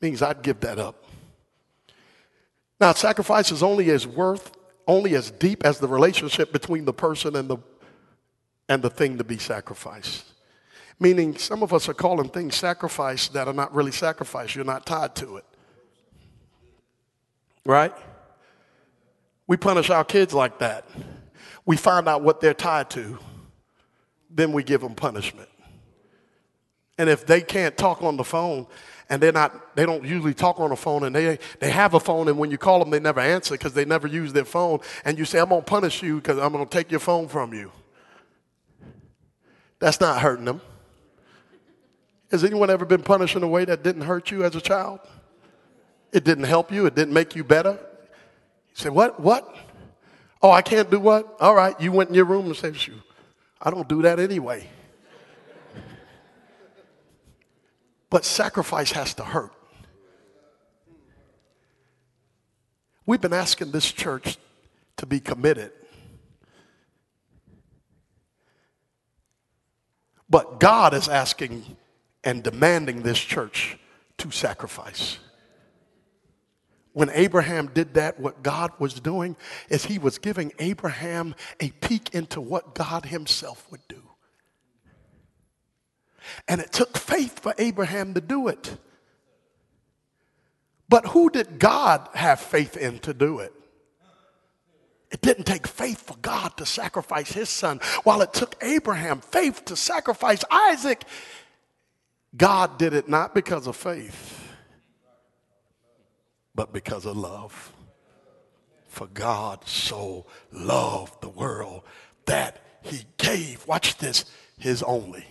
means 0.03 0.20
I'd 0.20 0.42
give 0.42 0.61
that 0.61 0.78
up. 0.78 1.05
Now, 2.80 2.92
sacrifice 2.92 3.53
is 3.53 3.62
only 3.62 3.90
as 3.90 4.07
worth, 4.07 4.50
only 4.88 5.14
as 5.14 5.30
deep 5.30 5.64
as 5.64 5.78
the 5.78 5.86
relationship 5.86 6.53
between 6.53 6.84
the 6.84 6.92
person 6.92 7.36
and 7.36 7.48
the 7.48 7.59
and 8.68 8.82
the 8.82 8.90
thing 8.90 9.18
to 9.18 9.24
be 9.24 9.38
sacrificed. 9.38 10.24
Meaning, 10.98 11.36
some 11.36 11.62
of 11.62 11.72
us 11.72 11.88
are 11.88 11.94
calling 11.94 12.28
things 12.28 12.55
sacrifice 12.57 13.28
that 13.28 13.48
are 13.48 13.55
not 13.55 13.74
really 13.74 13.92
sacrifice. 13.92 14.55
You're 14.55 14.64
not 14.64 14.86
tied 14.86 15.14
to 15.16 15.36
it. 15.36 15.44
Right? 17.64 17.92
We 19.46 19.57
punish 19.57 19.90
our 19.90 20.05
kids 20.05 20.32
like 20.32 20.59
that. 20.61 20.88
We 21.66 21.76
find 21.76 22.09
out 22.09 22.22
what 22.22 22.40
they're 22.40 22.55
tied 22.55 22.90
to, 22.90 23.18
then 24.30 24.53
we 24.53 24.64
give 24.64 24.80
them 24.80 24.94
punishment. 24.94 25.48
And 26.98 27.09
if 27.09 27.26
they 27.26 27.40
can't 27.40 27.76
talk 27.76 28.03
on 28.03 28.16
the 28.16 28.24
phone, 28.24 28.66
and 29.12 29.22
they're 29.22 29.30
not 29.30 29.76
they 29.76 29.84
don't 29.84 30.06
usually 30.06 30.32
talk 30.32 30.58
on 30.58 30.70
the 30.70 30.76
phone 30.76 31.04
and 31.04 31.14
they 31.14 31.38
they 31.60 31.70
have 31.70 31.92
a 31.92 32.00
phone 32.00 32.28
and 32.28 32.38
when 32.38 32.50
you 32.50 32.56
call 32.56 32.78
them 32.78 32.88
they 32.88 32.98
never 32.98 33.20
answer 33.20 33.52
because 33.52 33.74
they 33.74 33.84
never 33.84 34.08
use 34.08 34.32
their 34.32 34.46
phone. 34.46 34.80
And 35.04 35.18
you 35.18 35.26
say 35.26 35.38
i'm 35.38 35.50
going 35.50 35.60
to 35.60 35.66
punish 35.66 36.02
you 36.02 36.16
because 36.16 36.38
i'm 36.38 36.50
going 36.50 36.64
to 36.64 36.70
take 36.70 36.90
your 36.90 36.98
phone 36.98 37.28
from 37.28 37.52
you. 37.52 37.70
That's 39.80 40.00
not 40.00 40.22
hurting 40.22 40.46
them. 40.46 40.62
Has 42.30 42.42
anyone 42.42 42.70
ever 42.70 42.86
been 42.86 43.02
punished 43.02 43.36
in 43.36 43.42
a 43.42 43.46
way 43.46 43.66
that 43.66 43.82
didn't 43.82 44.02
hurt 44.02 44.30
you 44.30 44.44
as 44.44 44.56
a 44.56 44.62
child? 44.62 45.00
It 46.10 46.24
didn't 46.24 46.44
help 46.44 46.72
you? 46.72 46.86
It 46.86 46.94
didn't 46.94 47.12
make 47.12 47.36
you 47.36 47.44
better? 47.44 47.72
You 47.72 48.76
say 48.76 48.88
what? 48.88 49.20
What? 49.20 49.54
Oh 50.40 50.50
i 50.50 50.62
can't 50.62 50.90
do 50.90 50.98
what? 50.98 51.36
All 51.38 51.54
right 51.54 51.78
you 51.78 51.92
went 51.92 52.08
in 52.08 52.14
your 52.14 52.24
room 52.24 52.46
and 52.46 52.56
said 52.56 52.76
shoot 52.76 53.02
i 53.60 53.70
don't 53.70 53.88
do 53.88 54.00
that 54.02 54.18
anyway 54.18 54.70
But 58.12 58.26
sacrifice 58.26 58.92
has 58.92 59.14
to 59.14 59.24
hurt. 59.24 59.54
We've 63.06 63.22
been 63.22 63.32
asking 63.32 63.70
this 63.70 63.90
church 63.90 64.36
to 64.98 65.06
be 65.06 65.18
committed. 65.18 65.72
But 70.28 70.60
God 70.60 70.92
is 70.92 71.08
asking 71.08 71.64
and 72.22 72.42
demanding 72.42 73.00
this 73.00 73.18
church 73.18 73.78
to 74.18 74.30
sacrifice. 74.30 75.18
When 76.92 77.08
Abraham 77.14 77.68
did 77.68 77.94
that, 77.94 78.20
what 78.20 78.42
God 78.42 78.72
was 78.78 78.92
doing 78.92 79.36
is 79.70 79.86
he 79.86 79.98
was 79.98 80.18
giving 80.18 80.52
Abraham 80.58 81.34
a 81.60 81.70
peek 81.70 82.14
into 82.14 82.42
what 82.42 82.74
God 82.74 83.06
himself 83.06 83.66
would 83.70 83.88
do. 83.88 84.01
And 86.48 86.60
it 86.60 86.72
took 86.72 86.96
faith 86.96 87.40
for 87.40 87.54
Abraham 87.58 88.14
to 88.14 88.20
do 88.20 88.48
it. 88.48 88.76
But 90.88 91.06
who 91.06 91.30
did 91.30 91.58
God 91.58 92.08
have 92.14 92.40
faith 92.40 92.76
in 92.76 92.98
to 93.00 93.14
do 93.14 93.38
it? 93.38 93.52
It 95.10 95.20
didn't 95.20 95.44
take 95.44 95.66
faith 95.66 96.00
for 96.00 96.16
God 96.16 96.56
to 96.56 96.66
sacrifice 96.66 97.32
his 97.32 97.50
son. 97.50 97.80
While 98.02 98.22
it 98.22 98.32
took 98.32 98.56
Abraham 98.62 99.20
faith 99.20 99.64
to 99.66 99.76
sacrifice 99.76 100.42
Isaac, 100.50 101.04
God 102.36 102.78
did 102.78 102.94
it 102.94 103.08
not 103.08 103.34
because 103.34 103.66
of 103.66 103.76
faith, 103.76 104.50
but 106.54 106.72
because 106.72 107.04
of 107.04 107.16
love. 107.16 107.72
For 108.88 109.06
God 109.06 109.66
so 109.66 110.26
loved 110.50 111.20
the 111.20 111.28
world 111.28 111.82
that 112.26 112.62
he 112.82 113.04
gave, 113.16 113.66
watch 113.66 113.96
this, 113.98 114.24
his 114.58 114.82
only 114.82 115.26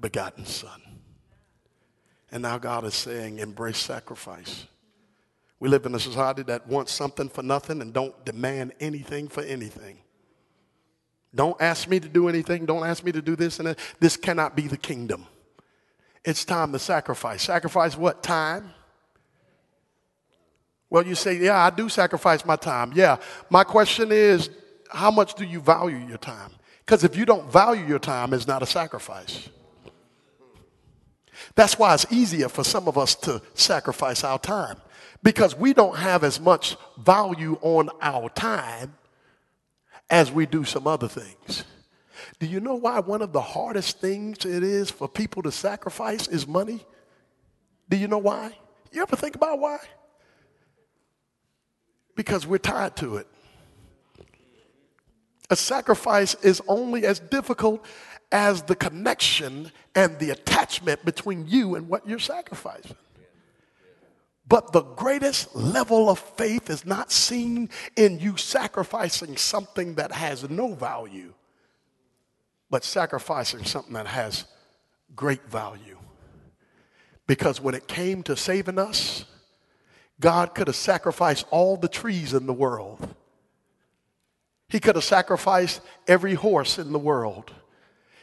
begotten 0.00 0.44
Son. 0.44 0.80
And 2.30 2.42
now 2.42 2.58
God 2.58 2.84
is 2.84 2.94
saying, 2.94 3.38
embrace 3.38 3.78
sacrifice. 3.78 4.66
We 5.60 5.68
live 5.68 5.86
in 5.86 5.94
a 5.94 6.00
society 6.00 6.42
that 6.44 6.66
wants 6.66 6.92
something 6.92 7.28
for 7.28 7.42
nothing 7.42 7.80
and 7.80 7.92
don't 7.92 8.24
demand 8.24 8.72
anything 8.80 9.28
for 9.28 9.42
anything. 9.42 9.98
Don't 11.34 11.60
ask 11.60 11.88
me 11.88 12.00
to 12.00 12.08
do 12.08 12.28
anything. 12.28 12.64
Don't 12.64 12.86
ask 12.86 13.04
me 13.04 13.12
to 13.12 13.20
do 13.20 13.36
this 13.36 13.58
and. 13.58 13.76
This 14.00 14.16
cannot 14.16 14.56
be 14.56 14.66
the 14.66 14.76
kingdom. 14.76 15.26
It's 16.24 16.44
time 16.44 16.72
to 16.72 16.78
sacrifice. 16.78 17.42
Sacrifice 17.42 17.96
what? 17.96 18.22
Time? 18.22 18.70
Well, 20.90 21.06
you 21.06 21.14
say, 21.14 21.36
yeah, 21.36 21.58
I 21.58 21.70
do 21.70 21.88
sacrifice 21.88 22.44
my 22.44 22.56
time. 22.56 22.92
Yeah. 22.94 23.18
My 23.50 23.62
question 23.62 24.10
is, 24.10 24.48
how 24.90 25.10
much 25.10 25.34
do 25.34 25.44
you 25.44 25.60
value 25.60 25.98
your 25.98 26.18
time? 26.18 26.52
Because 26.80 27.04
if 27.04 27.14
you 27.14 27.26
don't 27.26 27.50
value 27.52 27.84
your 27.84 27.98
time, 27.98 28.32
it's 28.32 28.46
not 28.46 28.62
a 28.62 28.66
sacrifice. 28.66 29.50
That's 31.58 31.76
why 31.76 31.92
it's 31.92 32.06
easier 32.12 32.48
for 32.48 32.62
some 32.62 32.86
of 32.86 32.96
us 32.96 33.16
to 33.16 33.42
sacrifice 33.54 34.22
our 34.22 34.38
time 34.38 34.76
because 35.24 35.56
we 35.56 35.74
don't 35.74 35.96
have 35.96 36.22
as 36.22 36.38
much 36.38 36.76
value 36.96 37.58
on 37.62 37.90
our 38.00 38.28
time 38.28 38.94
as 40.08 40.30
we 40.30 40.46
do 40.46 40.62
some 40.62 40.86
other 40.86 41.08
things. 41.08 41.64
Do 42.38 42.46
you 42.46 42.60
know 42.60 42.76
why 42.76 43.00
one 43.00 43.22
of 43.22 43.32
the 43.32 43.40
hardest 43.40 44.00
things 44.00 44.44
it 44.44 44.62
is 44.62 44.88
for 44.88 45.08
people 45.08 45.42
to 45.42 45.50
sacrifice 45.50 46.28
is 46.28 46.46
money? 46.46 46.86
Do 47.88 47.96
you 47.96 48.06
know 48.06 48.18
why? 48.18 48.52
You 48.92 49.02
ever 49.02 49.16
think 49.16 49.34
about 49.34 49.58
why? 49.58 49.78
Because 52.14 52.46
we're 52.46 52.58
tied 52.58 52.94
to 52.98 53.16
it. 53.16 53.26
A 55.50 55.56
sacrifice 55.56 56.34
is 56.36 56.62
only 56.68 57.04
as 57.04 57.18
difficult 57.18 57.84
as 58.30 58.62
the 58.62 58.76
connection 58.76 59.72
and 59.94 60.18
the 60.18 60.30
attachment 60.30 61.04
between 61.04 61.46
you 61.46 61.74
and 61.74 61.88
what 61.88 62.06
you're 62.06 62.18
sacrificing. 62.18 62.96
But 64.46 64.72
the 64.72 64.82
greatest 64.82 65.54
level 65.54 66.08
of 66.08 66.18
faith 66.18 66.70
is 66.70 66.86
not 66.86 67.12
seen 67.12 67.68
in 67.96 68.18
you 68.18 68.36
sacrificing 68.36 69.36
something 69.36 69.96
that 69.96 70.12
has 70.12 70.48
no 70.48 70.74
value, 70.74 71.34
but 72.70 72.82
sacrificing 72.82 73.64
something 73.64 73.92
that 73.92 74.06
has 74.06 74.46
great 75.14 75.44
value. 75.50 75.98
Because 77.26 77.60
when 77.60 77.74
it 77.74 77.86
came 77.86 78.22
to 78.22 78.36
saving 78.36 78.78
us, 78.78 79.26
God 80.18 80.54
could 80.54 80.66
have 80.66 80.76
sacrificed 80.76 81.46
all 81.50 81.76
the 81.76 81.88
trees 81.88 82.32
in 82.32 82.46
the 82.46 82.52
world. 82.52 83.14
He 84.70 84.80
could 84.80 84.96
have 84.96 85.04
sacrificed 85.04 85.80
every 86.06 86.34
horse 86.34 86.78
in 86.78 86.92
the 86.92 86.98
world. 86.98 87.52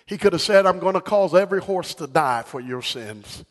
He 0.05 0.17
could 0.17 0.33
have 0.33 0.41
said, 0.41 0.65
I'm 0.65 0.79
going 0.79 0.93
to 0.93 1.01
cause 1.01 1.33
every 1.33 1.61
horse 1.61 1.95
to 1.95 2.07
die 2.07 2.43
for 2.45 2.59
your 2.59 2.81
sins. 2.81 3.43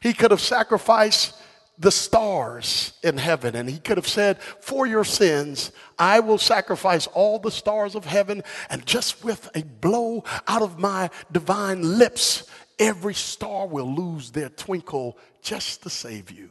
He 0.00 0.14
could 0.14 0.30
have 0.30 0.40
sacrificed 0.40 1.36
the 1.78 1.90
stars 1.90 2.92
in 3.02 3.18
heaven 3.18 3.56
and 3.56 3.68
he 3.68 3.78
could 3.78 3.96
have 3.96 4.08
said, 4.08 4.38
For 4.40 4.86
your 4.86 5.04
sins, 5.04 5.72
I 5.98 6.20
will 6.20 6.38
sacrifice 6.38 7.06
all 7.08 7.38
the 7.38 7.50
stars 7.50 7.94
of 7.94 8.04
heaven, 8.04 8.42
and 8.70 8.86
just 8.86 9.24
with 9.24 9.50
a 9.54 9.62
blow 9.62 10.24
out 10.46 10.62
of 10.62 10.78
my 10.78 11.10
divine 11.30 11.98
lips, 11.98 12.48
every 12.78 13.14
star 13.14 13.66
will 13.66 13.92
lose 13.92 14.30
their 14.30 14.48
twinkle 14.48 15.18
just 15.42 15.82
to 15.82 15.90
save 15.90 16.30
you. 16.30 16.50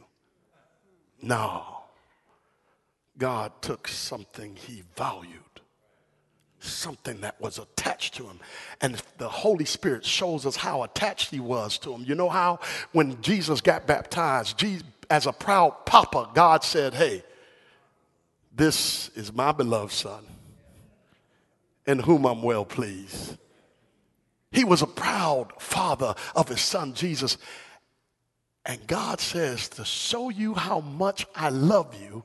No. 1.20 1.64
God 3.18 3.52
took 3.60 3.88
something 3.88 4.56
he 4.56 4.82
valued 4.96 5.51
something 6.62 7.20
that 7.20 7.40
was 7.40 7.58
attached 7.58 8.14
to 8.14 8.24
him. 8.24 8.40
And 8.80 9.00
the 9.18 9.28
Holy 9.28 9.64
Spirit 9.64 10.04
shows 10.04 10.46
us 10.46 10.56
how 10.56 10.82
attached 10.82 11.30
he 11.30 11.40
was 11.40 11.78
to 11.78 11.92
him. 11.92 12.04
You 12.06 12.14
know 12.14 12.28
how 12.28 12.60
when 12.92 13.20
Jesus 13.22 13.60
got 13.60 13.86
baptized, 13.86 14.58
Jesus, 14.58 14.86
as 15.10 15.26
a 15.26 15.32
proud 15.32 15.84
papa, 15.84 16.30
God 16.34 16.64
said, 16.64 16.94
Hey, 16.94 17.22
this 18.54 19.10
is 19.10 19.32
my 19.32 19.52
beloved 19.52 19.92
son 19.92 20.24
in 21.86 21.98
whom 21.98 22.24
I'm 22.24 22.42
well 22.42 22.64
pleased. 22.64 23.36
He 24.50 24.64
was 24.64 24.82
a 24.82 24.86
proud 24.86 25.52
father 25.58 26.14
of 26.36 26.48
his 26.48 26.60
son 26.60 26.94
Jesus. 26.94 27.38
And 28.64 28.86
God 28.86 29.20
says, 29.20 29.68
To 29.70 29.84
show 29.84 30.28
you 30.28 30.54
how 30.54 30.80
much 30.80 31.26
I 31.34 31.48
love 31.48 31.94
you, 32.00 32.22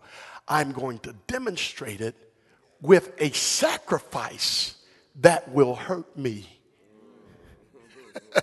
I'm 0.48 0.72
going 0.72 1.00
to 1.00 1.14
demonstrate 1.26 2.02
it 2.02 2.16
with 2.82 3.14
a 3.20 3.32
sacrifice 3.32 4.76
that 5.22 5.50
will 5.52 5.76
hurt 5.76 6.18
me. 6.18 6.48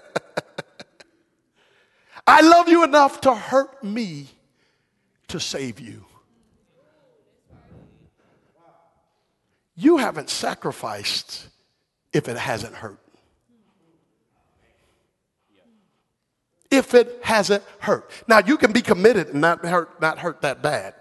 I 2.27 2.41
love 2.41 2.69
you 2.69 2.85
enough 2.85 3.21
to 3.23 3.35
hurt 3.35 3.85
me 3.85 4.29
to 5.29 5.39
save 5.39 5.81
you. 5.81 6.05
You 9.77 9.97
haven't 9.97 10.31
sacrificed 10.31 11.49
if 12.13 12.29
it 12.29 12.37
hasn't 12.37 12.75
hurt. 12.75 13.01
If 16.71 16.95
it 16.95 17.21
hasn't 17.23 17.63
hurt. 17.81 18.11
Now 18.27 18.41
you 18.45 18.57
can 18.57 18.73
be 18.73 18.83
committed 18.83 19.29
and 19.29 19.41
not 19.41 19.65
hurt, 19.65 20.01
not 20.01 20.19
hurt 20.19 20.43
that 20.43 20.63
bad. 20.63 20.95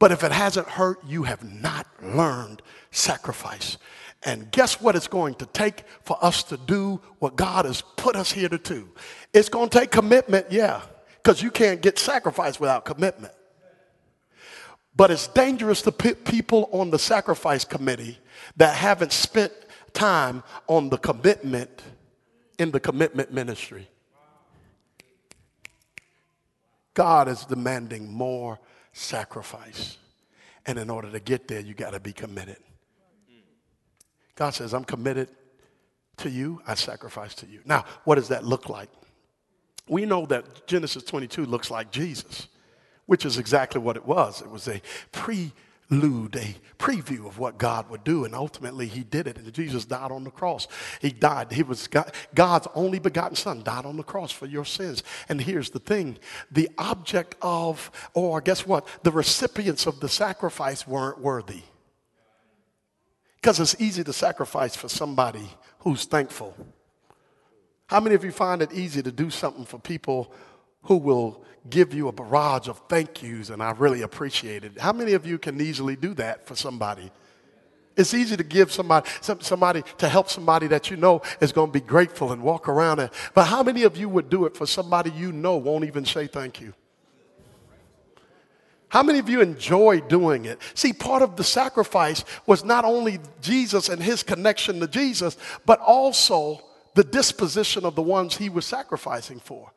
But 0.00 0.10
if 0.10 0.24
it 0.24 0.32
hasn't 0.32 0.66
hurt, 0.66 0.98
you 1.06 1.22
have 1.24 1.44
not 1.44 1.86
learned 2.02 2.62
sacrifice. 2.90 3.76
And 4.22 4.50
guess 4.50 4.80
what 4.80 4.96
it's 4.96 5.06
going 5.06 5.34
to 5.36 5.46
take 5.46 5.84
for 6.02 6.16
us 6.24 6.42
to 6.44 6.56
do 6.56 7.00
what 7.20 7.36
God 7.36 7.66
has 7.66 7.82
put 7.96 8.16
us 8.16 8.32
here 8.32 8.48
to 8.48 8.58
do? 8.58 8.88
It's 9.32 9.50
going 9.50 9.68
to 9.68 9.78
take 9.78 9.90
commitment, 9.90 10.46
yeah, 10.50 10.80
because 11.22 11.42
you 11.42 11.50
can't 11.50 11.82
get 11.82 11.98
sacrifice 11.98 12.58
without 12.58 12.86
commitment. 12.86 13.34
But 14.96 15.10
it's 15.10 15.28
dangerous 15.28 15.82
to 15.82 15.92
put 15.92 16.24
people 16.24 16.70
on 16.72 16.90
the 16.90 16.98
sacrifice 16.98 17.64
committee 17.64 18.18
that 18.56 18.74
haven't 18.74 19.12
spent 19.12 19.52
time 19.92 20.42
on 20.66 20.88
the 20.88 20.98
commitment 20.98 21.82
in 22.58 22.70
the 22.70 22.80
commitment 22.80 23.32
ministry. 23.32 23.86
God 26.94 27.28
is 27.28 27.44
demanding 27.44 28.10
more 28.10 28.58
sacrifice. 28.92 29.98
And 30.66 30.78
in 30.78 30.90
order 30.90 31.10
to 31.10 31.20
get 31.20 31.48
there, 31.48 31.60
you 31.60 31.74
got 31.74 31.90
to 31.92 32.00
be 32.00 32.12
committed. 32.12 32.58
God 34.34 34.50
says, 34.50 34.72
I'm 34.72 34.84
committed 34.84 35.28
to 36.18 36.30
you, 36.30 36.60
I 36.66 36.74
sacrifice 36.74 37.34
to 37.36 37.46
you. 37.46 37.60
Now, 37.64 37.84
what 38.04 38.16
does 38.16 38.28
that 38.28 38.44
look 38.44 38.68
like? 38.68 38.90
We 39.88 40.06
know 40.06 40.26
that 40.26 40.66
Genesis 40.66 41.02
22 41.02 41.46
looks 41.46 41.70
like 41.70 41.90
Jesus, 41.90 42.48
which 43.06 43.24
is 43.24 43.38
exactly 43.38 43.80
what 43.80 43.96
it 43.96 44.06
was. 44.06 44.40
It 44.40 44.50
was 44.50 44.68
a 44.68 44.80
prelude, 45.90 46.36
a 46.36 46.54
preview 46.78 47.26
of 47.26 47.38
what 47.38 47.58
God 47.58 47.90
would 47.90 48.04
do, 48.04 48.24
and 48.24 48.34
ultimately 48.34 48.86
He 48.86 49.02
did 49.02 49.26
it. 49.26 49.36
And 49.36 49.52
Jesus 49.52 49.84
died 49.84 50.12
on 50.12 50.24
the 50.24 50.30
cross. 50.30 50.68
He 51.00 51.10
died. 51.10 51.52
He 51.52 51.62
was 51.62 51.86
God, 51.88 52.12
God's 52.34 52.68
only 52.74 52.98
begotten 52.98 53.36
Son, 53.36 53.62
died 53.62 53.84
on 53.84 53.96
the 53.96 54.02
cross 54.02 54.30
for 54.30 54.46
your 54.46 54.64
sins. 54.64 55.02
And 55.28 55.40
here's 55.40 55.70
the 55.70 55.80
thing: 55.80 56.18
the 56.50 56.70
object 56.78 57.34
of, 57.42 57.90
oh, 58.14 58.22
or 58.22 58.40
guess 58.40 58.66
what? 58.66 58.86
The 59.02 59.10
recipients 59.10 59.86
of 59.86 60.00
the 60.00 60.08
sacrifice 60.08 60.86
weren't 60.86 61.20
worthy. 61.20 61.62
Because 63.36 63.58
it's 63.58 63.80
easy 63.80 64.04
to 64.04 64.12
sacrifice 64.12 64.76
for 64.76 64.88
somebody 64.88 65.48
who's 65.80 66.04
thankful. 66.04 66.54
How 67.86 67.98
many 67.98 68.14
of 68.14 68.22
you 68.22 68.30
find 68.30 68.62
it 68.62 68.72
easy 68.72 69.02
to 69.02 69.10
do 69.10 69.30
something 69.30 69.64
for 69.64 69.78
people 69.78 70.32
who 70.82 70.96
will 70.96 71.44
give 71.68 71.92
you 71.92 72.08
a 72.08 72.12
barrage 72.12 72.68
of 72.68 72.80
thank 72.88 73.22
yous 73.22 73.50
and 73.50 73.62
I 73.62 73.72
really 73.72 74.02
appreciate 74.02 74.64
it? 74.64 74.78
How 74.78 74.92
many 74.92 75.12
of 75.12 75.26
you 75.26 75.38
can 75.38 75.60
easily 75.60 75.96
do 75.96 76.14
that 76.14 76.46
for 76.46 76.54
somebody? 76.54 77.10
It's 77.96 78.14
easy 78.14 78.36
to 78.36 78.44
give 78.44 78.72
somebody, 78.72 79.08
somebody 79.20 79.82
to 79.98 80.08
help 80.08 80.30
somebody 80.30 80.68
that 80.68 80.90
you 80.90 80.96
know 80.96 81.20
is 81.40 81.52
going 81.52 81.68
to 81.68 81.72
be 81.72 81.84
grateful 81.84 82.32
and 82.32 82.42
walk 82.42 82.68
around 82.68 83.00
it. 83.00 83.12
But 83.34 83.44
how 83.44 83.62
many 83.62 83.82
of 83.82 83.96
you 83.96 84.08
would 84.08 84.30
do 84.30 84.46
it 84.46 84.56
for 84.56 84.64
somebody 84.64 85.10
you 85.10 85.32
know 85.32 85.56
won't 85.56 85.84
even 85.84 86.04
say 86.04 86.26
thank 86.26 86.60
you? 86.60 86.72
How 88.88 89.04
many 89.04 89.18
of 89.20 89.28
you 89.28 89.40
enjoy 89.40 90.00
doing 90.00 90.46
it? 90.46 90.58
See, 90.74 90.92
part 90.92 91.22
of 91.22 91.36
the 91.36 91.44
sacrifice 91.44 92.24
was 92.46 92.64
not 92.64 92.84
only 92.84 93.20
Jesus 93.40 93.88
and 93.88 94.02
his 94.02 94.22
connection 94.24 94.80
to 94.80 94.88
Jesus, 94.88 95.36
but 95.64 95.78
also 95.80 96.60
the 96.94 97.04
disposition 97.04 97.84
of 97.84 97.94
the 97.94 98.02
ones 98.02 98.36
he 98.36 98.48
was 98.48 98.66
sacrificing 98.66 99.38
for. 99.38 99.72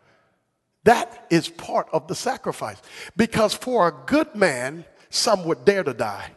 That 0.83 1.25
is 1.29 1.47
part 1.47 1.87
of 1.93 2.07
the 2.07 2.15
sacrifice. 2.15 2.81
Because 3.15 3.53
for 3.53 3.87
a 3.87 4.05
good 4.05 4.35
man, 4.35 4.85
some 5.09 5.45
would 5.45 5.65
dare 5.65 5.83
to 5.83 5.93
die. 5.93 6.31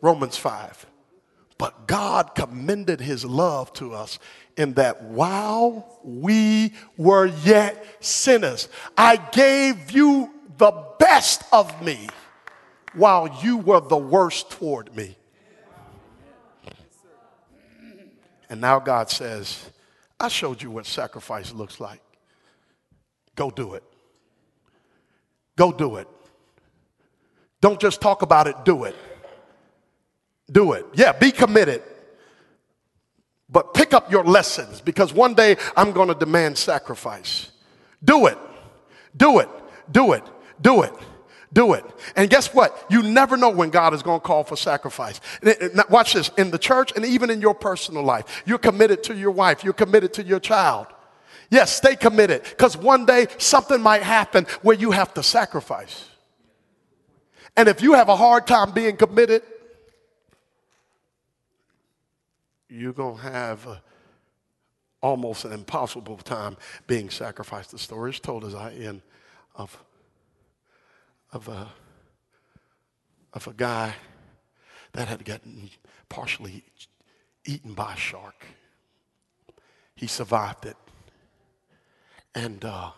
Romans 0.00 0.36
5. 0.36 0.86
But 1.56 1.86
God 1.86 2.34
commended 2.34 3.00
his 3.00 3.24
love 3.24 3.72
to 3.74 3.94
us 3.94 4.18
in 4.56 4.74
that 4.74 5.02
while 5.04 6.00
we 6.02 6.74
were 6.96 7.26
yet 7.26 8.04
sinners, 8.04 8.68
I 8.98 9.16
gave 9.16 9.92
you 9.92 10.30
the 10.58 10.72
best 10.98 11.42
of 11.52 11.82
me 11.82 12.08
while 12.94 13.40
you 13.42 13.58
were 13.58 13.80
the 13.80 13.96
worst 13.96 14.50
toward 14.50 14.94
me. 14.96 15.16
And 18.50 18.60
now 18.60 18.78
God 18.78 19.10
says, 19.10 19.70
I 20.18 20.28
showed 20.28 20.62
you 20.62 20.70
what 20.70 20.86
sacrifice 20.86 21.52
looks 21.52 21.80
like. 21.80 22.00
Go 23.34 23.50
do 23.50 23.74
it. 23.74 23.82
Go 25.56 25.72
do 25.72 25.96
it. 25.96 26.08
Don't 27.60 27.80
just 27.80 28.00
talk 28.00 28.22
about 28.22 28.46
it, 28.46 28.56
do 28.64 28.84
it. 28.84 28.96
Do 30.50 30.72
it. 30.72 30.84
Yeah, 30.94 31.12
be 31.12 31.30
committed. 31.30 31.82
But 33.48 33.72
pick 33.72 33.94
up 33.94 34.10
your 34.10 34.24
lessons 34.24 34.80
because 34.80 35.12
one 35.12 35.34
day 35.34 35.56
I'm 35.76 35.92
going 35.92 36.08
to 36.08 36.14
demand 36.14 36.58
sacrifice. 36.58 37.50
Do 38.02 38.26
it. 38.26 38.38
Do 39.16 39.38
it. 39.38 39.48
Do 39.90 40.12
it. 40.12 40.24
Do 40.60 40.82
it. 40.82 40.92
Do 41.52 41.72
it. 41.72 41.84
And 42.16 42.28
guess 42.28 42.52
what? 42.52 42.84
You 42.90 43.02
never 43.02 43.36
know 43.36 43.48
when 43.48 43.70
God 43.70 43.94
is 43.94 44.02
going 44.02 44.20
to 44.20 44.26
call 44.26 44.42
for 44.42 44.56
sacrifice. 44.56 45.20
Watch 45.88 46.14
this. 46.14 46.30
In 46.36 46.50
the 46.50 46.58
church 46.58 46.92
and 46.96 47.04
even 47.04 47.30
in 47.30 47.40
your 47.40 47.54
personal 47.54 48.02
life, 48.02 48.42
you're 48.44 48.58
committed 48.58 49.04
to 49.04 49.16
your 49.16 49.30
wife, 49.30 49.62
you're 49.62 49.72
committed 49.72 50.12
to 50.14 50.24
your 50.24 50.40
child. 50.40 50.88
Yes, 51.54 51.72
stay 51.72 51.94
committed 51.94 52.42
because 52.42 52.76
one 52.76 53.06
day 53.06 53.28
something 53.38 53.80
might 53.80 54.02
happen 54.02 54.44
where 54.62 54.74
you 54.74 54.90
have 54.90 55.14
to 55.14 55.22
sacrifice. 55.22 56.08
And 57.56 57.68
if 57.68 57.80
you 57.80 57.92
have 57.92 58.08
a 58.08 58.16
hard 58.16 58.48
time 58.48 58.72
being 58.72 58.96
committed, 58.96 59.42
you're 62.68 62.92
going 62.92 63.18
to 63.18 63.22
have 63.22 63.80
almost 65.00 65.44
an 65.44 65.52
impossible 65.52 66.16
time 66.16 66.56
being 66.88 67.08
sacrificed. 67.08 67.70
The 67.70 67.78
story 67.78 68.10
is 68.10 68.18
told 68.18 68.44
as 68.44 68.56
I 68.56 68.72
end 68.72 69.02
of 69.54 69.78
of 71.32 71.46
a, 71.46 71.68
of 73.32 73.46
a 73.46 73.52
guy 73.52 73.94
that 74.92 75.06
had 75.06 75.24
gotten 75.24 75.70
partially 76.08 76.64
eaten 77.44 77.74
by 77.74 77.94
a 77.94 77.96
shark. 77.96 78.44
He 79.94 80.08
survived 80.08 80.66
it. 80.66 80.76
And 82.34 82.64
uh, 82.64 82.90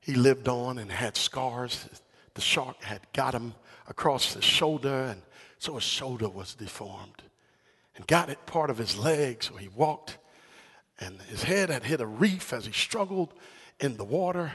he 0.00 0.14
lived 0.14 0.48
on 0.48 0.78
and 0.78 0.90
had 0.90 1.16
scars. 1.16 1.88
The 2.34 2.40
shark 2.40 2.82
had 2.82 3.00
got 3.12 3.34
him 3.34 3.54
across 3.88 4.34
his 4.34 4.44
shoulder, 4.44 5.04
and 5.04 5.22
so 5.58 5.74
his 5.74 5.84
shoulder 5.84 6.28
was 6.28 6.54
deformed. 6.54 7.22
And 7.96 8.06
got 8.06 8.28
it 8.28 8.46
part 8.46 8.70
of 8.70 8.78
his 8.78 8.96
leg, 8.96 9.42
so 9.42 9.56
he 9.56 9.68
walked, 9.68 10.18
and 11.00 11.20
his 11.22 11.42
head 11.42 11.68
had 11.68 11.82
hit 11.84 12.00
a 12.00 12.06
reef 12.06 12.52
as 12.52 12.66
he 12.66 12.72
struggled 12.72 13.34
in 13.80 13.96
the 13.96 14.04
water. 14.04 14.52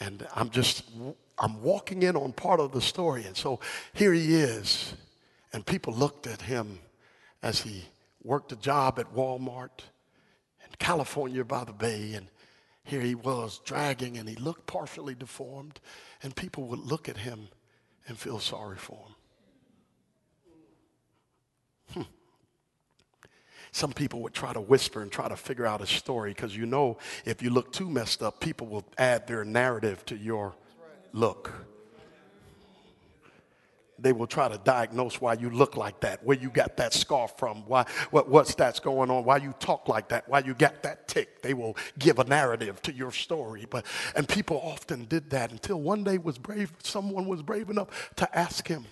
And 0.00 0.26
I'm 0.34 0.50
just 0.50 0.84
I'm 1.38 1.62
walking 1.62 2.02
in 2.02 2.16
on 2.16 2.32
part 2.32 2.60
of 2.60 2.72
the 2.72 2.80
story. 2.80 3.24
And 3.24 3.36
so 3.36 3.60
here 3.92 4.12
he 4.12 4.36
is. 4.36 4.94
And 5.52 5.66
people 5.66 5.92
looked 5.92 6.26
at 6.26 6.42
him 6.42 6.78
as 7.42 7.60
he 7.60 7.84
worked 8.22 8.52
a 8.52 8.56
job 8.56 8.98
at 8.98 9.12
Walmart 9.14 9.80
in 10.64 10.70
California 10.78 11.44
by 11.44 11.64
the 11.64 11.72
bay. 11.72 12.14
And 12.14 12.28
here 12.84 13.00
he 13.00 13.14
was 13.14 13.60
dragging, 13.64 14.18
and 14.18 14.28
he 14.28 14.34
looked 14.36 14.66
partially 14.66 15.14
deformed. 15.14 15.80
And 16.22 16.34
people 16.34 16.64
would 16.64 16.80
look 16.80 17.08
at 17.08 17.16
him 17.16 17.48
and 18.08 18.18
feel 18.18 18.38
sorry 18.38 18.76
for 18.76 18.98
him. 18.98 19.14
Hmm. 21.94 22.02
Some 23.70 23.92
people 23.92 24.20
would 24.22 24.34
try 24.34 24.52
to 24.52 24.60
whisper 24.60 25.00
and 25.00 25.10
try 25.10 25.28
to 25.28 25.36
figure 25.36 25.66
out 25.66 25.80
a 25.80 25.86
story 25.86 26.30
because 26.30 26.56
you 26.56 26.66
know 26.66 26.98
if 27.24 27.42
you 27.42 27.50
look 27.50 27.72
too 27.72 27.88
messed 27.88 28.22
up, 28.22 28.40
people 28.40 28.66
will 28.66 28.84
add 28.98 29.26
their 29.26 29.44
narrative 29.44 30.04
to 30.06 30.16
your 30.16 30.54
look. 31.12 31.52
They 34.02 34.12
will 34.12 34.26
try 34.26 34.48
to 34.48 34.58
diagnose 34.58 35.20
why 35.20 35.34
you 35.34 35.48
look 35.48 35.76
like 35.76 36.00
that, 36.00 36.24
where 36.24 36.36
you 36.36 36.50
got 36.50 36.76
that 36.78 36.92
scar 36.92 37.28
from, 37.28 37.64
why, 37.68 37.86
what, 38.10 38.28
what's 38.28 38.54
that's 38.56 38.80
going 38.80 39.10
on, 39.10 39.24
why 39.24 39.36
you 39.36 39.54
talk 39.60 39.88
like 39.88 40.08
that, 40.08 40.28
why 40.28 40.40
you 40.40 40.54
got 40.54 40.82
that 40.82 41.06
tick. 41.06 41.40
They 41.40 41.54
will 41.54 41.76
give 42.00 42.18
a 42.18 42.24
narrative 42.24 42.82
to 42.82 42.92
your 42.92 43.12
story. 43.12 43.64
But, 43.70 43.86
and 44.16 44.28
people 44.28 44.60
often 44.60 45.04
did 45.04 45.30
that 45.30 45.52
until 45.52 45.80
one 45.80 46.02
day 46.02 46.18
was 46.18 46.36
brave, 46.36 46.72
someone 46.82 47.26
was 47.26 47.42
brave 47.42 47.70
enough 47.70 48.12
to 48.16 48.38
ask 48.38 48.66
him, 48.66 48.86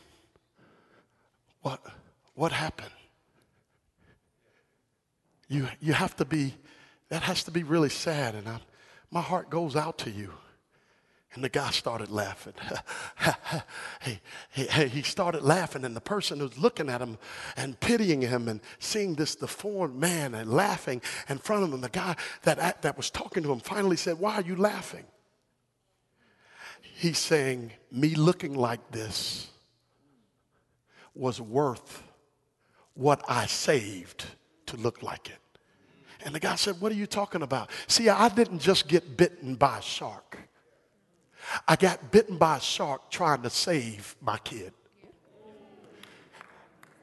what, 1.63 1.85
what 2.35 2.53
happened? 2.53 2.93
You, 5.49 5.67
you 5.81 5.93
have 5.93 6.15
to 6.17 6.25
be, 6.25 6.55
that 7.09 7.23
has 7.23 7.43
to 7.45 7.51
be 7.51 7.65
really 7.65 7.89
sad. 7.89 8.37
And 8.37 8.49
I, 8.49 8.61
my 9.11 9.21
heart 9.21 9.51
goes 9.51 9.75
out 9.75 9.99
to 9.99 10.11
you 10.11 10.33
And 11.35 11.45
the 11.45 11.49
guy 11.49 11.71
started 11.71 12.11
laughing. 12.11 12.55
he, 14.03 14.19
he, 14.51 14.89
he 14.89 15.03
started 15.03 15.43
laughing, 15.43 15.85
and 15.85 15.95
the 15.95 16.01
person 16.01 16.41
who's 16.41 16.59
looking 16.59 16.89
at 16.89 17.01
him 17.01 17.19
and 17.57 17.79
pitying 17.79 18.23
him 18.23 18.49
and 18.49 18.61
seeing 18.81 19.15
this 19.15 19.37
deformed 19.37 19.95
man 19.95 20.35
and 20.35 20.51
laughing 20.51 21.01
in 21.29 21.39
front 21.39 21.63
of 21.63 21.73
him, 21.73 21.81
the 21.83 21.89
guy 21.89 22.17
that, 22.43 22.83
that 22.83 22.97
was 22.97 23.11
talking 23.11 23.45
to 23.45 23.53
him 23.53 23.61
finally 23.61 23.97
said, 23.97 24.19
Why 24.19 24.37
are 24.37 24.43
you 24.43 24.57
laughing? 24.57 25.05
He's 26.95 27.19
saying, 27.19 27.73
Me 27.93 28.17
looking 28.17 28.55
like 28.55 28.91
this 28.91 29.47
was 31.15 31.41
worth 31.41 32.03
what 32.95 33.23
I 33.29 33.47
saved 33.47 34.25
to 34.67 34.77
look 34.77 35.03
like 35.03 35.29
it. 35.31 35.39
And 36.25 36.35
the 36.35 36.41
guy 36.41 36.57
said, 36.57 36.81
What 36.81 36.91
are 36.91 36.97
you 36.97 37.07
talking 37.07 37.43
about? 37.43 37.71
See, 37.87 38.09
I 38.09 38.29
didn't 38.31 38.59
just 38.59 38.89
get 38.89 39.17
bitten 39.17 39.55
by 39.55 39.79
a 39.79 39.83
shark. 39.83 40.50
I 41.67 41.77
got 41.77 42.11
bitten 42.11 42.37
by 42.37 42.57
a 42.57 42.61
shark 42.61 43.11
trying 43.11 43.43
to 43.43 43.51
save 43.51 44.17
my 44.21 44.39
kid. 44.39 44.73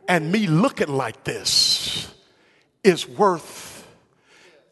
And 0.08 0.32
me 0.32 0.48
looking 0.48 0.90
like 0.90 1.24
this 1.24 2.14
is 2.84 3.08
worth 3.08 3.88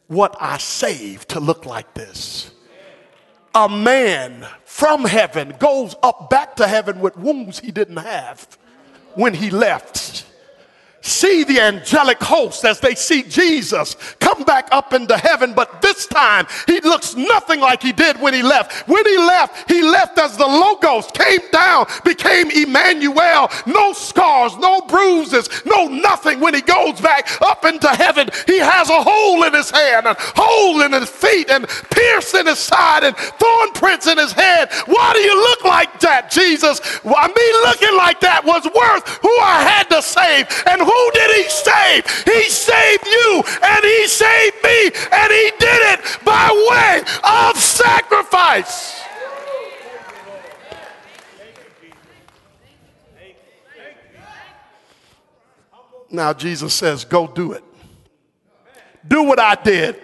what 0.06 0.36
I 0.40 0.58
saved 0.58 1.30
to 1.30 1.40
look 1.40 1.66
like 1.66 1.94
this. 1.94 2.50
A 3.54 3.68
man 3.68 4.46
from 4.64 5.04
heaven 5.04 5.54
goes 5.58 5.94
up 6.02 6.30
back 6.30 6.56
to 6.56 6.66
heaven 6.66 7.00
with 7.00 7.16
wounds 7.16 7.58
he 7.58 7.70
didn't 7.70 7.96
have 7.96 8.58
when 9.14 9.34
he 9.34 9.50
left 9.50 10.25
see 11.06 11.44
the 11.44 11.60
angelic 11.60 12.20
host 12.22 12.64
as 12.64 12.80
they 12.80 12.94
see 12.94 13.22
Jesus 13.22 13.94
come 14.20 14.42
back 14.42 14.68
up 14.72 14.92
into 14.92 15.16
heaven, 15.16 15.54
but 15.54 15.80
this 15.80 16.06
time 16.06 16.46
he 16.66 16.80
looks 16.80 17.14
nothing 17.14 17.60
like 17.60 17.82
he 17.82 17.92
did 17.92 18.20
when 18.20 18.34
he 18.34 18.42
left. 18.42 18.88
When 18.88 19.06
he 19.06 19.16
left, 19.16 19.70
he 19.70 19.82
left 19.82 20.18
as 20.18 20.36
the 20.36 20.46
Logos 20.46 21.06
came 21.12 21.40
down, 21.52 21.86
became 22.04 22.50
Emmanuel, 22.50 23.50
no 23.66 23.92
scars, 23.92 24.56
no 24.58 24.80
bruises, 24.82 25.48
no 25.64 25.86
nothing. 25.86 26.40
When 26.40 26.54
he 26.54 26.60
goes 26.60 27.00
back 27.00 27.40
up 27.40 27.64
into 27.64 27.88
heaven, 27.88 28.28
he 28.46 28.58
has 28.58 28.90
a 28.90 29.02
hole 29.02 29.44
in 29.44 29.54
his 29.54 29.70
hand, 29.70 30.06
a 30.06 30.16
hole 30.18 30.82
in 30.82 30.92
his 30.92 31.08
feet, 31.08 31.50
and 31.50 31.68
pierce 31.90 32.34
in 32.34 32.46
his 32.46 32.58
side, 32.58 33.04
and 33.04 33.16
thorn 33.16 33.70
prints 33.72 34.06
in 34.06 34.18
his 34.18 34.32
head. 34.32 34.72
Why 34.86 35.12
do 35.12 35.20
you 35.20 35.34
look 35.34 35.64
like 35.64 36.00
that, 36.00 36.30
Jesus? 36.30 36.80
Why 37.04 37.26
me 37.28 37.46
looking 37.70 37.96
like 37.96 38.20
that 38.20 38.44
was 38.44 38.64
worth 38.64 39.08
who 39.22 39.34
I 39.40 39.62
had 39.62 39.88
to 39.90 40.02
save 40.02 40.46
and 40.66 40.80
who 40.82 40.95
who 40.96 41.10
did 41.12 41.30
he 41.36 41.48
save? 41.48 42.24
He 42.24 42.42
saved 42.48 43.06
you 43.06 43.42
and 43.62 43.84
he 43.84 44.06
saved 44.06 44.56
me 44.64 44.90
and 45.12 45.32
he 45.32 45.50
did 45.58 45.82
it 45.92 46.24
by 46.24 46.48
way 46.70 47.02
of 47.22 47.56
sacrifice. 47.56 49.02
Now 56.10 56.32
Jesus 56.32 56.72
says, 56.72 57.04
Go 57.04 57.26
do 57.26 57.52
it. 57.52 57.64
Do 59.06 59.24
what 59.24 59.38
I 59.38 59.54
did 59.54 60.00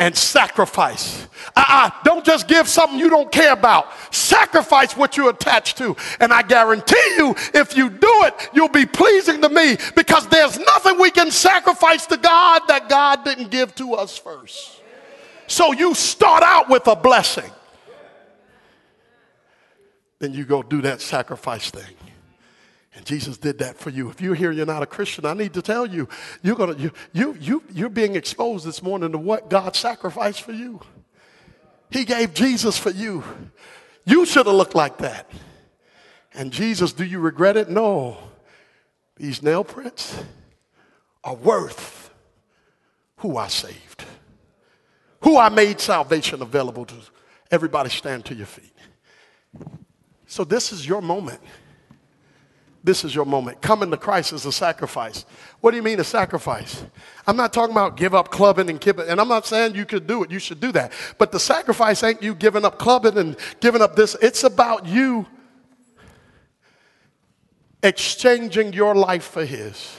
and 0.00 0.16
sacrifice. 0.16 1.28
Uh-uh, 1.54 1.90
don't 2.04 2.24
just 2.24 2.48
give 2.48 2.66
something 2.66 2.98
you 2.98 3.10
don't 3.10 3.30
care 3.30 3.52
about. 3.52 3.86
Sacrifice 4.12 4.96
what 4.96 5.16
you're 5.16 5.28
attached 5.28 5.76
to. 5.76 5.94
And 6.18 6.32
I 6.32 6.40
guarantee 6.40 7.14
you, 7.18 7.34
if 7.52 7.76
you 7.76 7.90
do 7.90 8.10
it, 8.24 8.48
you'll 8.54 8.68
be 8.68 8.86
pleasing 8.86 9.42
to 9.42 9.50
me 9.50 9.76
because 9.94 10.26
there's 10.28 10.58
nothing 10.58 10.98
we 10.98 11.10
can 11.10 11.30
sacrifice 11.30 12.06
to 12.06 12.16
God 12.16 12.62
that 12.68 12.88
God 12.88 13.24
didn't 13.24 13.50
give 13.50 13.74
to 13.74 13.92
us 13.92 14.16
first. 14.16 14.80
So 15.46 15.72
you 15.72 15.94
start 15.94 16.42
out 16.42 16.70
with 16.70 16.86
a 16.88 16.96
blessing. 16.96 17.50
Then 20.18 20.32
you 20.32 20.46
go 20.46 20.62
do 20.62 20.80
that 20.82 21.02
sacrifice 21.02 21.70
thing. 21.70 21.94
And 23.00 23.06
Jesus 23.06 23.38
did 23.38 23.60
that 23.60 23.78
for 23.78 23.88
you. 23.88 24.10
If 24.10 24.20
you're 24.20 24.34
here, 24.34 24.52
you're 24.52 24.66
not 24.66 24.82
a 24.82 24.86
Christian, 24.86 25.24
I 25.24 25.32
need 25.32 25.54
to 25.54 25.62
tell 25.62 25.86
you, 25.86 26.06
you're 26.42 26.54
gonna 26.54 26.76
you 26.76 26.92
you 27.14 27.34
you 27.40 27.62
you're 27.72 27.88
being 27.88 28.14
exposed 28.14 28.66
this 28.66 28.82
morning 28.82 29.12
to 29.12 29.16
what 29.16 29.48
God 29.48 29.74
sacrificed 29.74 30.42
for 30.42 30.52
you. 30.52 30.82
He 31.88 32.04
gave 32.04 32.34
Jesus 32.34 32.76
for 32.76 32.90
you. 32.90 33.24
You 34.04 34.26
should 34.26 34.44
have 34.44 34.54
looked 34.54 34.74
like 34.74 34.98
that. 34.98 35.30
And 36.34 36.52
Jesus, 36.52 36.92
do 36.92 37.02
you 37.02 37.20
regret 37.20 37.56
it? 37.56 37.70
No. 37.70 38.18
These 39.16 39.42
nail 39.42 39.64
prints 39.64 40.22
are 41.24 41.36
worth 41.36 42.10
who 43.16 43.38
I 43.38 43.48
saved, 43.48 44.04
who 45.22 45.38
I 45.38 45.48
made 45.48 45.80
salvation 45.80 46.42
available 46.42 46.84
to. 46.84 46.94
Everybody 47.50 47.88
stand 47.88 48.26
to 48.26 48.34
your 48.34 48.44
feet. 48.44 48.76
So, 50.26 50.44
this 50.44 50.70
is 50.70 50.86
your 50.86 51.00
moment. 51.00 51.40
This 52.82 53.04
is 53.04 53.14
your 53.14 53.26
moment. 53.26 53.60
Coming 53.60 53.90
to 53.90 53.96
Christ 53.96 54.32
is 54.32 54.46
a 54.46 54.52
sacrifice. 54.52 55.26
What 55.60 55.72
do 55.72 55.76
you 55.76 55.82
mean 55.82 56.00
a 56.00 56.04
sacrifice? 56.04 56.82
I'm 57.26 57.36
not 57.36 57.52
talking 57.52 57.74
about 57.74 57.96
give 57.96 58.14
up 58.14 58.30
clubbing 58.30 58.70
and 58.70 58.80
kibbing, 58.80 59.08
and 59.08 59.20
I'm 59.20 59.28
not 59.28 59.46
saying 59.46 59.74
you 59.74 59.84
could 59.84 60.06
do 60.06 60.22
it. 60.22 60.30
You 60.30 60.38
should 60.38 60.60
do 60.60 60.72
that. 60.72 60.92
But 61.18 61.30
the 61.30 61.40
sacrifice 61.40 62.02
ain't 62.02 62.22
you 62.22 62.34
giving 62.34 62.64
up 62.64 62.78
clubbing 62.78 63.18
and 63.18 63.36
giving 63.60 63.82
up 63.82 63.96
this. 63.96 64.16
It's 64.22 64.44
about 64.44 64.86
you 64.86 65.26
exchanging 67.82 68.72
your 68.72 68.94
life 68.94 69.24
for 69.24 69.44
his. 69.44 69.98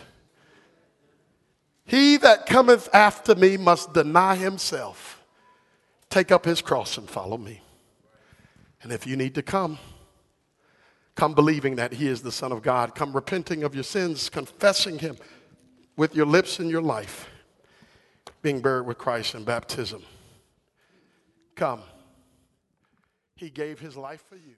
He 1.85 2.17
that 2.17 2.45
cometh 2.45 2.89
after 2.93 3.35
me 3.35 3.57
must 3.57 3.93
deny 3.93 4.35
himself, 4.35 5.21
take 6.09 6.31
up 6.31 6.45
his 6.45 6.61
cross 6.61 6.97
and 6.97 7.09
follow 7.09 7.37
me. 7.37 7.61
And 8.81 8.91
if 8.91 9.05
you 9.05 9.15
need 9.15 9.35
to 9.35 9.43
come, 9.43 9.77
Come 11.15 11.33
believing 11.33 11.75
that 11.75 11.93
He 11.93 12.07
is 12.07 12.21
the 12.21 12.31
Son 12.31 12.51
of 12.51 12.61
God. 12.61 12.95
Come 12.95 13.13
repenting 13.13 13.63
of 13.63 13.75
your 13.75 13.83
sins, 13.83 14.29
confessing 14.29 14.99
Him 14.99 15.17
with 15.97 16.15
your 16.15 16.25
lips 16.25 16.59
and 16.59 16.69
your 16.69 16.81
life, 16.81 17.29
being 18.41 18.61
buried 18.61 18.87
with 18.87 18.97
Christ 18.97 19.35
in 19.35 19.43
baptism. 19.43 20.03
Come. 21.55 21.81
He 23.35 23.49
gave 23.49 23.79
His 23.79 23.97
life 23.97 24.23
for 24.27 24.35
you. 24.35 24.55